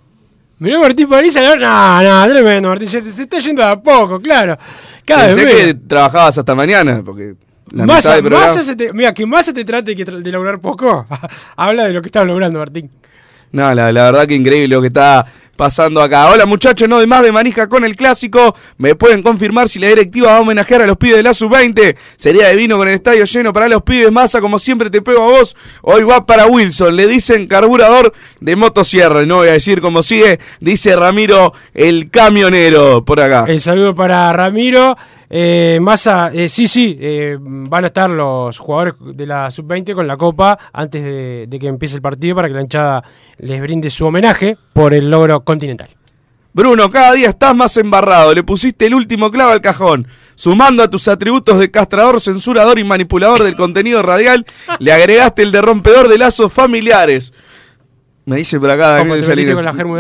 Mirá 0.59 0.79
Martín 0.79 1.09
París, 1.09 1.35
no, 1.37 2.03
no, 2.03 2.29
tremendo, 2.29 2.69
Martín, 2.69 2.89
se, 2.89 3.11
se 3.11 3.23
está 3.23 3.39
yendo 3.39 3.63
a 3.63 3.81
poco, 3.83 4.21
claro. 4.21 4.59
Cada 5.07 5.29
Pensé 5.29 5.45
vez 5.47 5.55
que 5.55 5.75
trabajabas 5.75 6.37
hasta 6.37 6.55
mañana, 6.55 7.03
porque 7.03 7.35
la 7.73 7.83
mitad 7.85 7.95
Massa, 7.97 8.15
del 8.15 8.23
programa- 8.25 8.47
Massa 8.47 8.63
se 8.63 8.77
te, 8.77 8.93
mira, 8.93 9.13
que 9.15 9.27
más 9.27 9.47
se 9.47 9.53
te 9.53 9.65
trate 9.65 9.95
que 9.95 10.05
de 10.05 10.33
lograr 10.33 10.61
poco, 10.61 11.07
habla 11.57 11.85
de 11.85 11.93
lo 11.93 12.03
que 12.03 12.09
estás 12.09 12.27
logrando, 12.27 12.59
Martín. 12.59 12.91
No, 13.53 13.73
la, 13.75 13.93
la 13.93 14.03
verdad 14.11 14.27
que 14.27 14.35
increíble 14.35 14.69
lo 14.69 14.81
que 14.81 14.89
está 14.89 15.25
pasando 15.57 16.03
acá. 16.03 16.29
Hola 16.31 16.45
muchachos, 16.45 16.87
no 16.87 16.99
de 16.99 17.07
más 17.07 17.23
de 17.23 17.33
manija 17.33 17.67
con 17.69 17.83
el 17.85 17.97
clásico. 17.97 18.55
¿Me 18.77 18.95
pueden 18.95 19.23
confirmar 19.23 19.71
si 19.71 19.79
la 19.79 19.89
directiva 19.89 20.33
va 20.33 20.37
a 20.37 20.41
homenajear 20.41 20.83
a 20.83 20.87
los 20.87 20.99
pibes 20.99 21.17
de 21.17 21.23
la 21.23 21.33
sub-20? 21.33 21.97
Sería 22.17 22.49
de 22.49 22.57
vino 22.57 22.77
con 22.77 22.89
el 22.89 22.95
estadio 22.95 23.25
lleno 23.25 23.55
para 23.55 23.67
los 23.69 23.83
pibes. 23.83 24.13
Massa, 24.13 24.43
como 24.43 24.59
siempre 24.59 24.91
te 24.91 25.01
pego 25.01 25.23
a 25.23 25.27
vos. 25.39 25.57
Hoy 25.81 26.03
va 26.03 26.27
para 26.27 26.47
Wilson. 26.47 26.95
Le 26.95 27.07
dicen 27.07 27.47
carburador 27.47 28.13
de 28.41 28.55
motosierra. 28.57 29.25
No 29.25 29.37
voy 29.37 29.49
a 29.49 29.53
decir 29.53 29.81
cómo 29.81 30.03
sigue. 30.03 30.41
Dice 30.61 30.95
Ramiro 30.95 31.55
el 31.73 32.11
camionero 32.11 33.03
por 33.05 33.21
acá. 33.21 33.47
El 33.49 33.61
saludo 33.63 33.95
para 33.95 34.31
Ramiro. 34.35 34.95
Eh, 35.29 35.79
Massa, 35.81 36.31
eh, 36.33 36.49
sí, 36.49 36.69
sí, 36.69 36.97
eh, 36.99 37.37
van 37.41 37.85
a 37.85 37.87
estar 37.89 38.11
los 38.11 38.59
jugadores 38.59 38.95
de 39.01 39.27
la 39.27 39.51
sub-20 39.51 39.95
con 39.95 40.07
la 40.07 40.17
copa 40.17 40.59
antes 40.73 41.03
de, 41.03 41.47
de 41.49 41.59
que 41.59 41.67
empiece 41.67 41.97
el 41.97 42.03
partido 42.03 42.37
para 42.37 42.49
que 42.49 42.55
la 42.55 42.61
hinchada 42.61 43.03
les 43.39 43.61
brinde 43.61 43.91
su 43.91 44.07
homenaje 44.07 44.57
por 44.73 44.95
el 44.95 45.11
logro 45.11 45.43
continental. 45.45 45.89
Bruno, 46.57 46.91
cada 46.91 47.13
día 47.13 47.29
estás 47.29 47.55
más 47.55 47.77
embarrado. 47.77 48.33
Le 48.33 48.43
pusiste 48.43 48.87
el 48.87 48.95
último 48.95 49.31
clavo 49.31 49.53
al 49.53 49.61
cajón. 49.61 50.09
Sumando 50.37 50.83
a 50.83 50.89
tus 50.89 51.07
atributos 51.07 51.59
de 51.59 51.71
castrador, 51.71 52.19
censurador 52.19 52.79
y 52.79 52.85
manipulador 52.85 53.43
del 53.43 53.57
contenido 53.57 54.01
radial, 54.01 54.47
le 54.79 54.91
agregaste 54.91 55.43
el 55.43 55.53
de 55.53 55.61
rompedor 55.61 56.09
de 56.09 56.17
lazos 56.17 56.51
familiares. 56.51 57.35
Me 58.27 58.37
dice 58.37 58.59
por 58.59 58.69
acá 58.71 58.99
¿Cómo 58.99 59.15
Daniel 59.15 59.25
Salinas. 59.25 59.55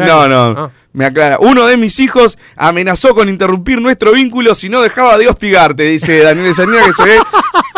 No, 0.06 0.28
no. 0.28 0.60
Ah. 0.60 0.70
Me 0.92 1.04
aclara. 1.04 1.38
Uno 1.40 1.64
de 1.66 1.76
mis 1.76 1.98
hijos 2.00 2.36
amenazó 2.56 3.14
con 3.14 3.28
interrumpir 3.28 3.80
nuestro 3.80 4.12
vínculo 4.12 4.54
si 4.54 4.68
no 4.68 4.82
dejaba 4.82 5.16
de 5.16 5.28
hostigarte, 5.28 5.84
dice 5.84 6.22
Daniel 6.22 6.54
Salinas, 6.54 6.86
que 6.88 6.92
se 6.94 7.04
ve 7.04 7.18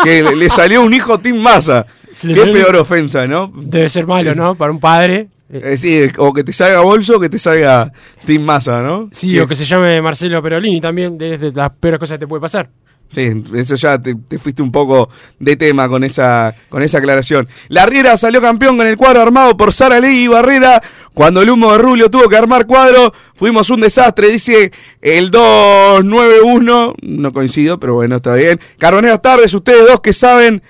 que 0.03 0.23
le- 0.23 0.35
le 0.35 0.49
salió 0.49 0.81
un 0.81 0.93
hijo 0.93 1.19
Tim 1.19 1.37
Massa. 1.39 1.85
Qué 2.33 2.41
peor 2.51 2.75
ofensa, 2.77 3.27
¿no? 3.27 3.51
Debe 3.55 3.87
ser 3.89 4.07
malo, 4.07 4.33
¿no? 4.33 4.55
Para 4.55 4.71
un 4.71 4.79
padre. 4.79 5.27
Eh, 5.51 5.77
sí, 5.77 6.01
o 6.17 6.31
que 6.33 6.43
te 6.43 6.53
salga 6.53 6.79
bolso 6.81 7.17
o 7.17 7.19
que 7.19 7.29
te 7.29 7.37
salga 7.39 7.91
Tim 8.25 8.41
Massa, 8.43 8.81
¿no? 8.81 9.07
Sí, 9.11 9.33
Que- 9.33 9.41
o 9.41 9.47
que 9.47 9.55
se 9.55 9.65
llame 9.65 10.01
Marcelo 10.01 10.41
Perolini 10.41 10.81
también, 10.81 11.17
de, 11.17 11.37
de 11.37 11.51
las 11.51 11.71
peores 11.79 11.99
cosas 11.99 12.15
que 12.15 12.19
te 12.25 12.27
puede 12.27 12.41
pasar. 12.41 12.69
Sí, 13.09 13.43
eso 13.55 13.75
ya 13.75 13.99
te, 13.99 14.13
te 14.13 14.37
fuiste 14.37 14.61
un 14.61 14.71
poco 14.71 15.09
de 15.39 15.55
tema 15.55 15.89
con 15.89 16.03
esa, 16.03 16.55
con 16.69 16.83
esa 16.83 16.99
aclaración. 16.99 17.47
La 17.67 17.87
Riera 17.87 18.15
salió 18.17 18.39
campeón 18.39 18.77
con 18.77 18.85
el 18.85 18.97
cuadro 18.97 19.21
armado 19.21 19.57
por 19.57 19.73
Sara 19.73 19.99
Ley 19.99 20.25
y 20.25 20.27
Barrera. 20.27 20.81
Cuando 21.15 21.41
el 21.41 21.49
humo 21.49 21.71
de 21.71 21.79
Rubio 21.79 22.11
tuvo 22.11 22.29
que 22.29 22.37
armar 22.37 22.67
cuadro, 22.67 23.11
fuimos 23.33 23.71
un 23.71 23.81
desastre, 23.81 24.27
dice 24.31 24.71
el 25.01 25.31
291. 25.31 26.93
No 27.01 27.33
coincido, 27.33 27.79
pero 27.79 27.95
bueno, 27.95 28.17
está 28.17 28.35
bien. 28.35 28.59
Carboneras 28.77 29.21
tardes, 29.21 29.53
ustedes 29.55 29.87
dos 29.87 30.01
que 30.01 30.13
saben 30.13 30.61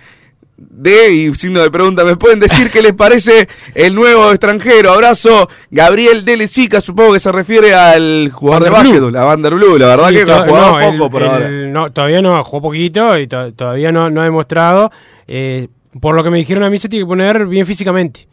de, 0.69 1.11
y 1.13 1.33
signo 1.35 1.61
de 1.61 1.71
pregunta, 1.71 2.03
¿me 2.03 2.15
pueden 2.15 2.39
decir 2.39 2.69
qué 2.69 2.81
les 2.81 2.93
parece 2.93 3.47
el 3.75 3.95
nuevo 3.95 4.29
extranjero? 4.31 4.91
Abrazo, 4.91 5.49
Gabriel 5.71 6.25
Delecica, 6.25 6.81
supongo 6.81 7.13
que 7.13 7.19
se 7.19 7.31
refiere 7.31 7.73
al 7.73 8.29
jugador 8.33 8.63
de 8.65 8.69
Vander 8.69 8.91
Blue. 8.93 9.01
básquet, 9.05 9.13
la 9.19 9.23
Vander 9.25 9.55
Blue, 9.55 9.77
la 9.77 9.87
verdad 9.87 10.09
Sí, 10.09 10.15
que 10.15 10.21
ha 10.31 10.45
jugado 10.47 10.67
no, 10.79 10.91
poco 10.91 11.05
el- 11.05 11.11
por 11.11 11.21
el- 11.23 11.29
ahora. 11.29 11.49
no, 11.49 11.89
todavía 11.89 12.21
no, 12.21 12.43
jugó 12.43 12.61
poquito 12.61 13.17
y 13.17 13.27
to- 13.27 13.53
todavía 13.53 13.91
no, 13.91 14.09
no 14.09 14.21
ha 14.21 14.25
demostrado. 14.25 14.91
Eh, 15.27 15.67
por 16.01 16.13
lo 16.15 16.23
que 16.23 16.29
me 16.29 16.37
dijeron 16.37 16.63
a 16.63 16.69
mí, 16.69 16.77
se 16.77 16.89
tiene 16.89 17.05
que 17.05 17.07
poner 17.09 17.45
bien 17.47 17.65
físicamente. 17.65 18.27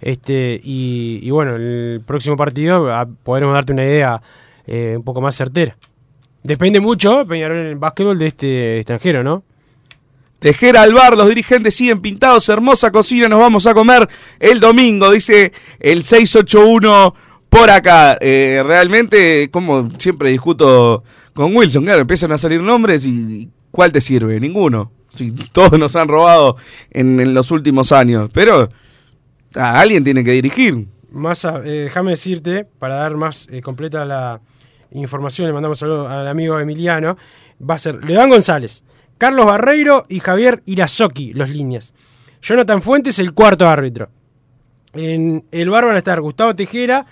Este, 0.00 0.58
y, 0.62 1.20
y 1.22 1.30
bueno, 1.30 1.56
el 1.56 2.00
próximo 2.06 2.36
partido 2.36 2.92
ah, 2.92 3.06
podremos 3.22 3.54
darte 3.54 3.72
una 3.72 3.84
idea 3.84 4.20
eh, 4.66 4.94
un 4.96 5.04
poco 5.04 5.20
más 5.20 5.34
certera. 5.36 5.76
Depende 6.42 6.80
mucho, 6.80 7.24
Peñarol 7.26 7.58
en 7.58 7.66
el 7.66 7.76
básquetbol, 7.76 8.18
de 8.18 8.26
este 8.26 8.76
extranjero, 8.78 9.22
¿no? 9.22 9.44
Tejera 10.42 10.82
al 10.82 10.92
bar, 10.92 11.16
los 11.16 11.28
dirigentes 11.28 11.72
siguen 11.72 12.00
pintados, 12.00 12.48
hermosa 12.48 12.90
cocina, 12.90 13.28
nos 13.28 13.38
vamos 13.38 13.64
a 13.68 13.74
comer 13.74 14.08
el 14.40 14.58
domingo, 14.58 15.08
dice 15.12 15.52
el 15.78 16.02
681 16.02 17.14
por 17.48 17.70
acá. 17.70 18.18
Eh, 18.20 18.60
realmente, 18.66 19.48
como 19.52 19.88
siempre 19.98 20.30
discuto 20.30 21.04
con 21.32 21.56
Wilson, 21.56 21.84
claro, 21.84 22.00
empiezan 22.00 22.32
a 22.32 22.38
salir 22.38 22.60
nombres 22.60 23.06
y 23.06 23.50
¿cuál 23.70 23.92
te 23.92 24.00
sirve? 24.00 24.40
Ninguno. 24.40 24.90
Si 25.12 25.30
todos 25.30 25.78
nos 25.78 25.94
han 25.94 26.08
robado 26.08 26.56
en, 26.90 27.34
los 27.34 27.52
últimos 27.52 27.92
años, 27.92 28.28
pero 28.34 28.68
a 29.54 29.80
alguien 29.80 30.02
tiene 30.02 30.24
que 30.24 30.32
dirigir. 30.32 30.88
Massa, 31.12 31.60
eh, 31.64 31.84
déjame 31.84 32.10
decirte, 32.10 32.64
para 32.80 32.96
dar 32.96 33.16
más 33.16 33.46
eh, 33.52 33.62
completa 33.62 34.04
la 34.04 34.40
información, 34.90 35.46
le 35.46 35.52
mandamos 35.52 35.78
saludos 35.78 36.10
al 36.10 36.26
amigo 36.26 36.58
Emiliano, 36.58 37.16
va 37.60 37.76
a 37.76 37.78
ser 37.78 38.04
León 38.04 38.28
González, 38.28 38.82
Carlos 39.22 39.46
Barreiro 39.46 40.04
y 40.08 40.18
Javier 40.18 40.64
Irazoki, 40.66 41.32
los 41.32 41.48
líneas. 41.48 41.94
Jonathan 42.42 42.82
Fuentes, 42.82 43.20
el 43.20 43.32
cuarto 43.32 43.68
árbitro. 43.68 44.08
En 44.94 45.44
el 45.52 45.70
bar 45.70 45.86
van 45.86 45.94
a 45.94 45.98
estar 45.98 46.20
Gustavo 46.20 46.56
Tejera 46.56 47.06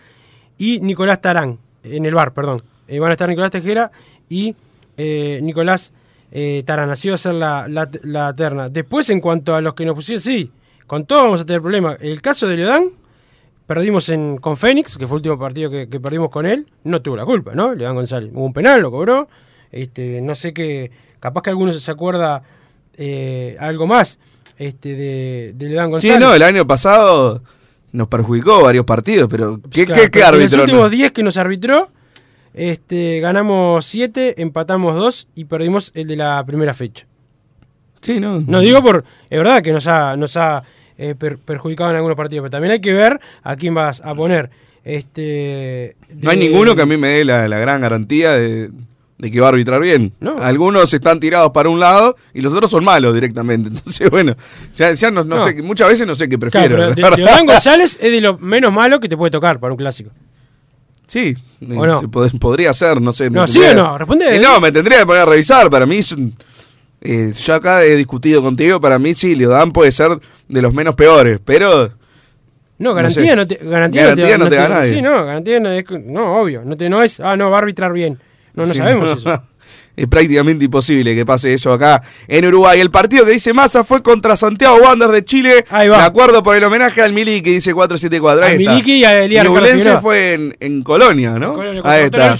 y 0.58 0.80
Nicolás 0.80 1.20
Tarán. 1.20 1.60
En 1.84 2.04
el 2.04 2.12
bar, 2.12 2.34
perdón. 2.34 2.64
Eh, 2.88 2.98
van 2.98 3.10
a 3.10 3.12
estar 3.12 3.28
Nicolás 3.28 3.52
Tejera 3.52 3.92
y 4.28 4.56
eh, 4.96 5.38
Nicolás 5.40 5.92
eh, 6.32 6.64
Tarán. 6.66 6.90
Así 6.90 7.08
va 7.10 7.14
a 7.14 7.18
ser 7.18 7.34
la, 7.34 7.68
la, 7.68 8.34
terna. 8.34 8.68
Después, 8.68 9.08
en 9.10 9.20
cuanto 9.20 9.54
a 9.54 9.60
los 9.60 9.74
que 9.74 9.84
nos 9.84 9.94
pusieron, 9.94 10.20
sí, 10.20 10.50
con 10.88 11.06
todo 11.06 11.22
vamos 11.22 11.42
a 11.42 11.46
tener 11.46 11.62
problemas. 11.62 11.96
El 12.00 12.20
caso 12.20 12.48
de 12.48 12.56
Leodán, 12.56 12.88
perdimos 13.68 14.08
en, 14.08 14.38
con 14.38 14.56
Fénix, 14.56 14.98
que 14.98 15.06
fue 15.06 15.18
el 15.18 15.18
último 15.20 15.38
partido 15.38 15.70
que, 15.70 15.88
que 15.88 16.00
perdimos 16.00 16.30
con 16.30 16.44
él. 16.44 16.66
No 16.82 17.02
tuvo 17.02 17.14
la 17.14 17.24
culpa, 17.24 17.54
¿no? 17.54 17.72
Leodán 17.72 17.94
González. 17.94 18.32
Hubo 18.34 18.46
un 18.46 18.52
penal, 18.52 18.82
lo 18.82 18.90
cobró. 18.90 19.28
Este, 19.70 20.20
no 20.20 20.34
sé 20.34 20.52
qué, 20.52 20.90
capaz 21.20 21.42
que 21.42 21.50
alguno 21.50 21.72
se 21.72 21.90
acuerda 21.90 22.42
eh, 22.96 23.56
algo 23.60 23.86
más 23.86 24.18
este 24.58 24.94
de, 24.94 25.52
de 25.54 25.68
Sí, 25.68 25.74
González. 25.74 26.18
no, 26.20 26.34
el 26.34 26.42
año 26.42 26.66
pasado 26.66 27.42
nos 27.92 28.08
perjudicó 28.08 28.62
varios 28.62 28.84
partidos, 28.84 29.28
pero 29.30 29.60
¿qué, 29.70 29.86
Claro, 29.86 30.02
qué, 30.02 30.10
qué 30.10 30.20
pero 30.20 30.36
En 30.36 30.42
los 30.42 30.52
últimos 30.52 30.82
no? 30.82 30.88
10 30.90 31.12
que 31.12 31.22
nos 31.22 31.36
arbitró, 31.36 31.88
este, 32.54 33.20
ganamos 33.20 33.86
7, 33.86 34.40
empatamos 34.42 34.94
2 34.96 35.28
y 35.34 35.44
perdimos 35.44 35.92
el 35.94 36.06
de 36.08 36.16
la 36.16 36.44
primera 36.46 36.74
fecha. 36.74 37.06
Sí, 38.00 38.18
no. 38.20 38.40
No 38.40 38.60
digo 38.60 38.82
por. 38.82 39.04
Es 39.28 39.38
verdad 39.38 39.62
que 39.62 39.72
nos 39.72 39.86
ha, 39.86 40.16
nos 40.16 40.36
ha 40.36 40.62
eh, 40.98 41.14
per- 41.14 41.38
perjudicado 41.38 41.90
en 41.90 41.96
algunos 41.96 42.16
partidos, 42.16 42.42
pero 42.44 42.50
también 42.50 42.72
hay 42.72 42.80
que 42.80 42.92
ver 42.92 43.20
a 43.42 43.56
quién 43.56 43.74
vas 43.74 44.00
a 44.04 44.14
poner. 44.14 44.50
Este, 44.84 45.96
No 46.16 46.30
hay 46.30 46.38
ninguno 46.38 46.74
que 46.74 46.82
a 46.82 46.86
mí 46.86 46.96
me 46.96 47.08
dé 47.08 47.24
la, 47.24 47.46
la 47.48 47.58
gran 47.58 47.80
garantía 47.80 48.32
de, 48.32 48.70
de 49.20 49.30
que 49.30 49.38
va 49.40 49.46
a 49.46 49.50
arbitrar 49.50 49.80
bien. 49.82 50.12
No. 50.18 50.36
Algunos 50.38 50.92
están 50.94 51.20
tirados 51.20 51.50
para 51.52 51.68
un 51.68 51.78
lado 51.78 52.16
y 52.32 52.40
los 52.40 52.52
otros 52.52 52.70
son 52.70 52.82
malos 52.84 53.12
directamente. 53.14 53.68
Entonces, 53.74 54.08
bueno, 54.10 54.34
ya, 54.74 54.92
ya 54.94 55.10
no, 55.10 55.22
no 55.24 55.36
No. 55.36 55.44
sé, 55.44 55.62
muchas 55.62 55.88
veces 55.88 56.06
no 56.06 56.14
sé 56.14 56.28
qué 56.28 56.38
Claro, 56.38 56.50
prefiero. 56.50 56.76
pero 56.76 56.88
la 56.88 56.94
de, 56.94 57.02
verdad. 57.02 57.16
de 57.18 57.22
Hernán 57.24 57.46
González 57.54 57.98
es 58.00 58.12
de 58.12 58.20
lo 58.20 58.38
menos 58.38 58.72
malo 58.72 58.98
que 58.98 59.08
te 59.08 59.16
puede 59.16 59.30
tocar 59.30 59.60
para 59.60 59.72
un 59.74 59.78
clásico. 59.78 60.10
Sí, 61.06 61.34
¿O 61.76 61.86
no? 61.86 62.00
se 62.00 62.06
pod- 62.06 62.38
podría 62.38 62.72
ser, 62.72 63.00
no 63.00 63.12
sé. 63.12 63.28
No, 63.30 63.46
¿sí 63.46 63.60
o 63.60 63.74
no? 63.74 63.98
Responde. 63.98 64.36
Eh, 64.36 64.40
no, 64.40 64.60
me 64.60 64.70
tendría 64.72 65.00
que 65.00 65.06
poner 65.06 65.22
a 65.22 65.26
revisar. 65.26 65.68
Para 65.68 65.84
mí, 65.84 66.00
eh, 67.00 67.32
yo 67.36 67.54
acá 67.54 67.82
he 67.84 67.96
discutido 67.96 68.40
contigo. 68.42 68.80
Para 68.80 68.98
mí, 68.98 69.12
sí, 69.14 69.34
Leodán 69.34 69.72
puede 69.72 69.90
ser 69.92 70.18
de 70.48 70.62
los 70.62 70.72
menos 70.72 70.94
peores, 70.94 71.40
pero 71.44 71.88
No, 72.78 72.90
no 72.90 72.94
garantía 72.94 73.22
sé. 73.32 73.36
no, 73.36 73.46
te, 73.46 73.56
garantía 73.56 74.02
Garantía 74.02 74.38
no 74.38 74.48
te 74.48 74.54
da 74.54 74.68
nadie. 74.68 74.90
Sí, 74.94 75.02
no, 75.02 75.24
garantía 75.24 75.60
no, 75.60 75.70
es, 75.72 75.84
no, 76.04 76.40
obvio. 76.40 76.62
No, 76.64 76.76
te, 76.76 76.88
no 76.88 77.02
es, 77.02 77.18
ah, 77.20 77.36
no, 77.36 77.50
va 77.50 77.56
a 77.56 77.60
arbitrar 77.60 77.92
bien. 77.92 78.18
No, 78.54 78.66
no 78.66 78.72
Sí, 78.72 78.78
sabemos 78.78 79.04
no, 79.06 79.12
eso. 79.32 79.42
Es 79.96 80.06
prácticamente 80.06 80.64
imposible 80.64 81.14
que 81.14 81.26
pase 81.26 81.52
eso 81.52 81.72
acá 81.72 82.02
en 82.26 82.46
Uruguay. 82.46 82.80
El 82.80 82.90
partido 82.90 83.24
que 83.26 83.32
dice 83.32 83.52
Massa 83.52 83.84
fue 83.84 84.02
contra 84.02 84.36
Santiago 84.36 84.76
Wanderers 84.76 85.12
de 85.14 85.24
Chile. 85.24 85.64
Ahí 85.68 85.88
va. 85.88 85.98
De 85.98 86.04
acuerdo 86.04 86.42
por 86.42 86.56
el 86.56 86.64
homenaje 86.64 87.02
al 87.02 87.12
Mili 87.12 87.42
que 87.42 87.50
dice 87.50 87.74
474. 87.74 88.44
Ahí 88.46 88.52
Al. 88.52 88.58
Miliki 88.58 88.92
y 88.94 89.04
a 89.04 89.22
Elías 89.22 90.00
fue 90.00 90.32
en, 90.32 90.56
en 90.60 90.82
Colonia, 90.82 91.38
¿no? 91.38 91.50
En 91.50 91.54
Colonia, 91.54 91.82
Ahí 91.84 92.04
está. 92.04 92.36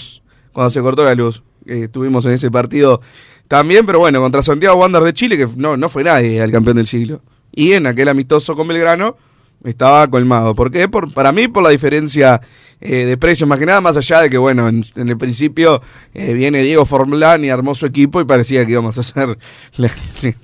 Cuando 0.52 0.70
se 0.70 0.80
cortó 0.80 1.04
la 1.04 1.14
luz. 1.14 1.42
Eh, 1.66 1.82
estuvimos 1.84 2.24
en 2.24 2.32
ese 2.32 2.50
partido 2.50 3.02
también, 3.46 3.84
pero 3.84 3.98
bueno, 3.98 4.20
contra 4.20 4.42
Santiago 4.42 4.76
Wanderers 4.76 5.06
de 5.06 5.12
Chile, 5.12 5.36
que 5.36 5.46
no, 5.56 5.76
no 5.76 5.88
fue 5.88 6.02
nadie 6.04 6.40
al 6.40 6.50
campeón 6.50 6.76
del 6.76 6.86
siglo. 6.86 7.20
Y 7.52 7.72
en 7.72 7.86
aquel 7.86 8.08
amistoso 8.08 8.56
con 8.56 8.68
Belgrano 8.68 9.16
estaba 9.64 10.08
colmado. 10.08 10.54
¿Por 10.54 10.70
qué? 10.70 10.88
Por, 10.88 11.12
para 11.12 11.32
mí, 11.32 11.48
por 11.48 11.62
la 11.62 11.70
diferencia 11.70 12.40
eh, 12.80 13.04
de 13.04 13.16
precios, 13.16 13.48
más 13.48 13.58
que 13.58 13.66
nada, 13.66 13.80
más 13.80 13.96
allá 13.96 14.22
de 14.22 14.30
que, 14.30 14.38
bueno, 14.38 14.68
en, 14.68 14.82
en 14.96 15.08
el 15.08 15.18
principio 15.18 15.82
eh, 16.14 16.32
viene 16.32 16.62
Diego 16.62 16.86
Forlán 16.86 17.44
y 17.44 17.50
armó 17.50 17.74
su 17.74 17.84
equipo 17.86 18.20
y 18.20 18.24
parecía 18.24 18.64
que 18.64 18.72
íbamos 18.72 18.96
a 18.96 19.00
hacer 19.00 19.36
la- 19.76 19.90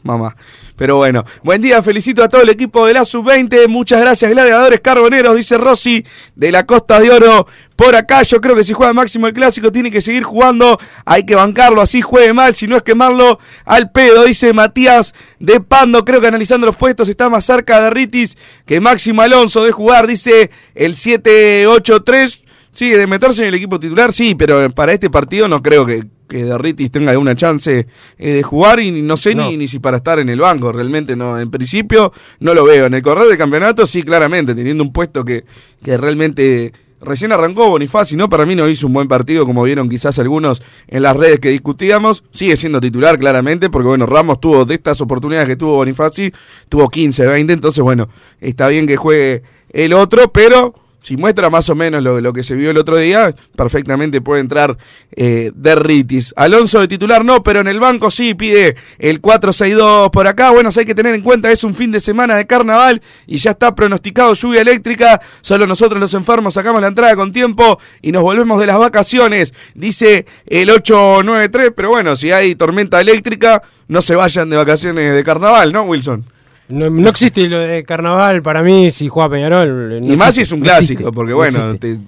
mamá. 0.03 0.37
Pero 0.77 0.97
bueno, 0.97 1.25
buen 1.43 1.63
día, 1.63 1.83
felicito 1.83 2.23
a 2.23 2.29
todo 2.29 2.43
el 2.43 2.51
equipo 2.51 2.87
de 2.87 2.93
la 2.93 3.05
Sub-20, 3.05 3.67
muchas 3.67 4.01
gracias 4.01 4.31
gladiadores 4.31 4.81
carboneros, 4.81 5.35
dice 5.35 5.57
Rossi 5.57 6.05
de 6.35 6.53
la 6.53 6.67
Costa 6.67 7.01
de 7.01 7.11
Oro. 7.11 7.47
Por 7.77 7.97
acá 7.97 8.23
yo 8.23 8.41
creo 8.43 8.55
que 8.55 8.63
si 8.63 8.75
juega 8.75 8.93
máximo 8.93 9.27
el 9.27 9.33
clásico 9.33 9.73
tiene 9.73 9.91
que 9.91 10.03
seguir 10.03 10.23
jugando, 10.23 10.79
hay 11.07 11.25
que 11.25 11.35
bancarlo, 11.35 11.81
así 11.81 12.03
juegue 12.03 12.35
mal, 12.35 12.55
si 12.55 12.67
no 12.67 12.77
es 12.77 12.83
quemarlo 12.83 13.39
al 13.65 13.91
pedo, 13.91 14.25
dice 14.25 14.53
Matías 14.53 15.15
de 15.39 15.61
Pando, 15.61 16.05
creo 16.05 16.21
que 16.21 16.27
analizando 16.27 16.67
los 16.67 16.77
puestos 16.77 17.09
está 17.09 17.31
más 17.31 17.45
cerca 17.45 17.81
de 17.81 17.91
Ritis 17.91 18.37
que 18.67 18.79
Máximo 18.79 19.23
Alonso 19.23 19.65
de 19.65 19.73
jugar, 19.73 20.07
dice 20.07 20.51
el 20.75 20.95
783. 20.95 22.43
Sí, 22.73 22.91
de 22.91 23.07
meterse 23.07 23.41
en 23.41 23.49
el 23.49 23.55
equipo 23.55 23.81
titular, 23.81 24.13
sí, 24.13 24.35
pero 24.35 24.69
para 24.71 24.93
este 24.93 25.09
partido 25.09 25.49
no 25.49 25.63
creo 25.63 25.87
que, 25.87 26.05
que 26.29 26.45
Derritis 26.45 26.91
tenga 26.91 27.13
alguna 27.13 27.35
chance 27.35 27.87
eh, 28.19 28.29
de 28.33 28.43
jugar 28.43 28.81
y 28.81 29.03
no 29.03 29.17
sé 29.17 29.35
No. 29.35 29.51
Ni, 29.51 29.57
ni 29.57 29.69
si 29.69 29.79
para 29.79 29.99
estar 29.99 30.19
en 30.19 30.29
el 30.29 30.41
banco, 30.41 30.73
realmente 30.73 31.17
no. 31.17 31.39
En 31.39 31.51
principio 31.51 32.13
no 32.41 32.55
lo 32.55 32.65
veo. 32.65 32.87
En 32.87 32.95
el 32.95 33.03
correr 33.03 33.29
del 33.29 33.39
campeonato 33.39 33.87
sí, 33.87 34.03
claramente, 34.03 34.55
teniendo 34.55 34.83
un 34.83 34.93
puesto 34.93 35.25
que, 35.25 35.45
que 35.83 35.97
realmente 35.97 36.73
recién 37.01 37.33
arrancó 37.33 37.69
Bonifaci, 37.69 38.17
¿no? 38.17 38.29
Para 38.29 38.47
mí 38.47 38.55
no 38.55 38.69
hizo 38.69 38.87
un 38.87 38.93
buen 38.93 39.09
partido, 39.09 39.45
como 39.45 39.63
vieron 39.63 39.89
quizás 39.89 40.19
algunos 40.19 40.63
en 40.89 41.03
las 41.03 41.17
redes 41.17 41.41
que 41.41 41.51
discutíamos. 41.51 42.25
Sigue 42.31 42.57
siendo 42.57 42.81
titular, 42.81 43.19
claramente, 43.19 43.71
porque 43.71 43.89
bueno, 43.89 44.07
Ramos 44.07 44.41
tuvo 44.41 44.65
de 44.65 44.75
estas 44.75 45.01
oportunidades 45.01 45.49
que 45.49 45.57
tuvo 45.57 45.77
Bonifaci, 45.77 46.33
tuvo 46.69 46.89
15, 46.89 47.27
20, 47.27 47.53
entonces 47.53 47.83
bueno, 47.83 48.09
está 48.41 48.69
bien 48.69 48.87
que 48.87 48.97
juegue 48.97 49.43
el 49.71 49.93
otro, 49.93 50.33
pero 50.33 50.75
si 51.07 51.17
muestra 51.17 51.51
más 51.51 51.71
o 51.71 51.77
menos 51.77 52.03
lo, 52.03 52.21
lo 52.21 52.33
que 52.33 52.43
se 52.43 52.57
vio 52.57 52.73
el 52.73 52.79
otro 52.79 52.97
día, 52.97 53.33
perfectamente 53.55 54.21
puede 54.21 54.41
entrar 54.41 54.77
eh, 55.13 55.53
Derritis. 55.55 56.35
Alonso 56.37 56.81
de 56.81 56.89
titular 56.89 57.25
no, 57.25 57.45
pero 57.45 57.61
en 57.61 57.69
el 57.69 57.79
banco 57.79 58.11
sí 58.11 58.35
pide 58.35 58.75
el 58.99 59.23
4-6-2 59.23 60.11
por 60.11 60.27
acá. 60.27 60.51
Bueno, 60.51 60.71
hay 60.77 60.85
que 60.85 60.97
tener 60.97 61.15
en 61.15 61.23
cuenta, 61.23 61.53
es 61.53 61.63
un 61.63 61.77
fin 61.77 61.93
de 61.93 62.01
semana 62.01 62.35
de 62.35 62.49
carnaval 62.49 63.01
y 63.25 63.37
ya 63.37 63.53
está 63.53 63.73
pronosticado 63.73 64.35
lluvia 64.35 64.63
eléctrica. 64.63 65.21
Solo 65.43 65.65
nosotros 65.69 66.01
los 66.01 66.13
enfermos 66.15 66.55
sacamos 66.55 66.83
la 66.83 66.89
entrada 66.89 67.15
con 67.15 67.33
tiempo 67.33 67.79
y 68.03 68.11
nos 68.11 68.25
volvemos 68.25 68.59
de 68.59 68.67
las 68.67 68.79
vacaciones, 68.79 69.55
dice 69.77 70.27
el 70.45 70.71
893. 70.71 71.71
Pero 71.77 71.91
bueno, 71.91 72.17
si 72.17 72.33
hay 72.33 72.57
tormenta 72.57 73.01
eléctrica, 73.01 73.63
no 73.87 74.03
se 74.03 74.17
vayan 74.17 74.51
de 74.51 74.57
vacaciones 74.57 75.15
de 75.15 75.23
carnaval, 75.23 75.73
¿no, 75.73 75.85
Wilson? 75.85 76.25
No, 76.69 76.91
no 76.91 77.09
existe 77.09 77.49
lo 77.49 77.59
de 77.61 77.85
carnaval 77.85 78.43
para 78.43 78.63
mí 78.63 78.91
si 78.91 79.09
juega 79.09 79.31
Peñarol. 79.31 80.01
no 80.05 80.13
y 80.13 80.17
más 80.17 80.35
si 80.35 80.41
es 80.43 80.51
un 80.53 80.61
clásico, 80.61 80.93
existe, 81.03 81.13
porque 81.13 81.31
no 81.31 81.37
bueno, 81.37 81.75
te- 81.77 81.99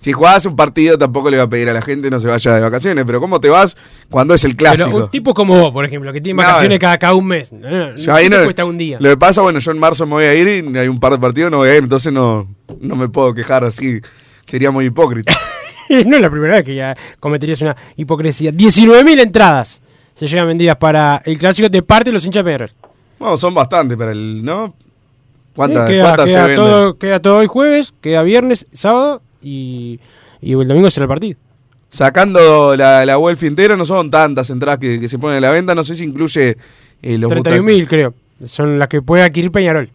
si 0.00 0.12
jugás 0.12 0.44
un 0.46 0.56
partido 0.56 0.98
tampoco 0.98 1.30
le 1.30 1.36
va 1.36 1.44
a 1.44 1.48
pedir 1.48 1.70
a 1.70 1.72
la 1.72 1.80
gente 1.80 2.10
no 2.10 2.18
se 2.20 2.26
vaya 2.26 2.54
de 2.54 2.60
vacaciones, 2.60 3.04
pero 3.06 3.20
¿cómo 3.20 3.40
te 3.40 3.48
vas 3.48 3.76
cuando 4.10 4.34
es 4.34 4.44
el 4.44 4.56
clásico? 4.56 4.90
Pero 4.90 5.04
un 5.04 5.10
tipo 5.10 5.32
como 5.32 5.58
vos, 5.58 5.70
por 5.70 5.84
ejemplo, 5.84 6.12
que 6.12 6.20
tiene 6.20 6.42
vacaciones 6.42 6.76
eh. 6.76 6.78
cada, 6.80 6.98
cada 6.98 7.14
un 7.14 7.26
mes. 7.26 7.52
No, 7.52 7.70
no, 7.70 7.96
Yo 7.96 8.12
ahí 8.12 8.24
¿qué 8.24 8.30
te 8.30 8.36
no- 8.38 8.44
cuesta 8.44 8.64
un 8.64 8.76
día? 8.76 8.98
Lo 9.00 9.08
que 9.10 9.16
pasa, 9.16 9.40
bueno, 9.42 9.60
yo 9.60 9.70
en 9.70 9.78
marzo 9.78 10.04
me 10.04 10.12
voy 10.12 10.24
a 10.24 10.34
ir 10.34 10.48
y 10.48 10.76
hay 10.78 10.88
un 10.88 10.98
par 11.00 11.12
de 11.12 11.18
partidos 11.18 11.50
no 11.50 11.58
voy 11.58 11.68
a 11.70 11.76
ir, 11.76 11.84
entonces 11.84 12.12
no, 12.12 12.48
no 12.80 12.96
me 12.96 13.08
puedo 13.08 13.32
quejar 13.32 13.64
así. 13.64 14.00
Sería 14.46 14.70
muy 14.72 14.86
hipócrita. 14.86 15.32
no 16.06 16.16
es 16.16 16.20
la 16.22 16.30
primera 16.30 16.54
vez 16.56 16.64
que 16.64 16.74
ya 16.74 16.96
cometerías 17.20 17.62
una 17.62 17.76
hipocresía. 17.96 18.50
19.000 18.50 19.20
entradas 19.20 19.80
se 20.14 20.26
llegan 20.26 20.48
vendidas 20.48 20.76
para 20.76 21.22
el 21.24 21.38
clásico 21.38 21.68
de 21.68 21.80
parte 21.82 22.10
de 22.10 22.14
los 22.14 22.24
hinchas 22.26 22.42
Peñarol. 22.42 22.70
Bueno, 23.22 23.36
son 23.36 23.54
bastantes 23.54 23.96
para 23.96 24.10
el, 24.10 24.44
¿no? 24.44 24.74
¿Cuántas, 25.54 25.88
queda, 25.88 26.02
cuántas 26.02 26.28
se 26.30 26.36
venden? 26.36 26.56
todo, 26.56 26.98
queda 26.98 27.22
todo 27.22 27.36
hoy 27.38 27.46
jueves, 27.46 27.94
queda 28.00 28.24
viernes, 28.24 28.66
sábado 28.72 29.22
y, 29.40 30.00
y 30.40 30.54
el 30.54 30.66
domingo 30.66 30.90
será 30.90 31.04
el 31.04 31.08
partido. 31.08 31.38
Sacando 31.88 32.74
la, 32.74 33.06
la 33.06 33.18
Welfi 33.18 33.46
entera, 33.46 33.76
no 33.76 33.84
son 33.84 34.10
tantas 34.10 34.50
entradas 34.50 34.80
que, 34.80 34.98
que 34.98 35.06
se 35.06 35.20
ponen 35.20 35.36
a 35.36 35.40
la 35.40 35.50
venta, 35.50 35.72
no 35.72 35.84
sé 35.84 35.94
si 35.94 36.02
incluye 36.02 36.56
eh, 37.00 37.18
los 37.18 37.30
31.000 37.30 37.86
creo. 37.86 38.14
Son 38.44 38.76
las 38.76 38.88
que 38.88 39.02
puede 39.02 39.22
adquirir 39.22 39.52
Peñarol. 39.52 39.88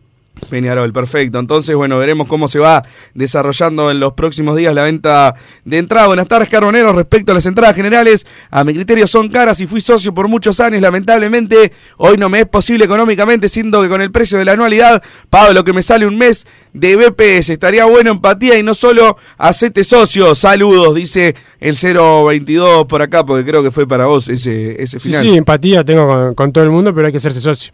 Peñarol, 0.49 0.93
perfecto. 0.93 1.39
Entonces, 1.39 1.75
bueno, 1.75 1.97
veremos 1.97 2.27
cómo 2.27 2.47
se 2.47 2.59
va 2.59 2.83
desarrollando 3.13 3.91
en 3.91 3.99
los 3.99 4.13
próximos 4.13 4.55
días 4.55 4.73
la 4.73 4.83
venta 4.83 5.35
de 5.65 5.77
entrada. 5.77 6.07
Buenas 6.07 6.27
tardes, 6.27 6.49
Carboneros. 6.49 6.95
Respecto 6.95 7.31
a 7.31 7.35
las 7.35 7.45
entradas 7.45 7.75
generales, 7.75 8.25
a 8.49 8.63
mi 8.63 8.73
criterio 8.73 9.07
son 9.07 9.29
caras 9.29 9.59
y 9.59 9.67
fui 9.67 9.81
socio 9.81 10.13
por 10.13 10.27
muchos 10.27 10.59
años. 10.59 10.81
Lamentablemente, 10.81 11.71
hoy 11.97 12.17
no 12.17 12.29
me 12.29 12.39
es 12.41 12.45
posible 12.47 12.85
económicamente, 12.85 13.49
siendo 13.49 13.81
que 13.81 13.89
con 13.89 14.01
el 14.01 14.11
precio 14.11 14.38
de 14.38 14.45
la 14.45 14.53
anualidad 14.53 15.03
pago 15.29 15.53
lo 15.53 15.63
que 15.63 15.73
me 15.73 15.81
sale 15.81 16.05
un 16.05 16.17
mes 16.17 16.45
de 16.73 16.95
BPS. 16.95 17.49
Estaría 17.49 17.85
bueno 17.85 18.11
empatía 18.11 18.57
y 18.57 18.63
no 18.63 18.73
solo 18.73 19.17
hacete 19.38 19.83
socio. 19.83 20.35
Saludos, 20.35 20.95
dice 20.95 21.35
el 21.59 21.75
022 21.75 22.85
por 22.85 23.01
acá, 23.01 23.25
porque 23.25 23.45
creo 23.45 23.63
que 23.63 23.71
fue 23.71 23.88
para 23.88 24.05
vos 24.05 24.29
ese, 24.29 24.81
ese 24.81 24.99
Sí, 24.99 25.09
final. 25.09 25.23
sí, 25.23 25.35
empatía 25.38 25.83
tengo 25.83 26.07
con, 26.07 26.35
con 26.35 26.51
todo 26.53 26.63
el 26.63 26.69
mundo, 26.69 26.93
pero 26.93 27.07
hay 27.07 27.11
que 27.11 27.17
hacerse 27.17 27.41
socio. 27.41 27.73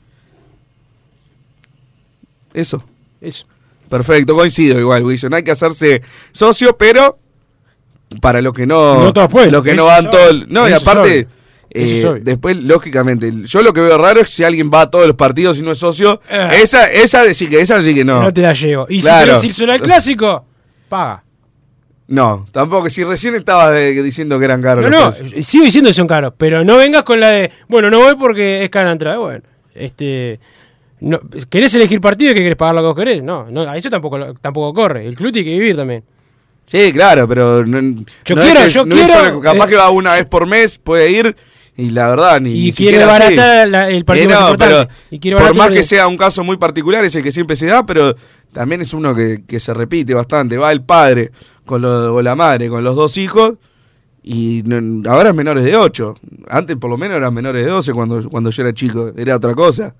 Eso. 2.53 2.83
Eso. 3.21 3.45
Perfecto, 3.89 4.35
coincido 4.35 4.79
igual, 4.79 5.03
Wilson. 5.03 5.33
Hay 5.33 5.43
que 5.43 5.51
hacerse 5.51 6.01
socio, 6.31 6.75
pero 6.77 7.17
para 8.21 8.41
lo 8.41 8.53
que 8.53 8.65
no. 8.65 9.03
No 9.03 9.13
todos 9.13 9.29
pueden, 9.29 9.51
Lo 9.51 9.61
que 9.63 9.73
no 9.75 9.85
van 9.85 10.09
todo. 10.09 10.31
No, 10.47 10.67
y 10.69 10.73
aparte. 10.73 11.27
eh, 11.69 12.19
después, 12.21 12.57
lógicamente, 12.57 13.31
yo 13.45 13.61
lo 13.61 13.73
que 13.73 13.81
veo 13.81 13.97
raro 13.97 14.21
es 14.21 14.29
si 14.29 14.43
alguien 14.43 14.69
va 14.73 14.81
a 14.81 14.89
todos 14.91 15.07
los 15.07 15.15
partidos 15.15 15.57
y 15.59 15.61
no 15.61 15.71
es 15.71 15.79
socio. 15.79 16.21
Eh. 16.29 16.47
Esa, 16.61 16.91
esa 16.91 17.31
sí 17.33 17.47
que 17.47 17.61
esa 17.61 17.81
sí 17.83 17.93
que 17.93 18.05
no. 18.05 18.21
No, 18.21 18.33
te 18.33 18.41
la 18.41 18.53
llevo. 18.53 18.85
Y 18.89 19.01
Claro. 19.01 19.25
si 19.25 19.27
querés 19.27 19.45
ir 19.45 19.53
solo 19.53 19.73
al 19.73 19.81
clásico, 19.81 20.45
paga. 20.89 21.23
No, 22.07 22.45
tampoco. 22.51 22.89
Si 22.89 23.03
recién 23.03 23.33
estaba 23.35 23.71
de- 23.71 24.03
diciendo 24.03 24.37
que 24.37 24.45
eran 24.45 24.61
caros 24.61 24.89
No, 24.89 25.05
los 25.05 25.21
no, 25.21 25.27
eh, 25.37 25.41
sigo 25.43 25.65
diciendo 25.65 25.89
que 25.89 25.93
son 25.95 26.07
caros, 26.07 26.33
pero 26.37 26.63
no 26.63 26.77
vengas 26.77 27.03
con 27.03 27.19
la 27.19 27.29
de, 27.31 27.51
bueno, 27.67 27.89
no 27.89 27.99
voy 27.99 28.15
porque 28.15 28.63
es 28.63 28.69
cara 28.69 28.87
la 28.87 28.91
entrada. 28.93 29.17
Bueno, 29.17 29.41
este, 29.73 30.39
no, 31.03 31.19
¿querés 31.49 31.73
elegir 31.75 31.99
partido 32.01 32.31
y 32.31 32.35
que 32.35 32.41
querés 32.41 32.55
pagar 32.55 32.75
lo 32.75 32.81
que 32.81 32.87
vos 32.87 32.95
querés? 32.95 33.23
No, 33.23 33.49
no, 33.51 33.61
a 33.61 33.77
eso 33.77 33.89
tampoco, 33.89 34.17
tampoco 34.41 34.73
corre. 34.73 35.05
El 35.07 35.15
club 35.15 35.31
tiene 35.31 35.45
que 35.49 35.53
vivir 35.59 35.75
también. 35.75 36.03
Sí, 36.65 36.91
claro, 36.93 37.27
pero. 37.27 37.65
No, 37.65 37.79
Yo 38.25 38.35
no 38.35 38.41
es 38.41 38.47
quiero, 38.51 38.65
que- 38.65 38.69
yo 38.69 38.85
no 38.85 38.95
quiero, 38.95 39.13
solo- 39.13 39.41
capaz 39.41 39.65
eh, 39.65 39.69
que 39.69 39.75
va 39.75 39.89
una 39.89 40.13
vez 40.13 40.25
por 40.25 40.45
mes, 40.47 40.77
puede 40.79 41.11
ir. 41.11 41.35
Y 41.75 41.89
la 41.89 42.07
verdad, 42.09 42.39
ni. 42.39 42.51
Y 42.51 42.63
ni 42.65 42.71
quiere 42.73 43.03
baratar 43.03 43.67
la- 43.67 43.89
el 43.89 44.05
partido 44.05 44.29
Eh, 44.29 44.33
más 44.33 44.39
no, 44.41 44.49
importante. 44.51 44.93
pero 45.09 45.39
Y 45.39 45.43
por 45.43 45.55
más 45.57 45.71
que 45.71 45.83
sea 45.83 46.07
un 46.07 46.17
caso 46.17 46.43
muy 46.43 46.57
particular, 46.57 47.03
es 47.03 47.15
el 47.15 47.23
que 47.23 47.31
siempre 47.31 47.55
se 47.55 47.65
da, 47.65 47.85
pero 47.85 48.15
también 48.53 48.79
es 48.81 48.93
uno 48.93 49.13
que, 49.15 49.43
que 49.47 49.59
se 49.59 49.73
repite 49.73 50.13
bastante. 50.13 50.57
Va 50.57 50.71
el 50.71 50.83
padre 50.83 51.31
con, 51.65 51.81
lo- 51.81 52.15
o 52.15 52.21
la 52.21 52.35
madre 52.35 52.69
con 52.69 52.83
los 52.83 52.95
dos 52.95 53.17
hijos 53.17 53.55
Y 54.25 54.61
no- 54.65 55.09
ahora 55.11 55.29
es 55.29 55.35
menores 55.35 55.65
de 55.65 55.75
8. 55.75 56.15
Antes 56.47 56.77
por 56.77 56.89
lo 56.89 56.97
menos 56.97 57.17
eran 57.17 57.33
menores 57.33 57.65
de 57.65 57.69
12 57.71 57.91
cuando, 57.91 58.29
cuando 58.29 58.51
yo 58.51 58.61
era 58.63 58.73
chico. 58.73 59.11
Era 59.17 59.35
otra 59.35 59.53
cosa. 59.53 59.93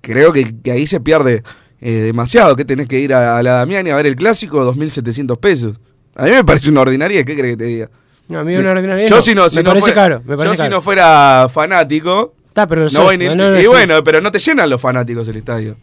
Creo 0.00 0.32
que, 0.32 0.54
que 0.62 0.72
ahí 0.72 0.86
se 0.86 1.00
pierde 1.00 1.42
eh, 1.80 1.90
demasiado. 1.92 2.56
Que 2.56 2.64
tenés 2.64 2.88
que 2.88 2.98
ir 2.98 3.12
a, 3.14 3.38
a 3.38 3.42
la 3.42 3.52
Damiani 3.54 3.90
a 3.90 3.96
ver 3.96 4.06
el 4.06 4.16
clásico, 4.16 4.64
2.700 4.72 5.38
pesos. 5.38 5.76
A 6.16 6.24
mí 6.24 6.30
me 6.30 6.44
parece 6.44 6.70
una 6.70 6.80
ordinaria. 6.82 7.24
¿Qué 7.24 7.36
crees 7.36 7.54
que 7.54 7.58
te 7.58 7.64
diga? 7.64 7.90
No, 8.28 8.38
a 8.40 8.44
mí 8.44 8.54
una 8.56 8.70
ordinaria 8.70 9.06
Yo 9.08 9.16
no. 9.16 9.22
si 9.22 9.34
no, 9.34 9.50
si 9.50 9.56
me 9.56 9.62
no 9.64 9.70
parece 9.70 9.86
fuera, 9.92 10.02
caro, 10.02 10.22
me 10.24 10.36
parece 10.36 10.46
yo 10.46 10.52
si 10.54 10.58
caro. 10.58 10.70
no 10.76 10.82
fuera 10.82 11.48
fanático, 11.52 12.34
Está, 12.48 12.66
pero 12.66 12.82
no 12.82 12.88
sos- 12.88 13.04
voy 13.04 13.18
ni- 13.18 13.24
no, 13.26 13.34
no, 13.34 13.50
no, 13.50 13.60
y 13.60 13.66
bueno, 13.66 14.04
pero 14.04 14.20
no 14.20 14.30
te 14.30 14.38
llenan 14.38 14.70
los 14.70 14.80
fanáticos 14.80 15.26
el 15.28 15.36
estadio. 15.36 15.76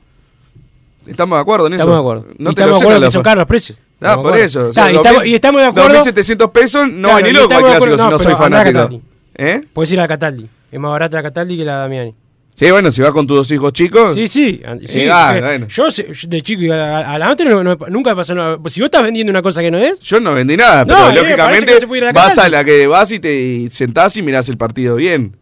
¿Estamos 1.06 1.38
de 1.38 1.42
acuerdo 1.42 1.68
en 1.68 1.74
eso? 1.74 1.84
Estamos 1.84 1.96
de 1.98 2.00
acuerdo. 2.02 2.26
No 2.38 2.52
Y 2.52 2.56
te 2.56 2.62
estamos 2.62 2.80
de 2.80 2.86
acuerdo 2.86 3.06
que 3.08 3.12
son 3.12 3.24
caros 3.24 3.42
los 3.42 3.48
precios. 3.48 3.80
Ah, 3.80 3.94
Estamos 4.00 4.26
de 4.26 4.30
por 4.32 4.40
eso. 4.40 4.66
o 4.68 4.74
sea, 4.74 4.92
y 4.92 4.96
estamos, 4.96 5.14
2000 5.20 5.32
y 5.32 5.36
estamos 5.36 5.62
de 5.62 5.68
acuerdo. 5.68 6.04
2.700 6.04 6.52
pesos, 6.52 6.88
no 6.92 7.08
Claro, 7.08 7.14
voy 7.14 7.24
ni 7.24 7.32
loco 7.32 7.54
al 7.54 7.60
estamos 7.60 7.78
clásico 7.78 8.04
si 8.04 8.10
no 8.12 8.20
soy 8.20 8.36
fanático. 8.36 9.02
¿Eh? 9.36 9.62
Puedes 9.74 9.92
ir 9.92 10.00
a 10.00 10.08
Cataldi. 10.08 10.48
Es 10.72 10.80
más 10.80 10.92
barata 10.92 11.18
la 11.18 11.24
Cataldi 11.24 11.58
que 11.58 11.66
la 11.66 11.76
Damiani. 11.78 12.14
Sí, 12.60 12.72
bueno, 12.72 12.90
si 12.92 13.02
vas 13.02 13.12
con 13.12 13.28
tus 13.28 13.38
dos 13.38 13.52
hijos 13.52 13.72
chicos. 13.72 14.16
Sí, 14.16 14.28
sí. 14.28 14.62
sí, 14.88 15.02
Eh, 15.02 15.12
ah, 15.12 15.38
eh, 15.38 15.42
bueno. 15.42 15.68
Yo 15.68 15.86
de 16.28 16.42
chico 16.42 16.74
a, 16.74 17.14
a 17.14 17.20
la 17.20 17.32
otra 17.32 17.48
no, 17.52 17.64
no- 17.64 17.78
nunca 17.90 18.16
pasó 18.16 18.34
nada. 18.34 18.58
Si 18.68 18.80
vos 18.82 18.86
estás 18.88 19.04
vendiendo 19.04 19.30
una 19.30 19.44
cosa 19.44 19.62
que 19.62 19.70
no 19.70 19.78
es, 19.78 20.00
Yo 20.00 20.20
no 20.20 20.34
vendí 20.34 20.58
nada, 20.58 20.84
pero 20.84 21.10
eh, 21.12 21.14
lógicamente 21.14 21.74
a 22.08 22.12
vas 22.14 22.38
a 22.40 22.50
la 22.50 22.64
que 22.66 22.88
vas 22.88 23.12
y 23.12 23.20
te 23.20 23.70
sentás 23.70 24.18
y 24.18 24.24
mirás 24.24 24.50
el 24.50 24.58
partido 24.58 24.96
bien. 24.96 25.38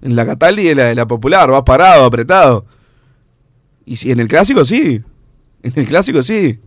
En 0.00 0.16
la 0.16 0.24
Cataldi 0.24 0.68
es 0.68 0.76
la 0.76 0.84
de 0.84 0.94
la 0.94 1.06
popular, 1.06 1.50
vas 1.50 1.62
parado, 1.64 2.04
apretado. 2.06 2.64
Y 3.84 3.96
si 3.96 4.10
en 4.10 4.20
el 4.20 4.28
clásico 4.28 4.64
sí. 4.64 5.02
En 5.62 5.72
el 5.76 5.84
clásico 5.86 6.22
sí. 6.22 6.60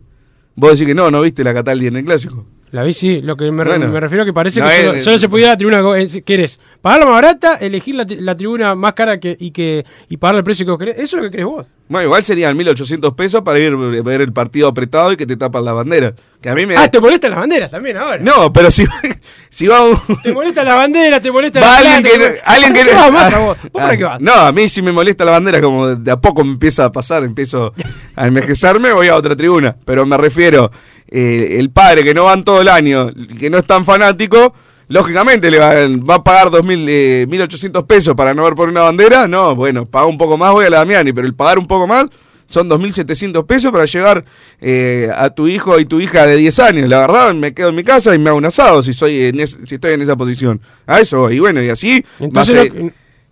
Vos 0.54 0.72
decís 0.72 0.86
que 0.86 0.94
no, 0.94 1.10
no 1.10 1.22
viste 1.22 1.42
la 1.42 1.52
Cataldi 1.54 1.88
en 1.88 1.96
el 1.96 2.04
clásico. 2.04 2.46
La 2.70 2.82
vi 2.82 2.92
sí. 2.92 3.20
Lo 3.22 3.36
que 3.36 3.50
me, 3.50 3.64
re- 3.64 3.70
Bueno. 3.78 3.88
me 3.92 4.00
refiero 4.00 4.24
que 4.24 4.32
parece 4.32 4.60
No, 4.60 4.68
que 4.68 4.76
solo, 4.76 4.92
eh, 4.94 5.00
solo 5.00 5.18
se 5.18 5.28
podía 5.28 5.46
a 5.46 5.50
la 5.50 5.56
tribuna. 5.56 5.80
eh, 5.98 6.22
¿Querés 6.24 6.60
pagar 6.82 7.00
la 7.00 7.06
más 7.06 7.14
barata, 7.14 7.54
elegir 7.56 7.94
la, 7.94 8.04
tri- 8.06 8.20
la 8.20 8.36
tribuna 8.36 8.74
más 8.74 8.92
cara 8.94 9.18
que, 9.18 9.36
y 9.38 9.50
que 9.50 9.84
y 10.08 10.16
pagar 10.16 10.36
el 10.36 10.44
precio 10.44 10.64
que 10.66 10.70
vos 10.72 10.78
querés? 10.78 10.96
Eso 10.98 11.16
es 11.16 11.22
lo 11.22 11.22
que 11.22 11.30
crees 11.30 11.46
vos. 11.46 11.66
Bueno, 11.88 12.04
igual 12.04 12.22
serían 12.22 12.54
1800 12.54 13.14
pesos 13.14 13.40
para 13.42 13.58
ir 13.58 13.72
a 13.72 14.02
ver 14.02 14.20
el 14.20 14.30
partido 14.34 14.68
apretado 14.68 15.10
y 15.12 15.16
que 15.16 15.24
te 15.24 15.38
tapan 15.38 15.64
la 15.64 15.72
bandera. 15.72 16.12
Que 16.42 16.50
a 16.50 16.54
mí 16.54 16.66
me 16.66 16.76
Ah, 16.76 16.86
te 16.90 17.00
molestan 17.00 17.30
las 17.30 17.40
banderas 17.40 17.70
también 17.70 17.96
ahora. 17.96 18.18
No, 18.22 18.52
pero 18.52 18.70
si, 18.70 18.84
si 19.48 19.66
va 19.66 19.86
un, 19.88 19.96
Te 20.22 20.32
molesta 20.34 20.62
la 20.64 20.74
bandera, 20.74 21.18
te 21.20 21.32
molesta 21.32 21.60
la 21.60 21.78
alguien 21.78 22.02
que, 22.02 22.18
no- 22.18 22.24
alguien 22.44 22.72
¿Para 22.74 22.84
que 22.84 22.90
qué 22.90 22.94
no- 22.94 23.10
más 23.12 23.32
a 23.32 23.38
vos? 23.38 23.58
¿Vos 23.62 23.70
para 23.72 23.96
qué 23.96 24.04
vas? 24.04 24.20
No, 24.20 24.32
a 24.34 24.52
mí 24.52 24.68
si 24.68 24.82
me 24.82 24.92
molesta 24.92 25.24
la 25.24 25.30
bandera, 25.32 25.62
como 25.62 25.88
de 25.88 26.10
a 26.10 26.20
poco 26.20 26.44
me 26.44 26.52
empieza 26.52 26.84
a 26.84 26.92
pasar, 26.92 27.24
empiezo 27.24 27.72
a 28.14 28.26
envejecerme, 28.26 28.92
voy 28.92 29.08
a 29.08 29.16
otra 29.16 29.34
tribuna. 29.34 29.74
Pero 29.86 30.04
me 30.04 30.18
refiero, 30.18 30.70
eh, 31.08 31.56
el 31.58 31.70
padre 31.70 32.04
que 32.04 32.14
no 32.14 32.24
van 32.24 32.44
todo 32.44 32.60
el 32.60 32.68
año, 32.68 33.10
que 33.38 33.50
no 33.50 33.58
es 33.58 33.66
tan 33.66 33.84
fanático, 33.84 34.54
lógicamente 34.88 35.50
le 35.50 35.58
va, 35.58 35.72
va 36.08 36.14
a 36.16 36.24
pagar 36.24 36.48
2.000, 36.48 36.86
eh, 36.88 37.26
1.800 37.28 37.86
pesos 37.86 38.14
para 38.14 38.34
no 38.34 38.44
ver 38.44 38.54
por 38.54 38.68
una 38.68 38.82
bandera. 38.82 39.26
No, 39.28 39.54
bueno, 39.54 39.86
paga 39.86 40.06
un 40.06 40.18
poco 40.18 40.36
más, 40.36 40.52
voy 40.52 40.66
a 40.66 40.70
la 40.70 40.78
Damiani, 40.78 41.12
pero 41.12 41.26
el 41.26 41.34
pagar 41.34 41.58
un 41.58 41.66
poco 41.66 41.86
más 41.86 42.06
son 42.46 42.68
2.700 42.70 43.44
pesos 43.44 43.70
para 43.70 43.84
llegar 43.84 44.24
eh, 44.60 45.10
a 45.14 45.28
tu 45.28 45.46
hijo 45.48 45.78
y 45.78 45.84
tu 45.84 46.00
hija 46.00 46.24
de 46.26 46.36
10 46.36 46.58
años. 46.60 46.88
La 46.88 47.00
verdad, 47.00 47.34
me 47.34 47.52
quedo 47.52 47.68
en 47.68 47.74
mi 47.74 47.84
casa 47.84 48.14
y 48.14 48.18
me 48.18 48.30
hago 48.30 48.38
un 48.38 48.46
asado 48.46 48.82
si, 48.82 48.94
soy 48.94 49.24
en 49.26 49.40
es- 49.40 49.58
si 49.64 49.74
estoy 49.74 49.92
en 49.92 50.00
esa 50.02 50.16
posición. 50.16 50.58
A 50.86 50.98
eso. 51.00 51.30
Y 51.30 51.38
bueno, 51.40 51.62
y 51.62 51.68
así... 51.68 52.02
Entonces, 52.18 52.72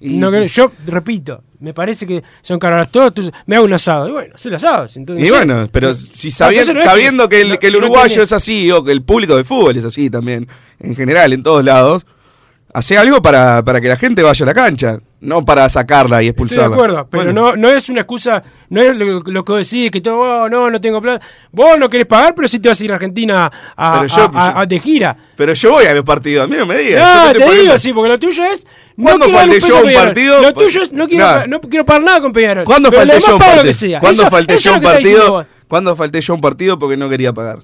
no 0.01 0.31
yo 0.45 0.71
repito, 0.87 1.43
me 1.61 1.73
parece 1.75 2.07
que 2.07 2.23
son 2.43 2.59
caros 2.59 2.91
todos. 2.91 3.15
tú- 3.15 3.31
me 3.47 3.57
hago 3.57 3.65
un 3.65 3.73
asado. 3.73 4.09
Y 4.09 4.13
bueno, 4.13 4.35
hacer 4.35 4.55
asado. 4.55 4.87
Entonces, 4.95 5.27
Y 5.27 5.31
bueno, 5.31 5.69
pero 5.73 5.95
si 5.95 6.31
sabiendo, 6.31 6.75
no 6.75 6.83
sabiendo 6.83 7.29
que, 7.29 7.41
el, 7.43 7.49
no- 7.51 7.59
que 7.59 7.67
el 7.69 7.77
uruguayo 7.77 8.23
es 8.23 8.33
así, 8.33 8.71
o 8.73 8.83
que 8.85 8.93
el 8.93 9.03
público 9.03 9.37
de 9.37 9.45
fútbol 9.45 9.77
es 9.77 9.85
así 9.85 10.11
también, 10.11 10.49
en 10.81 10.95
general, 10.95 11.33
en 11.33 11.43
todos 11.43 11.65
lados, 11.65 12.05
hace 12.79 12.99
algo 12.99 13.23
para, 13.23 13.65
para 13.65 13.81
que 13.81 13.89
la 13.89 13.97
gente 13.97 14.23
vaya 14.23 14.45
a 14.45 14.47
la 14.47 14.53
cancha, 14.53 14.99
no 15.21 15.43
para 15.47 15.67
sacarla 15.71 16.23
y 16.23 16.29
Estoy 16.29 16.45
expulsarla. 16.45 16.69
de 16.69 16.75
acuerdo, 16.75 17.09
pero 17.11 17.25
Bueno, 17.25 17.41
no, 17.41 17.57
no 17.57 17.69
es 17.71 17.89
una 17.89 18.03
excusa, 18.03 18.43
no 18.69 18.83
es 18.83 18.95
lo, 18.95 19.21
lo 19.21 19.45
que 19.47 19.53
decís, 19.55 19.91
que 19.91 20.03
todo, 20.03 20.19
oh, 20.43 20.49
no, 20.51 20.71
no 20.71 20.79
tengo 20.79 21.01
plata. 21.01 21.25
Vos 21.53 21.79
no 21.79 21.89
querés 21.89 22.05
pagar, 22.07 22.35
pero 22.35 22.47
sí 22.49 22.59
te 22.59 22.69
vas 22.69 22.79
a 22.79 22.85
ir 22.85 22.93
a 22.93 22.97
Argentina 22.97 23.51
a, 23.75 23.93
Pero 24.01 24.07
yo- 24.15 24.31
a- 24.35 24.47
a- 24.49 24.61
a- 24.61 24.67
de 24.67 24.79
gira. 24.79 25.17
Pero 25.37 25.55
yo 25.55 25.71
voy 25.73 25.87
a 25.87 25.95
los 25.95 26.05
partidos, 26.05 26.45
a 26.45 26.47
mí 26.49 26.57
no 26.59 26.67
me 26.67 26.77
digas. 26.77 27.01
No, 27.27 27.33
te 27.33 27.39
estoy 27.39 27.59
digo, 27.61 27.79
sí, 27.79 27.93
porque 27.95 28.09
lo 28.11 28.19
tuyo 28.19 28.45
es. 28.45 28.67
No 28.97 29.05
¿Cuándo 29.05 29.27
dar 29.29 29.35
falté 29.37 29.61
yo 29.61 29.77
a 29.79 29.81
un 29.83 29.93
partido? 29.95 30.43
Lo 30.43 30.53
tuyo 30.53 30.83
es, 30.83 30.93
no 30.93 31.09
quiero, 31.09 31.25
Nada. 31.25 31.47
no 31.47 31.61
quiero 31.63 31.85
pagar 31.87 32.03
nada 32.03 32.21
con 32.21 32.33
Peñarol. 32.35 32.65
¿Cuándo 32.65 32.93
falté 32.93 33.19
yo 33.21 33.33
un 33.37 33.39
partido? 33.41 34.01
¿Cuándo 34.01 34.31
falté 34.31 34.59
yo 34.59 34.75
un 34.75 34.81
partido? 34.83 35.31
vos. 35.33 35.47
¿Cuándo 35.67 35.97
falté 35.97 36.21
yo 36.21 36.35
un 36.35 36.41
partido 36.43 36.79
porque 36.79 36.97
no 36.99 37.09
quería 37.09 37.33
pagar? 37.33 37.59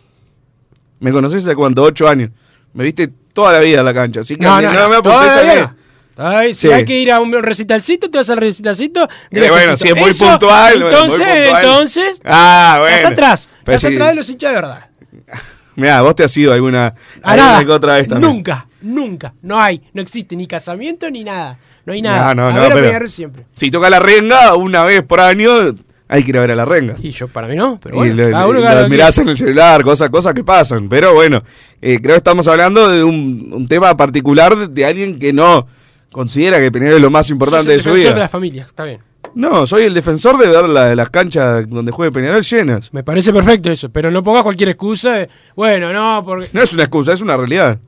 ¿Me 1.01 1.13
conoces 1.13 1.45
hace 1.47 1.55
cuánto? 1.55 1.83
Ocho 1.83 2.09
años. 2.09 2.31
Me 2.75 2.85
viste 2.85 3.13
toda 3.33 3.53
la 3.53 3.61
vida 3.61 3.81
a 3.81 3.83
la 3.85 3.95
cancha, 3.95 4.21
así 4.21 4.37
que 4.37 4.45
No, 4.45 4.61
no, 4.61 4.73
no, 4.73 4.89
me 4.89 4.97
apuntes. 4.97 5.69
Ay, 6.17 6.53
si 6.55 6.69
Sí. 6.69 6.73
hay 6.73 6.85
que 6.85 6.99
ir 6.99 7.11
a 7.11 7.21
un 7.21 7.33
recitalcito, 7.43 8.11
te 8.11 8.19
vas 8.19 8.29
al 8.29 8.37
recitalcito. 8.37 9.09
Eh, 9.31 9.49
bueno, 9.51 9.77
si 9.79 9.89
es 9.89 9.97
muy 9.97 10.11
Eso, 10.11 10.27
puntual, 10.29 10.79
muy 10.81 10.89
Entonces, 10.93 11.19
puntual. 11.19 11.65
entonces. 11.65 12.21
Ah, 12.25 12.77
bueno. 12.81 12.97
Estás 12.97 13.13
atrás. 13.13 13.49
Pero 13.65 13.77
Estás 13.77 13.89
si- 13.91 13.97
atrás 13.97 14.09
de 14.11 14.15
los 14.17 14.29
hinchas 14.29 14.51
de 14.51 14.55
verdad. 14.55 14.87
Mirá, 15.77 16.03
vos 16.03 16.15
te 16.15 16.25
has 16.25 16.37
ido 16.37 16.53
alguna, 16.53 16.95
alguna 17.23 17.37
nada. 17.53 17.65
que 17.65 17.71
otra 17.73 17.95
vez 17.97 18.09
también. 18.09 18.31
Nunca, 18.31 18.67
nunca. 18.83 19.33
No 19.41 19.59
hay, 19.59 19.81
no 19.95 20.03
existe 20.03 20.37
ni 20.37 20.47
casamiento 20.47 21.11
ni 21.11 21.25
nada. 21.25 21.59
No 21.87 21.95
hay 21.95 22.03
nada. 22.03 22.35
No, 22.35 22.53
no, 22.53 22.63
a 22.63 22.69
no, 22.69 22.75
pero- 22.75 23.09
siempre. 23.09 23.47
Si 23.55 23.71
toca 23.71 23.89
la 23.89 23.99
renga 23.99 24.55
una 24.55 24.85
vez 24.85 25.03
por 25.03 25.19
año, 25.19 25.75
hay 26.13 26.23
que 26.25 26.31
ir 26.31 26.37
a 26.39 26.41
ver 26.43 26.51
a 26.53 26.55
la 26.55 26.65
renga. 26.65 26.95
Y 27.03 27.11
yo, 27.11 27.27
para 27.29 27.49
mí 27.49 27.57
no, 27.57 27.79
pero 27.83 27.95
y 27.97 27.99
bueno. 28.11 28.25
lo, 28.25 28.31
cada 28.31 28.45
uno 28.47 28.53
lo 28.55 28.61
que 28.61 28.67
haga 28.69 28.81
lo 28.83 28.87
que 28.87 28.91
mirás 28.91 29.19
en 29.19 29.29
el 29.31 29.37
celular, 29.37 29.83
cosas, 29.83 30.11
cosas 30.11 30.35
que 30.35 30.45
pasan. 30.45 30.89
Pero 30.89 31.15
bueno, 31.15 31.43
eh, 31.81 31.99
creo 32.03 32.15
que 32.15 32.19
estamos 32.19 32.47
hablando 32.49 32.89
de 32.91 33.03
un, 33.03 33.49
un 33.53 33.67
tema 33.69 33.97
particular 33.97 34.57
de, 34.57 34.69
de 34.69 34.85
alguien 34.85 35.19
que 35.19 35.33
no 35.33 35.67
considera 36.11 36.59
que 36.61 36.71
Peñarol 36.71 36.97
es 36.97 37.03
lo 37.03 37.11
más 37.11 37.31
importante 37.31 37.71
de 37.71 37.81
su 37.81 37.89
defensor 37.89 37.97
vida. 38.09 38.15
de 38.15 38.21
la 38.21 38.29
familia, 38.29 38.63
está 38.65 38.85
bien. 38.85 39.01
No, 39.35 39.67
soy 39.67 39.85
el 39.85 39.95
defensor 39.95 40.37
de 40.37 40.47
ver 40.49 40.69
la- 40.69 40.95
las 40.95 41.09
canchas 41.09 41.67
donde 41.71 41.91
juegue 41.91 42.13
Peñarol 42.13 42.43
llenas. 42.43 42.93
Me 42.93 43.03
parece 43.03 43.33
perfecto 43.33 43.71
eso, 43.71 43.89
pero 43.89 44.11
no 44.11 44.23
pongas 44.23 44.43
cualquier 44.43 44.69
excusa. 44.69 45.13
de, 45.15 45.29
bueno, 45.57 45.91
no, 45.93 46.23
porque. 46.25 46.49
No 46.53 46.61
es 46.63 46.73
una 46.75 46.83
excusa, 46.83 47.15
es 47.15 47.21
una 47.23 47.37
realidad. 47.39 47.79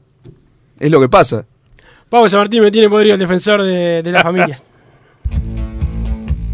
Es 0.81 0.91
lo 0.91 1.01
que 1.01 1.09
pasa. 1.11 1.45
Pablo 2.09 2.29
San 2.31 2.41
Martín 2.41 2.62
me 2.62 2.70
tiene 2.70 2.89
podrido 2.89 3.14
el 3.14 3.20
defensor 3.20 3.62
de, 3.62 4.03
de 4.03 4.12
las 4.12 4.22
familias. 4.22 4.64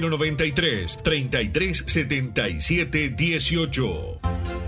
093 0.00 0.98
3377 1.02 3.14
18. 3.16 4.67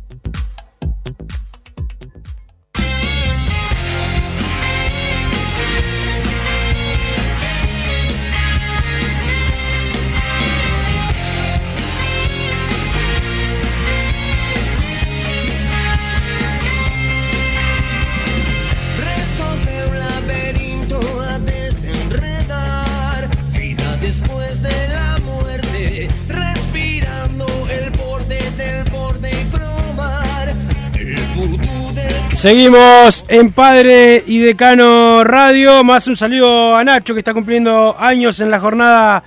Seguimos 32.41 33.23
en 33.27 33.51
Padre 33.51 34.23
y 34.25 34.39
Decano 34.39 35.23
Radio. 35.23 35.83
Más 35.83 36.07
un 36.07 36.17
saludo 36.17 36.75
a 36.75 36.83
Nacho 36.83 37.13
que 37.13 37.19
está 37.19 37.35
cumpliendo 37.35 37.95
años 37.99 38.39
en 38.39 38.49
la 38.49 38.59
jornada 38.59 39.23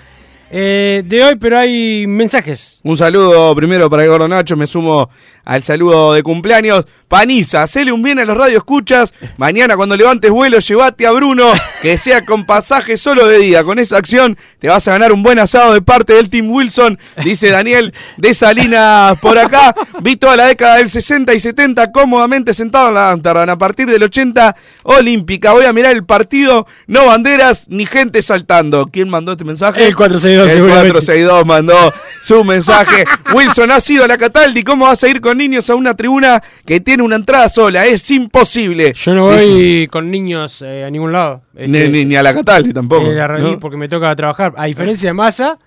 eh, 0.50 1.04
de 1.06 1.22
hoy, 1.22 1.36
pero 1.36 1.56
hay 1.56 2.08
mensajes. 2.08 2.80
Un 2.82 2.96
saludo 2.96 3.54
primero 3.54 3.88
para 3.88 4.02
el 4.02 4.08
gordo 4.08 4.26
Nacho, 4.26 4.56
me 4.56 4.66
sumo 4.66 5.10
al 5.44 5.62
saludo 5.62 6.14
de 6.14 6.22
cumpleaños. 6.22 6.86
Paniza, 7.08 7.62
hacele 7.62 7.92
un 7.92 8.02
bien 8.02 8.18
a 8.18 8.24
los 8.24 8.36
radioescuchas. 8.36 9.14
Mañana 9.36 9.76
cuando 9.76 9.96
levantes 9.96 10.30
vuelo, 10.30 10.58
llévate 10.58 11.06
a 11.06 11.12
Bruno, 11.12 11.52
que 11.82 11.96
sea 11.96 12.24
con 12.24 12.44
pasaje 12.44 12.96
solo 12.96 13.28
de 13.28 13.38
día. 13.38 13.62
Con 13.62 13.78
esa 13.78 13.98
acción 13.98 14.36
te 14.58 14.68
vas 14.68 14.88
a 14.88 14.92
ganar 14.92 15.12
un 15.12 15.22
buen 15.22 15.38
asado 15.38 15.74
de 15.74 15.82
parte 15.82 16.14
del 16.14 16.28
Team 16.30 16.50
Wilson, 16.50 16.98
dice 17.22 17.50
Daniel 17.50 17.94
de 18.16 18.34
Salinas 18.34 19.18
por 19.20 19.38
acá. 19.38 19.74
Vi 20.00 20.16
toda 20.16 20.36
la 20.36 20.46
década 20.46 20.76
del 20.76 20.88
60 20.90 21.34
y 21.34 21.40
70 21.40 21.92
cómodamente 21.92 22.52
sentado 22.54 22.88
en 22.88 22.94
la 22.94 23.10
Amsterdam. 23.12 23.48
A 23.50 23.58
partir 23.58 23.86
del 23.86 24.02
80, 24.02 24.56
Olímpica. 24.84 25.52
Voy 25.52 25.66
a 25.66 25.72
mirar 25.72 25.92
el 25.92 26.04
partido, 26.04 26.66
no 26.86 27.06
banderas 27.06 27.68
ni 27.68 27.86
gente 27.86 28.22
saltando. 28.22 28.86
¿Quién 28.90 29.08
mandó 29.08 29.32
este 29.32 29.44
mensaje? 29.44 29.86
El 29.86 29.94
462 29.94 30.50
El 30.50 30.56
seguramente. 30.56 30.92
462 30.92 31.46
mandó 31.46 31.94
su 32.24 32.42
mensaje. 32.42 33.04
Wilson 33.34 33.70
ha 33.70 33.80
sido 33.80 34.04
a 34.04 34.08
la 34.08 34.16
Cataldi. 34.16 34.62
¿Cómo 34.62 34.86
vas 34.86 35.02
a 35.04 35.08
ir 35.08 35.20
con 35.20 35.36
niños 35.36 35.68
a 35.68 35.74
una 35.74 35.94
tribuna 35.94 36.42
que 36.64 36.80
tiene 36.80 37.02
una 37.02 37.16
entrada 37.16 37.48
sola? 37.48 37.84
Es 37.84 38.10
imposible. 38.10 38.92
Yo 38.94 39.14
no 39.14 39.24
voy 39.24 39.86
con 39.90 40.10
niños 40.10 40.62
eh, 40.62 40.84
a 40.84 40.90
ningún 40.90 41.12
lado. 41.12 41.42
Ni, 41.52 41.64
Este, 41.64 41.88
ni- 41.90 42.04
ni 42.06 42.16
a 42.16 42.22
la 42.22 42.32
Cataldi 42.32 42.72
tampoco. 42.72 43.06
eh, 43.10 43.14
la 43.14 43.28
¿no? 43.28 43.60
Porque 43.60 43.76
me 43.76 43.88
toca 43.88 44.14
trabajar. 44.16 44.54
A 44.56 44.64
diferencia 44.64 45.10
de 45.10 45.12
Massa, 45.14 45.58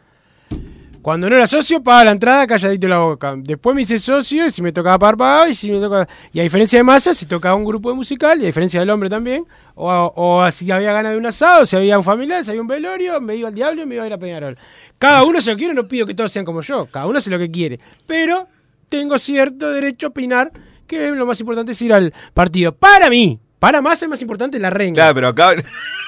Cuando 1.07 1.29
no 1.29 1.37
era 1.37 1.47
socio, 1.47 1.81
pagaba 1.81 2.03
la 2.03 2.11
entrada 2.11 2.45
calladito 2.45 2.85
la 2.85 2.97
boca. 2.97 3.33
Después 3.37 3.73
me 3.73 3.83
hice 3.83 3.97
socio 3.97 4.45
y 4.45 4.51
si 4.51 4.61
me 4.61 4.73
tocaba 4.73 4.99
pagar, 4.99 5.15
pagaba. 5.15 5.47
Y, 5.47 5.53
si 5.53 5.71
me 5.71 5.79
tocaba... 5.79 6.05
y 6.33 6.41
a 6.41 6.43
diferencia 6.43 6.79
de 6.79 6.83
masa, 6.83 7.13
si 7.13 7.25
tocaba 7.25 7.55
un 7.55 7.63
grupo 7.63 7.87
de 7.87 7.95
musical, 7.95 8.37
y 8.41 8.43
a 8.43 8.47
diferencia 8.47 8.81
del 8.81 8.89
hombre 8.89 9.09
también, 9.09 9.45
o, 9.75 10.11
o 10.13 10.51
si 10.51 10.69
había 10.69 10.91
ganas 10.91 11.13
de 11.13 11.17
un 11.17 11.25
asado, 11.25 11.65
si 11.65 11.77
había 11.77 11.97
un 11.97 12.03
familiar, 12.03 12.43
si 12.43 12.51
había 12.51 12.61
un 12.61 12.67
velorio, 12.67 13.21
me 13.21 13.37
iba 13.37 13.47
al 13.47 13.55
diablo 13.55 13.83
y 13.83 13.85
me 13.85 13.95
iba 13.95 14.03
a 14.03 14.07
ir 14.07 14.11
a 14.11 14.17
Peñarol. 14.17 14.57
Cada 14.99 15.23
uno 15.23 15.39
se 15.39 15.51
lo 15.51 15.55
quiere, 15.57 15.73
no 15.73 15.87
pido 15.87 16.05
que 16.05 16.13
todos 16.13 16.29
sean 16.29 16.43
como 16.43 16.59
yo. 16.59 16.87
Cada 16.87 17.07
uno 17.07 17.19
hace 17.19 17.29
lo 17.29 17.39
que 17.39 17.49
quiere. 17.49 17.79
Pero 18.05 18.49
tengo 18.89 19.17
cierto 19.17 19.71
derecho 19.71 20.07
a 20.07 20.09
opinar 20.09 20.51
que 20.87 21.11
lo 21.11 21.25
más 21.25 21.39
importante 21.39 21.71
es 21.71 21.81
ir 21.81 21.93
al 21.93 22.13
partido. 22.33 22.73
Para 22.73 23.09
mí, 23.09 23.39
para 23.59 23.81
más 23.81 24.03
es 24.03 24.09
más 24.09 24.21
importante 24.21 24.59
la 24.59 24.71
renga. 24.71 24.95
Claro, 24.95 25.15
pero 25.15 25.27
acá. 25.29 25.55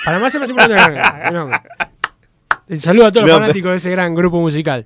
Para 0.03 0.19
más 0.19 0.35
es 0.35 0.41
más 0.41 0.49
importante 0.49 0.75
la 0.75 0.87
renga. 1.31 1.61
El 2.69 2.79
saludo 2.79 3.07
a 3.07 3.11
todos 3.11 3.27
los 3.27 3.37
fanáticos 3.39 3.71
de 3.71 3.77
ese 3.77 3.91
gran 3.91 4.13
grupo 4.15 4.39
musical. 4.39 4.85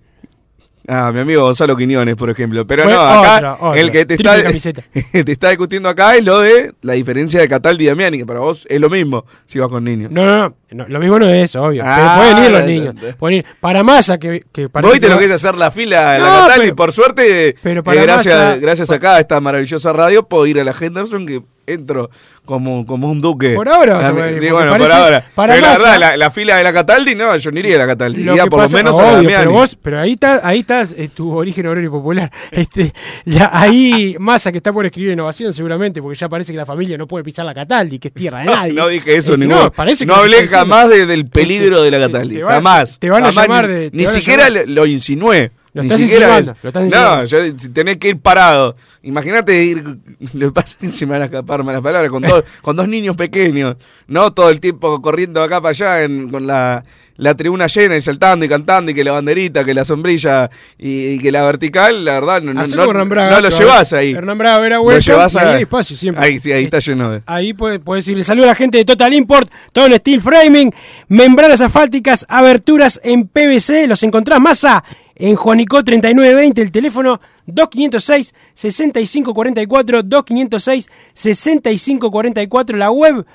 Ah, 0.86 1.12
mi 1.14 1.22
amigo 1.22 1.44
Gonzalo 1.44 1.78
Quiñones, 1.78 2.16
por 2.18 2.30
ejemplo. 2.30 2.68
Pero 2.68 2.84
no, 2.86 3.00
acá 3.00 3.58
el 3.76 3.90
que 3.90 4.06
te 4.06 4.18
Triple 4.18 4.32
está, 4.32 4.44
camiseta. 4.44 4.84
te 5.12 5.32
está 5.32 5.50
discutiendo 5.50 5.88
acá 5.88 6.18
es 6.18 6.26
lo 6.26 6.42
de 6.42 6.74
la 6.82 6.94
diferencia 6.94 7.40
de 7.40 7.48
Cataldi 7.48 7.86
y 7.86 7.88
Damiani, 7.88 8.18
que 8.18 8.26
para 8.26 8.42
vos 8.42 8.66
es 8.70 8.82
lo 8.82 8.90
mismo 8.90 9.26
si 9.46 9.60
vas 9.60 9.70
con 9.70 9.86
niños. 9.86 10.12
No, 10.12 10.26
no, 10.26 10.56
no, 10.72 10.88
Lo 10.90 11.00
mismo 11.00 11.20
no 11.20 11.30
es 11.30 11.50
eso, 11.50 11.64
obvio. 11.64 11.84
Ah, 11.86 12.18
Pero 12.20 12.34
pueden 12.34 12.46
ir 12.46 12.60
los 12.60 12.68
niños. 12.68 12.96
no, 12.96 13.10
no. 13.10 13.16
Pueden 13.18 13.38
ir. 13.40 13.46
Para 13.62 13.82
Massa, 13.82 14.18
que, 14.18 14.44
que 14.52 14.68
parece 14.68 14.92
Vos 14.92 15.00
te 15.00 15.08
lo 15.10 15.20
que 15.20 15.26
es 15.26 15.32
hacer 15.32 15.56
la 15.56 15.72
fila 15.72 16.16
a 16.16 16.20
la 16.20 16.26
Cataldi, 16.26 16.60
pero- 16.66 16.76
por 16.76 16.92
suerte, 16.92 17.56
pero 17.64 17.80
eh, 17.80 17.84
para 17.84 18.02
gracias, 18.02 18.60
gracias 18.60 18.92
acá 18.92 19.16
a 19.16 19.20
esta 19.22 19.40
maravillosa 19.40 19.94
radio, 19.94 20.28
puedo 20.28 20.46
ir 20.48 20.60
a 20.60 20.66
la 20.66 20.76
Henderson 20.78 21.26
que 21.26 21.42
entro 21.66 22.10
como, 22.46 22.86
como 22.86 23.10
un 23.10 23.22
duque. 23.22 23.54
Por 23.56 23.70
ahora 23.70 23.94
vas 23.96 24.06
a 24.06 24.08
Ah, 24.10 24.12
poder 24.12 24.34
ir, 24.34 24.42
sí, 24.42 24.48
porque 24.50 24.68
bueno, 24.70 24.78
por 24.84 24.92
ahora. 24.92 25.26
para 25.34 25.54
Pero 25.56 25.66
la 25.66 25.72
verdad, 25.74 26.00
la, 26.00 26.18
la 26.18 26.32
fila 26.32 26.58
de 26.58 26.64
la 26.64 26.74
Cataldi, 26.74 27.16
no, 27.16 27.38
yo 27.38 27.52
no 27.52 27.60
iría 27.60 27.76
a 27.76 27.80
la 27.80 27.88
Cataldi, 27.88 28.22
iría 28.22 28.46
por 28.48 28.60
pasa- 28.60 28.78
lo 28.78 28.84
menos 28.84 29.00
a 29.00 29.04
la 29.04 29.12
Damiani. 29.14 29.36
pero 29.38 29.52
vos, 29.52 29.78
pero 29.82 30.00
ahí 30.00 30.12
está, 30.14 30.42
ahí 30.44 30.60
está 30.60 30.82
eh, 30.82 31.10
tu 31.14 31.32
origen 31.36 31.66
obrero 31.68 31.88
y 31.88 31.90
popular. 31.90 32.32
Este, 32.52 32.92
la- 33.26 33.50
ahí 33.54 34.16
Massa 34.20 34.52
que 34.52 34.58
está 34.58 34.74
por 34.74 34.86
escribir 34.86 35.14
innovación 35.14 35.54
seguramente, 35.54 36.02
porque 36.02 36.18
ya 36.20 36.28
parece 36.28 36.52
que 36.52 36.58
la 36.58 36.66
familia 36.66 36.98
no 36.98 37.08
puede 37.08 37.24
pisar 37.24 37.46
la 37.46 37.54
Cataldi, 37.54 37.98
que 38.00 38.10
es 38.10 38.14
tierra 38.14 38.40
de 38.40 38.46
nadie. 38.48 38.74
no 38.74 38.88
dije 38.90 39.16
eso, 39.16 39.34
Este, 39.34 39.46
ninguno. 39.46 39.64
No, 39.66 39.72
parece 39.72 40.06
no 40.06 40.16
hablé 40.16 40.48
jamás 40.48 40.90
de- 40.90 41.06
del 41.06 41.28
peligro 41.28 41.82
de 41.82 41.92
la 41.92 42.00
Cataldi. 42.00 42.36
te 42.36 42.44
jamás. 42.44 43.00
te 43.00 43.10
van 43.10 43.24
a 43.24 43.28
jamás, 43.28 43.44
llamar 43.48 43.68
ni, 43.70 43.74
de- 43.76 43.90
ni 43.94 44.06
siquiera 44.08 44.50
llamar- 44.50 44.68
lo 44.68 44.86
insinué. 44.86 45.52
Lo 45.74 45.82
ni 45.82 45.88
estás 45.88 46.02
siquiera. 46.02 46.40
lo 46.40 46.70
estás 46.70 46.84
no, 46.92 47.26
yo 47.26 47.38
tenés 47.74 47.98
que 47.98 48.10
ir 48.10 48.20
parado. 48.20 48.76
Imagínate 49.02 49.64
ir. 49.64 49.84
Que 50.40 50.52
pasa 50.52 50.76
me 51.02 51.06
van 51.08 51.22
a 51.24 51.26
escapar 51.26 51.64
malas 51.64 51.82
palabras. 51.82 52.10
Con 52.12 52.22
dos, 52.24 52.44
con 52.62 52.76
dos 52.76 52.88
niños 52.88 53.16
pequeños. 53.16 53.76
No 54.08 54.32
todo 54.34 54.50
el 54.50 54.60
tiempo 54.60 55.02
corriendo 55.02 55.42
acá 55.44 55.60
para 55.62 55.72
allá 55.72 56.04
en- 56.04 56.30
con 56.30 56.48
la, 56.48 56.84
la 57.18 57.36
tribuna 57.36 57.68
llena 57.68 57.98
y 57.98 58.02
saltando 58.02 58.46
y 58.46 58.50
cantando 58.50 58.92
y 58.92 58.94
que 58.96 59.04
la 59.04 59.12
banderita, 59.14 59.64
que 59.66 59.74
la 59.74 59.84
sombrilla 59.84 60.50
y, 60.78 61.08
y 61.14 61.20
que 61.20 61.32
la 61.32 61.44
vertical. 61.44 62.06
La 62.06 62.14
verdad, 62.20 62.42
no, 62.42 62.54
no, 62.54 62.66
no, 62.66 63.06
Braga, 63.06 63.32
no 63.32 63.42
lo 63.42 63.50
llevas 63.50 63.94
va- 63.94 63.98
ahí. 63.98 64.12
Hernán 64.14 64.38
Braga 64.38 64.60
verá 64.60 64.76
Lo 64.78 65.00
llevas 65.00 65.36
a- 65.36 65.42
ahí 65.42 65.56
hay 65.58 65.62
espacio 65.64 65.98
siempre. 65.98 66.24
Ahí, 66.24 66.40
sí, 66.40 66.52
ahí 66.52 66.64
está 66.66 66.80
lleno 66.80 67.12
de. 67.12 67.22
Ahí 67.26 67.54
puede, 67.54 67.80
puede 67.80 68.00
decirle 68.00 68.24
saludo 68.24 68.46
a 68.46 68.50
la 68.50 68.56
gente 68.56 68.78
de 68.78 68.86
Total 68.86 69.14
Import, 69.14 69.50
todo 69.74 69.88
en 69.88 69.96
steel 69.98 70.22
framing, 70.22 70.72
membranas 71.10 71.60
asfálticas, 71.62 72.26
aberturas 72.30 73.02
en 73.04 73.28
PVC, 73.28 73.88
los 73.88 74.02
encontrás 74.04 74.40
masa 74.40 74.84
en 75.16 75.36
Juanico 75.36 75.84
3920, 75.84 76.62
el 76.62 76.72
teléfono 76.72 77.20
2506 77.46 78.34
6544 78.54 80.04
2506 80.04 80.90
6544, 81.14 82.78
la 82.78 82.92
web 82.92 83.26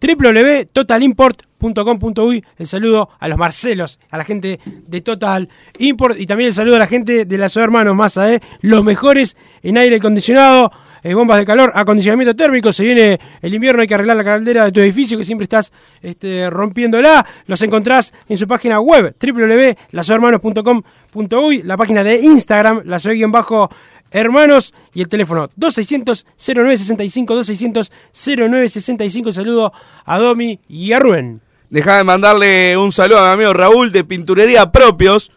www.totalimport.com.uy. 0.00 2.44
El 2.56 2.66
saludo 2.66 3.10
a 3.18 3.28
los 3.28 3.36
Marcelos, 3.38 3.98
a 4.10 4.18
la 4.18 4.24
gente 4.24 4.60
de 4.86 5.00
Total 5.00 5.48
Import 5.78 6.18
y 6.18 6.26
también 6.26 6.48
el 6.48 6.54
saludo 6.54 6.76
a 6.76 6.80
la 6.80 6.86
gente 6.86 7.24
de 7.24 7.38
las 7.38 7.56
hermanos 7.56 7.96
Massa, 7.96 8.30
¿eh? 8.32 8.40
los 8.60 8.84
mejores 8.84 9.36
en 9.62 9.78
aire 9.78 9.96
acondicionado, 9.96 10.70
eh, 11.10 11.14
bombas 11.14 11.38
de 11.38 11.46
calor, 11.46 11.72
acondicionamiento 11.74 12.36
térmico. 12.36 12.72
Se 12.72 12.84
viene 12.84 13.18
el 13.40 13.54
invierno, 13.54 13.80
hay 13.82 13.88
que 13.88 13.94
arreglar 13.94 14.16
la 14.16 14.24
caldera 14.24 14.64
de 14.64 14.72
tu 14.72 14.80
edificio 14.80 15.16
que 15.16 15.22
siempre 15.24 15.44
estás 15.44 15.72
este, 16.02 16.50
rompiéndola. 16.50 17.24
Los 17.46 17.62
encontrás 17.62 18.12
en 18.28 18.36
su 18.36 18.46
página 18.46 18.78
web 18.80 19.16
www.lasohermanos.com.uy, 19.20 21.62
la 21.62 21.76
página 21.76 22.04
de 22.04 22.20
Instagram, 22.20 22.82
la 22.84 23.00
bajo 23.28 23.70
hermanos 24.10 24.72
y 24.94 25.02
el 25.02 25.08
teléfono 25.08 25.50
2600 25.56 26.24
0965 26.36 27.34
2600 27.34 27.92
0965 28.10 29.32
saludo 29.32 29.72
a 30.04 30.18
Domi 30.18 30.60
y 30.66 30.92
a 30.92 30.98
Rubén 30.98 31.42
Deja 31.70 31.98
de 31.98 32.04
mandarle 32.04 32.78
un 32.78 32.92
saludo 32.92 33.18
a 33.18 33.36
mi 33.36 33.42
amigo 33.42 33.52
Raúl 33.52 33.92
de 33.92 34.02
Pinturería 34.02 34.72
Propios. 34.72 35.30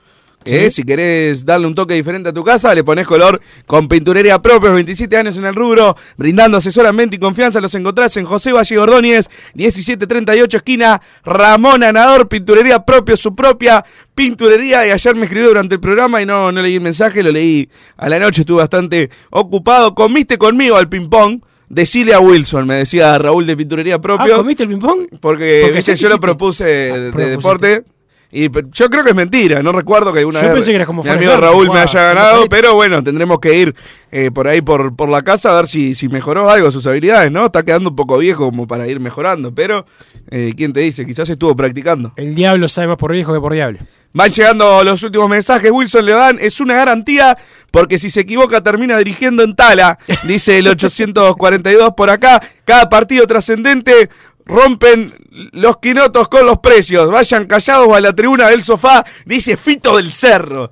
Sí. 0.45 0.71
si 0.71 0.83
querés 0.83 1.45
darle 1.45 1.67
un 1.67 1.75
toque 1.75 1.93
diferente 1.93 2.29
a 2.29 2.33
tu 2.33 2.43
casa, 2.43 2.73
le 2.73 2.83
pones 2.83 3.05
color 3.05 3.39
con 3.67 3.87
Pinturería 3.87 4.41
Propios, 4.41 4.73
27 4.73 5.15
años 5.17 5.37
en 5.37 5.45
el 5.45 5.53
rubro, 5.55 5.95
brindando 6.17 6.57
asesoramiento 6.57 7.15
y 7.15 7.19
confianza. 7.19 7.61
Los 7.61 7.75
encontrás 7.75 8.17
en 8.17 8.25
José 8.25 8.51
Valle 8.51 8.77
Ordóñez, 8.79 9.29
1738, 9.53 10.57
esquina 10.57 11.01
Ramón 11.23 11.83
Anador, 11.83 12.27
Pinturería 12.27 12.83
Propios, 12.85 13.19
su 13.19 13.35
propia 13.35 13.85
pinturería. 14.15 14.87
Y 14.87 14.91
ayer 14.91 15.15
me 15.15 15.23
escribió 15.23 15.49
durante 15.49 15.75
el 15.75 15.81
programa 15.81 16.21
y 16.21 16.25
no, 16.25 16.51
no 16.51 16.61
leí 16.61 16.75
el 16.75 16.81
mensaje, 16.81 17.21
lo 17.23 17.31
leí 17.31 17.69
a 17.97 18.09
la 18.09 18.19
noche, 18.19 18.41
estuve 18.41 18.57
bastante 18.61 19.09
ocupado. 19.29 19.93
Comiste 19.95 20.37
conmigo 20.37 20.75
al 20.77 20.89
ping-pong. 20.89 21.41
Decile 21.69 22.13
a 22.13 22.19
Wilson, 22.19 22.67
me 22.67 22.75
decía 22.75 23.17
Raúl 23.17 23.45
de 23.45 23.55
Pinturería 23.55 23.97
Propios. 24.01 24.33
¿Ah, 24.33 24.37
comiste 24.39 24.63
el 24.63 24.69
ping-pong? 24.69 25.07
Porque, 25.21 25.61
Porque 25.63 25.71
viste, 25.71 25.95
yo 25.95 26.09
lo 26.09 26.19
propuse 26.19 26.65
de, 26.65 26.99
de 26.99 27.11
propusiste. 27.11 27.29
deporte. 27.29 27.83
Y 28.31 28.49
yo 28.49 28.89
creo 28.89 29.03
que 29.03 29.09
es 29.09 29.15
mentira, 29.15 29.61
no 29.61 29.73
recuerdo 29.73 30.13
que 30.13 30.19
alguna 30.19 30.39
Yo 30.41 30.47
vez 30.47 30.55
pensé 30.55 30.71
que 30.71 30.75
eras 30.75 30.87
como 30.87 31.03
mi 31.03 31.09
amigo 31.09 31.35
Raúl 31.35 31.69
me 31.69 31.79
haya 31.79 32.13
ganado, 32.13 32.47
pero 32.47 32.75
bueno, 32.75 33.03
tendremos 33.03 33.39
que 33.39 33.57
ir 33.57 33.75
eh, 34.09 34.31
por 34.31 34.47
ahí 34.47 34.61
por, 34.61 34.95
por 34.95 35.09
la 35.09 35.21
casa 35.21 35.51
a 35.51 35.55
ver 35.55 35.67
si, 35.67 35.95
si 35.95 36.07
mejoró 36.07 36.49
algo 36.49 36.71
sus 36.71 36.87
habilidades, 36.87 37.29
¿no? 37.29 37.45
Está 37.45 37.63
quedando 37.63 37.89
un 37.89 37.95
poco 37.95 38.17
viejo 38.17 38.45
como 38.45 38.67
para 38.67 38.87
ir 38.87 39.01
mejorando, 39.01 39.53
pero 39.53 39.85
eh, 40.29 40.53
¿quién 40.55 40.71
te 40.71 40.79
dice? 40.79 41.05
Quizás 41.05 41.29
estuvo 41.29 41.55
practicando. 41.55 42.13
el 42.15 42.33
diablo 42.33 42.69
sabe 42.69 42.87
más 42.87 42.97
por 42.97 43.11
viejo 43.11 43.33
que 43.33 43.39
por 43.41 43.53
diablo 43.53 43.79
Van 44.13 44.29
llegando 44.29 44.83
los 44.83 45.01
últimos 45.03 45.29
mensajes. 45.29 45.71
Wilson 45.71 46.05
Leodán 46.05 46.37
es 46.41 46.59
una 46.59 46.75
garantía 46.75 47.37
porque 47.71 47.97
si 47.97 48.09
se 48.09 48.21
equivoca 48.21 48.61
termina 48.61 48.97
dirigiendo 48.97 49.43
en 49.43 49.55
Tala, 49.55 49.97
dice 50.23 50.57
el 50.57 50.67
842 50.69 51.93
por 51.95 52.09
acá. 52.09 52.41
Cada 52.65 52.89
partido 52.89 53.25
trascendente 53.25 54.09
rompen 54.45 55.13
los 55.53 55.77
quinotos 55.77 56.27
con 56.27 56.45
los 56.45 56.59
precios. 56.59 57.09
Vayan 57.11 57.45
callados 57.45 57.95
a 57.95 58.01
la 58.01 58.13
tribuna 58.13 58.49
del 58.49 58.63
sofá, 58.63 59.03
dice 59.25 59.57
Fito 59.57 59.97
del 59.97 60.11
Cerro. 60.11 60.71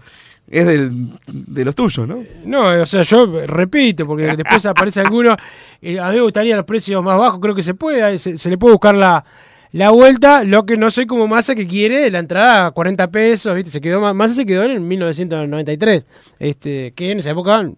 Es 0.51 0.65
del- 0.65 0.91
de 1.27 1.63
los 1.63 1.75
tuyos, 1.75 2.07
¿no? 2.07 2.23
No, 2.45 2.81
o 2.81 2.85
sea, 2.87 3.03
yo 3.03 3.27
repito, 3.45 4.07
porque 4.07 4.35
después 4.35 4.65
aparece 4.65 4.99
alguno. 5.01 5.37
eh, 5.81 5.99
a 5.99 6.09
mí 6.09 6.15
me 6.15 6.21
gustaría 6.21 6.55
los 6.55 6.65
precios 6.65 7.03
más 7.03 7.19
bajos, 7.19 7.39
creo 7.39 7.53
que 7.53 7.61
se 7.61 7.75
puede, 7.75 8.17
se, 8.17 8.35
se 8.37 8.49
le 8.49 8.57
puede 8.57 8.73
buscar 8.73 8.95
la, 8.95 9.23
la 9.71 9.91
vuelta. 9.91 10.43
Lo 10.43 10.65
que 10.65 10.77
no 10.77 10.91
soy 10.91 11.05
como 11.05 11.27
Massa 11.27 11.55
que 11.55 11.67
quiere 11.67 12.09
la 12.11 12.19
entrada 12.19 12.67
a 12.67 12.71
40 12.71 13.09
pesos, 13.11 13.55
¿viste? 13.55 13.71
Se 13.71 13.81
quedó, 13.81 14.13
Massa 14.13 14.35
se 14.35 14.45
quedó 14.45 14.63
en 14.63 14.71
el 14.71 14.81
1993, 14.81 16.05
este, 16.39 16.91
que 16.93 17.11
en 17.11 17.19
esa 17.19 17.31
época 17.31 17.71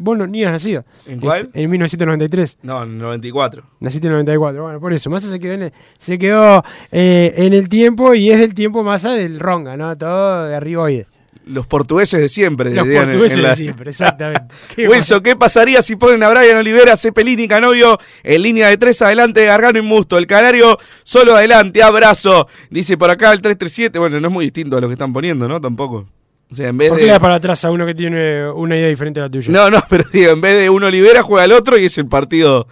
vos 0.00 0.18
no, 0.18 0.26
ni 0.26 0.42
eras 0.42 0.52
nacido. 0.52 0.84
¿En 1.06 1.20
cuál? 1.20 1.46
Este, 1.46 1.62
en 1.62 1.70
1993. 1.70 2.58
No, 2.62 2.82
en 2.82 2.98
94. 2.98 3.62
Naciste 3.80 4.06
en 4.06 4.12
el 4.12 4.18
94, 4.18 4.62
bueno, 4.62 4.80
por 4.80 4.92
eso. 4.92 5.10
Massa 5.10 5.30
se 5.30 5.38
quedó 5.38 5.52
en 5.54 5.62
el, 5.62 5.72
se 5.98 6.18
quedó, 6.18 6.62
eh, 6.90 7.34
en 7.36 7.54
el 7.54 7.68
tiempo 7.68 8.14
y 8.14 8.30
es 8.30 8.40
del 8.40 8.54
tiempo 8.54 8.82
Massa 8.82 9.12
del 9.12 9.40
Ronga, 9.40 9.76
¿no? 9.76 9.96
Todo 9.96 10.46
de 10.46 10.54
arriboide. 10.54 11.06
Los 11.48 11.66
portugueses 11.66 12.20
de 12.20 12.28
siempre. 12.28 12.74
Los 12.74 12.86
en- 12.86 12.94
portugueses 13.04 13.36
en 13.36 13.42
la- 13.42 13.48
de 13.50 13.56
siempre, 13.56 13.90
exactamente. 13.90 14.54
Qué 14.76 14.88
Wilson, 14.88 15.22
¿qué 15.22 15.34
pasaría 15.36 15.80
si 15.82 15.96
ponen 15.96 16.22
a 16.22 16.28
Brian 16.28 16.56
Olivera, 16.58 16.96
Cepelini 16.96 17.44
y 17.44 17.48
Canovio 17.48 17.98
en 18.22 18.42
línea 18.42 18.68
de 18.68 18.76
tres 18.76 19.00
adelante 19.02 19.40
de 19.40 19.46
Gargano 19.46 19.78
y 19.78 19.82
Musto? 19.82 20.18
El 20.18 20.26
Canario 20.26 20.78
solo 21.02 21.34
adelante, 21.34 21.82
abrazo. 21.82 22.48
Dice 22.70 22.96
por 22.98 23.10
acá 23.10 23.32
el 23.32 23.40
337. 23.40 23.98
Bueno, 23.98 24.20
no 24.20 24.28
es 24.28 24.32
muy 24.34 24.44
distinto 24.44 24.76
a 24.76 24.80
lo 24.80 24.88
que 24.88 24.92
están 24.94 25.12
poniendo, 25.12 25.48
¿no? 25.48 25.60
Tampoco. 25.60 26.06
O 26.50 26.54
sea, 26.54 26.68
en 26.68 26.78
vez 26.78 26.88
¿Por 26.88 26.98
qué 26.98 27.04
de. 27.04 27.10
das 27.10 27.20
para 27.20 27.34
atrás 27.34 27.62
a 27.64 27.70
uno 27.70 27.84
que 27.84 27.94
tiene 27.94 28.50
una 28.50 28.76
idea 28.76 28.88
diferente 28.88 29.20
a 29.20 29.24
la 29.24 29.30
tuya? 29.30 29.50
No, 29.52 29.70
no, 29.70 29.82
pero 29.90 30.04
digo, 30.12 30.32
en 30.32 30.40
vez 30.40 30.58
de 30.58 30.70
uno 30.70 30.86
Olivera 30.86 31.22
juega 31.22 31.44
el 31.44 31.52
otro 31.52 31.76
y 31.76 31.84
es 31.86 31.98
el 31.98 32.06
partido 32.08 32.66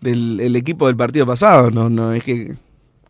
del 0.00 0.40
el 0.40 0.56
equipo 0.56 0.86
del 0.86 0.96
partido 0.96 1.24
pasado. 1.26 1.70
No, 1.70 1.88
no, 1.88 2.12
es 2.12 2.24
que 2.24 2.52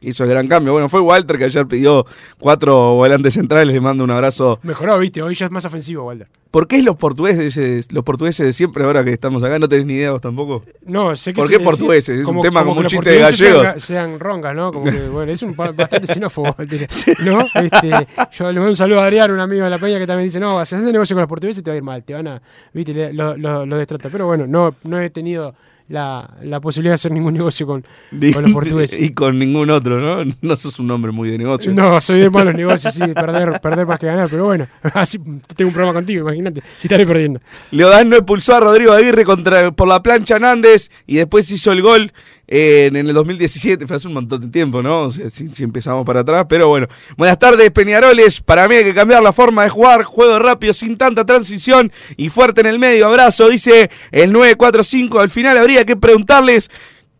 hizo 0.03 0.25
el 0.25 0.31
gran 0.31 0.49
cambio. 0.49 0.73
Bueno, 0.73 0.89
fue 0.89 1.01
Walter 1.01 1.39
que 1.39 1.45
ayer 1.45 1.67
pidió 1.67 2.05
cuatro 2.39 2.95
volantes 2.95 3.35
centrales. 3.35 3.73
Le 3.75 3.81
mando 3.81 4.05
un 4.05 4.11
abrazo. 4.11 4.59
Mejoró, 4.63 4.99
viste, 4.99 5.23
hoy 5.23 5.35
ya 5.35 5.47
es 5.47 5.53
más 5.53 5.65
ofensivo, 5.65 6.05
Walter. 6.05 6.29
¿Por 6.51 6.69
qué 6.69 6.83
los 6.83 6.97
portugueses, 6.97 7.91
los 7.93 8.05
portugueses 8.05 8.45
de 8.45 8.53
siempre 8.53 8.85
ahora 8.85 9.03
que 9.03 9.11
estamos 9.11 9.43
acá? 9.43 9.59
¿No 9.59 9.71
tenés 9.71 9.87
ni 9.87 9.95
idea 9.95 10.11
vos 10.11 10.21
tampoco? 10.21 10.63
No, 10.85 11.17
sé 11.17 11.33
que 11.33 11.37
¿Por 11.39 11.47
se 11.47 11.53
qué 11.55 11.59
decía- 11.59 11.71
portugueses? 11.71 12.21
Es 12.21 12.27
un 12.27 12.43
tema 12.43 12.61
como 12.63 12.75
que 12.75 12.81
un 12.81 12.87
chiste 12.89 13.09
de 13.11 13.19
gallegos. 13.21 13.63
Sean, 13.63 13.81
sean 13.81 14.21
rongas, 14.21 14.55
¿no? 14.55 14.71
Como 14.71 14.85
que, 14.91 15.01
bueno, 15.09 15.33
es 15.33 15.43
un 15.43 15.57
bastante 15.57 16.07
xenófobo. 16.13 16.55
¿No? 17.21 17.47
Este, 17.55 18.07
yo 18.33 18.53
le 18.53 18.61
mando 18.61 18.69
un 18.69 18.77
saludo 18.77 19.01
a 19.01 19.05
Adrián, 19.07 19.31
un 19.31 19.41
amigo 19.41 19.65
de 19.65 19.71
la 19.71 19.79
peña 19.79 19.99
que 19.99 20.07
también 20.07 20.27
dice, 20.29 20.41
no, 20.41 20.63
si 20.67 20.75
haces 20.75 20.93
negocio 20.93 21.17
con 21.17 21.23
los 21.23 21.29
portugueses 21.29 21.63
te 21.65 21.71
va 21.71 21.75
a 21.75 21.77
ir 21.79 21.83
mal, 21.83 22.05
te 22.05 22.13
van 22.13 22.29
a, 22.29 22.43
viste, 22.75 23.15
lo, 23.15 23.35
lo, 23.39 23.65
lo 23.65 23.77
destrata. 23.79 24.11
Pero 24.11 24.27
bueno, 24.27 24.47
no, 24.47 24.75
no 24.85 25.01
he 25.01 25.09
tenido 25.09 25.55
la, 25.93 26.27
la 26.43 26.59
posibilidad 26.59 26.93
de 26.93 26.95
hacer 26.95 27.13
ningún 27.13 27.35
negocio 27.35 27.67
con, 27.67 27.85
los 28.11 28.53
portugueses. 28.53 28.99
Y 28.99 29.11
con 29.11 29.39
ningún 29.39 29.71
otro, 29.71 30.01
¿no? 30.01 30.33
No 30.41 30.57
sos 30.57 30.79
un 30.79 30.91
hombre 30.91 31.13
muy 31.13 31.31
de 31.31 31.37
negocio. 31.37 31.73
No, 31.73 32.01
soy 32.01 32.21
de 32.21 32.31
malos 32.31 32.55
negocios, 32.55 32.95
sí, 32.95 33.01
de 33.01 33.15
perder, 33.15 33.61
perder 33.61 33.87
más 33.87 33.99
que 33.99 34.07
ganar, 34.07 34.29
pero 34.31 34.45
bueno, 34.45 34.67
así 34.95 35.19
tengo 35.55 35.69
un 35.69 35.75
problema 35.75 35.93
contigo, 35.93 36.23
imagínate, 36.23 36.63
si 36.79 36.87
estaré 36.87 37.07
perdiendo. 37.07 37.41
Leodán 37.71 38.09
no 38.09 38.17
expulsó 38.17 38.57
a 38.57 38.61
Rodrigo 38.61 38.93
Aguirre 38.93 39.25
contra, 39.25 39.71
por 39.71 39.87
la 39.87 40.03
plancha 40.03 40.39
Nández 40.39 40.91
y 41.07 41.17
después 41.17 41.51
hizo 41.51 41.73
el 41.73 41.83
gol 41.83 42.13
en 42.55 42.97
el 42.97 43.15
2017. 43.15 43.87
Fue 43.87 43.97
hace 43.97 44.09
un 44.09 44.15
montón 44.15 44.43
de 44.43 44.49
tiempo, 44.49 44.83
¿no? 44.83 45.11
Si 45.11 45.65
empezamos 45.65 46.05
para 46.05 46.21
atrás, 46.21 46.45
pero 46.47 46.69
bueno. 46.69 46.87
Buenas 47.17 47.39
tardes, 47.39 47.71
Peñaroles. 47.71 48.43
Para 48.43 48.69
mí 48.69 48.75
hay 48.75 48.85
que 48.85 48.95
cambiar 48.95 49.23
la 49.23 49.33
forma 49.33 49.63
de 49.63 49.71
jugar. 49.71 50.05
Juego 50.05 50.39
rápido, 50.39 50.75
sin 50.75 50.99
tanta 50.99 51.25
transición 51.25 51.91
y 52.19 52.29
fuerte 52.29 52.61
en 52.61 52.67
el 52.67 52.79
medio. 52.79 53.07
Abrazo, 53.07 53.49
dice 53.49 53.91
el 54.11 54.33
945. 54.33 55.19
Al 55.19 55.31
final 55.31 55.57
habría 55.57 55.87
que 55.87 55.97
preguntarles 55.97 56.71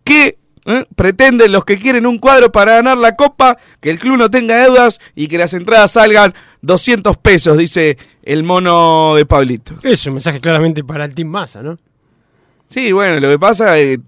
qué 0.05 0.37
¿eh? 0.67 0.85
pretenden 0.95 1.51
los 1.51 1.65
que 1.65 1.79
quieren 1.79 2.07
un 2.07 2.19
cuadro 2.19 2.53
para 2.53 2.75
ganar 2.75 2.99
la 2.99 3.17
copa, 3.17 3.57
que 3.81 3.89
el 3.89 3.99
club 3.99 4.19
no 4.19 4.31
tenga 4.31 4.63
deudas 4.63 5.01
y 5.15 5.29
que 5.29 5.39
las 5.39 5.55
entradas 5.55 5.93
salgan 5.93 6.35
200 6.61 7.17
pesos, 7.17 7.57
dice 7.57 7.97
el 8.23 8.43
mono 8.43 9.15
de 9.15 9.25
Pablito. 9.25 9.77
Es 9.83 10.05
un 10.05 10.13
mensaje 10.13 10.43
claramente 10.43 10.85
para 10.85 11.07
el 11.07 11.15
Team 11.15 11.29
Massa, 11.29 11.63
¿no? 11.63 11.79
Sí, 12.73 12.93
bueno, 12.93 13.21
lo 13.21 13.29
que 13.29 13.39
pasa 13.39 13.79
es 13.79 13.99
que 13.99 14.03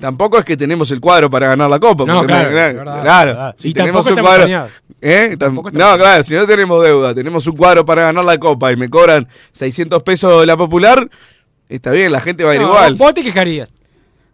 tampoco 0.00 0.38
es 0.38 0.44
que 0.44 0.56
tenemos 0.56 0.90
el 0.90 1.00
cuadro 1.00 1.30
para 1.30 1.48
ganar 1.48 1.68
la 1.70 1.78
copa. 1.78 2.04
No, 2.04 2.24
claro, 2.24 2.50
claro, 2.50 2.74
verdad, 2.78 3.02
claro, 3.02 3.30
verdad. 3.32 3.54
si 3.58 3.68
Y 3.68 3.72
tenemos 3.74 4.06
un 4.06 4.16
cuadro. 4.16 4.68
¿eh? 5.00 5.28
Tam- 5.32 5.38
Tampoco 5.38 5.70
no, 5.70 5.96
claro, 5.96 6.24
si 6.24 6.34
no 6.34 6.46
tenemos 6.46 6.82
deuda, 6.82 7.14
tenemos 7.14 7.46
un 7.46 7.56
cuadro 7.56 7.84
para 7.84 8.02
ganar 8.02 8.24
la 8.24 8.38
copa 8.38 8.72
y 8.72 8.76
me 8.76 8.88
cobran 8.90 9.28
600 9.52 10.02
pesos 10.02 10.40
de 10.40 10.46
la 10.46 10.56
popular, 10.56 11.08
está 11.68 11.90
bien, 11.92 12.12
la 12.12 12.20
gente 12.20 12.44
va 12.44 12.52
a 12.52 12.54
ir 12.54 12.60
No, 12.60 12.68
igual. 12.68 12.94
Vos 12.94 13.14
te 13.14 13.22
quejarías. 13.22 13.70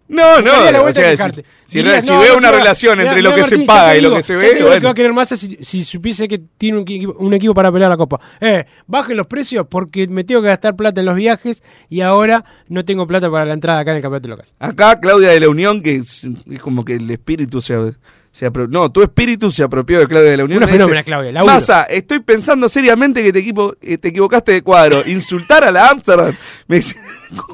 No, 0.08 0.40
no, 0.42 0.82
o 0.84 0.92
sea, 0.92 1.16
si, 1.16 1.42
si, 1.66 1.78
Dirías, 1.78 2.04
si 2.04 2.10
no, 2.12 2.20
veo 2.20 2.32
no 2.32 2.38
una 2.38 2.52
relación 2.52 3.00
entre 3.00 3.22
lo 3.22 3.34
que 3.34 3.40
Martín, 3.40 3.60
se 3.60 3.64
paga 3.64 3.96
y 3.96 4.02
lo 4.02 4.14
que 4.14 4.22
se 4.22 4.36
ve, 4.36 4.42
digo 4.54 4.54
lo 4.54 4.58
que 4.58 4.64
bueno. 4.72 4.84
va 4.84 4.90
a 4.90 4.94
querer 4.94 5.12
Massa 5.14 5.36
si, 5.38 5.56
si 5.62 5.84
supiese 5.84 6.28
que 6.28 6.38
tiene 6.58 6.78
un, 6.78 6.84
equipo- 6.84 7.16
un 7.18 7.32
equipo 7.32 7.54
para 7.54 7.72
pelear 7.72 7.90
la 7.90 7.96
copa. 7.96 8.20
Eh, 8.40 8.66
bajen 8.86 9.16
los 9.16 9.26
precios 9.26 9.66
porque 9.70 10.06
me 10.08 10.24
tengo 10.24 10.42
que 10.42 10.48
gastar 10.48 10.76
plata 10.76 11.00
en 11.00 11.06
los 11.06 11.14
viajes 11.16 11.62
y 11.88 12.02
ahora 12.02 12.44
no 12.68 12.84
tengo 12.84 13.06
plata 13.06 13.30
para 13.30 13.46
la 13.46 13.54
entrada 13.54 13.80
acá 13.80 13.92
en 13.92 13.96
el 13.98 14.02
campeonato 14.02 14.28
local. 14.28 14.46
Acá 14.58 15.00
Claudia 15.00 15.30
de 15.30 15.40
la 15.40 15.48
Unión, 15.48 15.82
que 15.82 15.96
es, 15.96 16.28
es 16.50 16.60
como 16.60 16.84
que 16.84 16.96
el 16.96 17.10
espíritu 17.10 17.62
se, 17.62 17.74
se 18.32 18.50
apro- 18.52 18.68
No, 18.68 18.92
tu 18.92 19.02
espíritu 19.02 19.50
se 19.50 19.62
apropió 19.62 19.98
de 19.98 20.06
Claudia 20.08 20.30
de 20.32 20.36
la 20.36 20.44
Unión. 20.44 20.58
Una 20.58 20.66
dice, 20.66 20.76
fenómena, 20.78 21.04
Claudia, 21.04 21.32
estoy 21.88 22.20
pensando 22.20 22.68
seriamente 22.68 23.22
que 23.22 23.32
te, 23.32 23.38
equipo, 23.38 23.74
eh, 23.80 23.96
te 23.96 24.08
equivocaste 24.08 24.52
de 24.52 24.62
cuadro. 24.62 25.02
Insultar 25.06 25.64
a 25.64 25.70
la 25.70 25.88
Amsterdam. 25.88 26.34
Me 26.66 26.76
dice, 26.76 26.96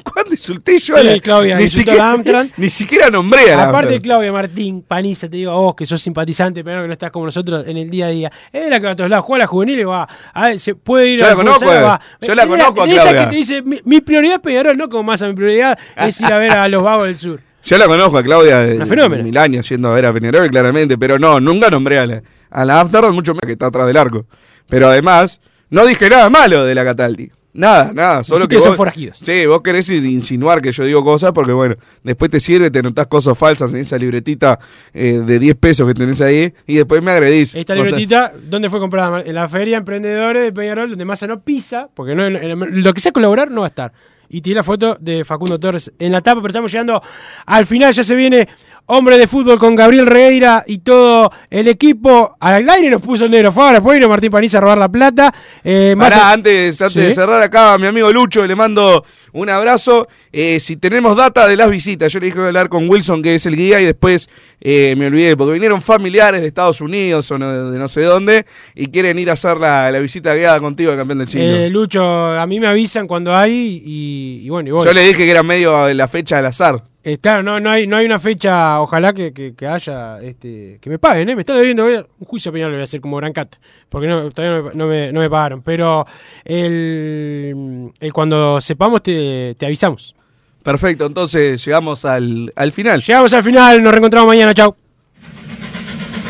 ¿cuándo 0.02 0.32
insulté 0.32 0.78
yo 0.78 0.96
a 0.96 1.00
Sí, 1.00 1.06
la 1.06 1.20
Claudia, 1.20 1.56
ni 1.56 1.64
a 1.64 1.68
siquiera, 1.68 2.16
la. 2.16 2.48
Ni 2.56 2.70
siquiera 2.70 3.10
nombré 3.10 3.52
a 3.52 3.56
la 3.56 3.68
Aparte 3.68 3.94
de. 3.94 4.00
Claudia 4.00 4.32
Martín, 4.32 4.82
Paniza, 4.82 5.28
te 5.28 5.36
digo 5.36 5.52
a 5.52 5.56
vos 5.56 5.74
que 5.74 5.86
sos 5.86 6.00
simpatizante, 6.00 6.64
pero 6.64 6.82
que 6.82 6.86
no 6.86 6.92
estás 6.92 7.10
como 7.10 7.26
nosotros 7.26 7.64
en 7.66 7.76
el 7.76 7.90
día 7.90 8.06
a 8.06 8.10
día. 8.10 8.32
Es 8.52 8.68
la 8.70 8.80
que 8.80 8.86
va 8.86 8.92
a 8.92 8.96
todos 8.96 9.10
lados, 9.10 9.24
juega 9.24 9.42
a 9.42 9.44
la 9.44 9.48
juvenil 9.48 9.78
y 9.80 9.84
va. 9.84 10.08
A 10.32 10.48
ver, 10.48 10.58
se 10.58 10.74
puede 10.74 11.08
ir 11.08 11.20
Yo 11.20 11.26
a 11.26 11.30
la 11.30 11.34
conozco, 11.34 11.60
futsal, 11.60 11.78
eh. 11.78 11.82
va. 11.82 12.00
Yo 12.20 12.34
la 12.34 12.46
conozco 12.46 12.82
a 12.82 12.86
esa 12.86 13.02
Claudia. 13.02 13.24
que 13.24 13.30
te 13.30 13.36
dice, 13.36 13.62
mi, 13.62 13.80
mi 13.84 14.00
prioridad 14.00 14.36
es 14.36 14.40
Peñarol, 14.40 14.76
no 14.76 14.88
como 14.88 15.02
más 15.04 15.22
mi 15.22 15.34
prioridad 15.34 15.78
es 15.96 16.20
ir 16.20 16.32
a 16.32 16.38
ver 16.38 16.52
a 16.52 16.68
los 16.68 16.82
vagos 16.82 17.06
del 17.06 17.18
sur. 17.18 17.40
Yo 17.64 17.76
la 17.76 17.86
conozco 17.86 18.18
a 18.18 18.22
Claudia 18.22 18.60
de, 18.60 19.22
mil 19.22 19.36
años 19.36 19.68
yendo 19.68 19.90
a 19.90 19.94
ver 19.94 20.06
a 20.06 20.12
Peñarol, 20.12 20.48
claramente, 20.48 20.96
pero 20.96 21.18
no, 21.18 21.40
nunca 21.40 21.68
nombré 21.68 21.98
a 21.98 22.06
la, 22.06 22.22
a 22.50 22.64
la 22.64 22.84
mucho 23.12 23.34
menos 23.34 23.46
que 23.46 23.52
está 23.52 23.66
atrás 23.66 23.86
del 23.86 23.96
arco. 23.96 24.26
Pero 24.68 24.88
además, 24.88 25.40
no 25.70 25.84
dije 25.84 26.08
nada 26.08 26.30
malo 26.30 26.64
de 26.64 26.74
la 26.74 26.84
Cataldi. 26.84 27.30
Nada, 27.58 27.90
nada, 27.92 28.22
solo 28.22 28.46
Dijiste 28.46 28.54
que 28.54 28.56
que 28.56 28.60
son 28.62 28.70
vos, 28.70 28.76
forajidos. 28.76 29.18
Sí, 29.18 29.44
vos 29.46 29.62
querés 29.62 29.88
in- 29.90 30.06
insinuar 30.06 30.62
que 30.62 30.70
yo 30.70 30.84
digo 30.84 31.02
cosas 31.02 31.32
porque, 31.32 31.52
bueno, 31.52 31.74
después 32.04 32.30
te 32.30 32.38
sirve, 32.38 32.70
te 32.70 32.80
notás 32.84 33.08
cosas 33.08 33.36
falsas 33.36 33.72
en 33.72 33.78
esa 33.78 33.98
libretita 33.98 34.60
eh, 34.94 35.22
de 35.26 35.38
10 35.40 35.56
pesos 35.56 35.88
que 35.88 35.94
tenés 35.94 36.20
ahí 36.20 36.54
y 36.68 36.76
después 36.76 37.02
me 37.02 37.10
agredís. 37.10 37.56
Esta 37.56 37.74
libretita, 37.74 38.32
¿dónde 38.48 38.70
fue 38.70 38.78
comprada? 38.78 39.22
En 39.22 39.34
la 39.34 39.48
Feria 39.48 39.76
Emprendedores 39.76 40.44
de 40.44 40.52
Peñarol, 40.52 40.90
donde 40.90 41.04
Massa 41.04 41.26
no 41.26 41.40
pisa, 41.40 41.88
porque 41.94 42.14
no, 42.14 42.30
lo 42.30 42.94
que 42.94 43.00
sea 43.00 43.10
colaborar 43.10 43.50
no 43.50 43.62
va 43.62 43.66
a 43.66 43.70
estar. 43.70 43.92
Y 44.28 44.40
tiene 44.40 44.56
la 44.58 44.62
foto 44.62 44.96
de 45.00 45.24
Facundo 45.24 45.58
Torres 45.58 45.90
en 45.98 46.12
la 46.12 46.20
tapa, 46.20 46.40
pero 46.40 46.52
estamos 46.52 46.70
llegando 46.70 47.02
al 47.44 47.66
final, 47.66 47.92
ya 47.92 48.04
se 48.04 48.14
viene 48.14 48.46
hombre 48.88 49.16
de 49.18 49.26
fútbol 49.26 49.58
con 49.58 49.74
Gabriel 49.74 50.06
Regueira 50.06 50.64
y 50.66 50.78
todo 50.78 51.30
el 51.50 51.68
equipo. 51.68 52.36
Al 52.40 52.68
aire 52.68 52.90
nos 52.90 53.00
puso 53.02 53.24
el 53.26 53.30
negro 53.30 53.52
Fabra, 53.52 53.74
después 53.74 53.98
vino 53.98 54.08
Martín 54.08 54.30
Paniza 54.30 54.58
a 54.58 54.60
robar 54.62 54.78
la 54.78 54.88
plata. 54.88 55.32
Eh, 55.64 55.94
Pará, 55.96 56.16
Massa- 56.16 56.32
antes, 56.32 56.80
antes 56.82 56.94
Sí. 56.94 57.00
de 57.08 57.12
cerrar 57.14 57.40
acá, 57.42 57.74
a 57.74 57.78
mi 57.78 57.86
amigo 57.86 58.10
Lucho 58.12 58.46
le 58.46 58.54
mando 58.56 59.04
un 59.32 59.48
abrazo. 59.50 60.08
Eh, 60.32 60.58
si 60.60 60.76
tenemos 60.76 61.16
data 61.16 61.46
de 61.46 61.56
las 61.56 61.70
visitas, 61.70 62.12
yo 62.12 62.18
le 62.18 62.26
dije 62.26 62.38
que 62.38 62.44
hablar 62.46 62.68
con 62.68 62.88
Wilson, 62.88 63.22
que 63.22 63.34
es 63.34 63.46
el 63.46 63.56
guía, 63.56 63.80
y 63.80 63.84
después 63.84 64.28
eh, 64.60 64.94
me 64.98 65.06
olvidé, 65.06 65.36
porque 65.36 65.52
vinieron 65.52 65.80
familiares 65.80 66.40
de 66.40 66.48
Estados 66.48 66.80
Unidos 66.80 67.30
o 67.30 67.38
no- 67.38 67.70
de 67.70 67.78
no 67.78 67.86
sé 67.88 68.02
dónde, 68.02 68.44
y 68.74 68.86
quieren 68.86 69.18
ir 69.18 69.30
a 69.30 69.34
hacer 69.34 69.56
la, 69.58 69.90
la 69.92 69.98
visita 70.00 70.34
guiada 70.34 70.58
contigo 70.60 70.96
campeón 70.96 71.18
del 71.18 71.28
siglo. 71.28 71.46
eh, 71.56 71.68
Lucho, 71.70 72.02
a 72.04 72.44
mí 72.46 72.58
me 72.58 72.66
avisan 72.66 73.06
cuando 73.06 73.34
hay 73.36 73.82
y, 73.84 74.40
y 74.44 74.48
bueno, 74.48 74.68
y 74.68 74.72
voy. 74.72 74.84
yo 74.84 74.92
le 74.92 75.02
dije 75.02 75.18
que 75.18 75.30
era 75.30 75.42
medio 75.42 75.92
la 75.92 76.08
fecha 76.08 76.38
al 76.38 76.46
azar. 76.46 76.82
Eh, 77.10 77.16
claro, 77.18 77.42
no, 77.42 77.58
no, 77.58 77.70
hay, 77.70 77.86
no 77.86 77.96
hay 77.96 78.04
una 78.04 78.18
fecha, 78.18 78.80
ojalá 78.82 79.14
que, 79.14 79.32
que- 79.32 79.54
que 79.54 79.66
haya, 79.66 80.20
este, 80.20 80.78
que 80.78 80.90
me 80.90 80.98
paguen, 80.98 81.30
¿eh? 81.30 81.34
me 81.34 81.40
está 81.40 81.54
debiendo 81.54 81.84
voy 81.84 81.94
a- 81.94 82.04
un 82.18 82.26
juicio 82.26 82.52
penal 82.52 82.68
lo 82.68 82.74
voy 82.74 82.82
a 82.82 82.84
hacer 82.84 83.00
como 83.00 83.16
Gran 83.16 83.32
Cat, 83.32 83.56
porque 83.88 84.06
no, 84.08 84.30
todavía 84.30 84.58
no 84.58 84.62
me, 84.64 84.74
no 84.74 84.86
me- 84.88 85.12
no 85.12 85.20
me 85.20 85.30
pagaron, 85.30 85.62
pero 85.62 86.04
el, 86.44 87.90
el 87.98 88.12
cuando 88.12 88.60
sepamos 88.60 89.02
te, 89.02 89.54
te 89.58 89.64
avisamos. 89.64 90.14
Perfecto, 90.62 91.06
entonces 91.06 91.64
llegamos 91.64 92.04
al, 92.04 92.52
al 92.54 92.72
final. 92.72 93.00
Llegamos 93.00 93.32
al 93.32 93.42
final, 93.42 93.82
nos 93.82 93.90
reencontramos 93.92 94.28
mañana, 94.28 94.52
chao. 94.52 94.76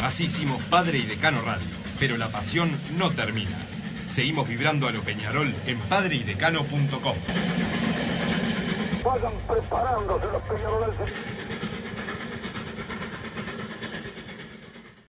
Así 0.05 0.27
hicimos 0.27 0.63
Padre 0.71 0.99
y 0.99 1.07
Decano 1.07 1.43
Radio, 1.43 1.67
pero 1.99 2.17
la 2.17 2.29
pasión 2.29 2.71
no 2.97 3.11
termina. 3.11 3.57
Seguimos 4.07 4.47
vibrando 4.47 4.87
a 4.87 4.93
lo 4.93 5.01
Peñarol 5.03 5.53
en 5.67 5.79
padreidecano.com. 5.81 7.15
Vayan 9.05 9.33
preparándose 9.47 10.27
los 10.27 10.43
peñaroles. 10.43 11.68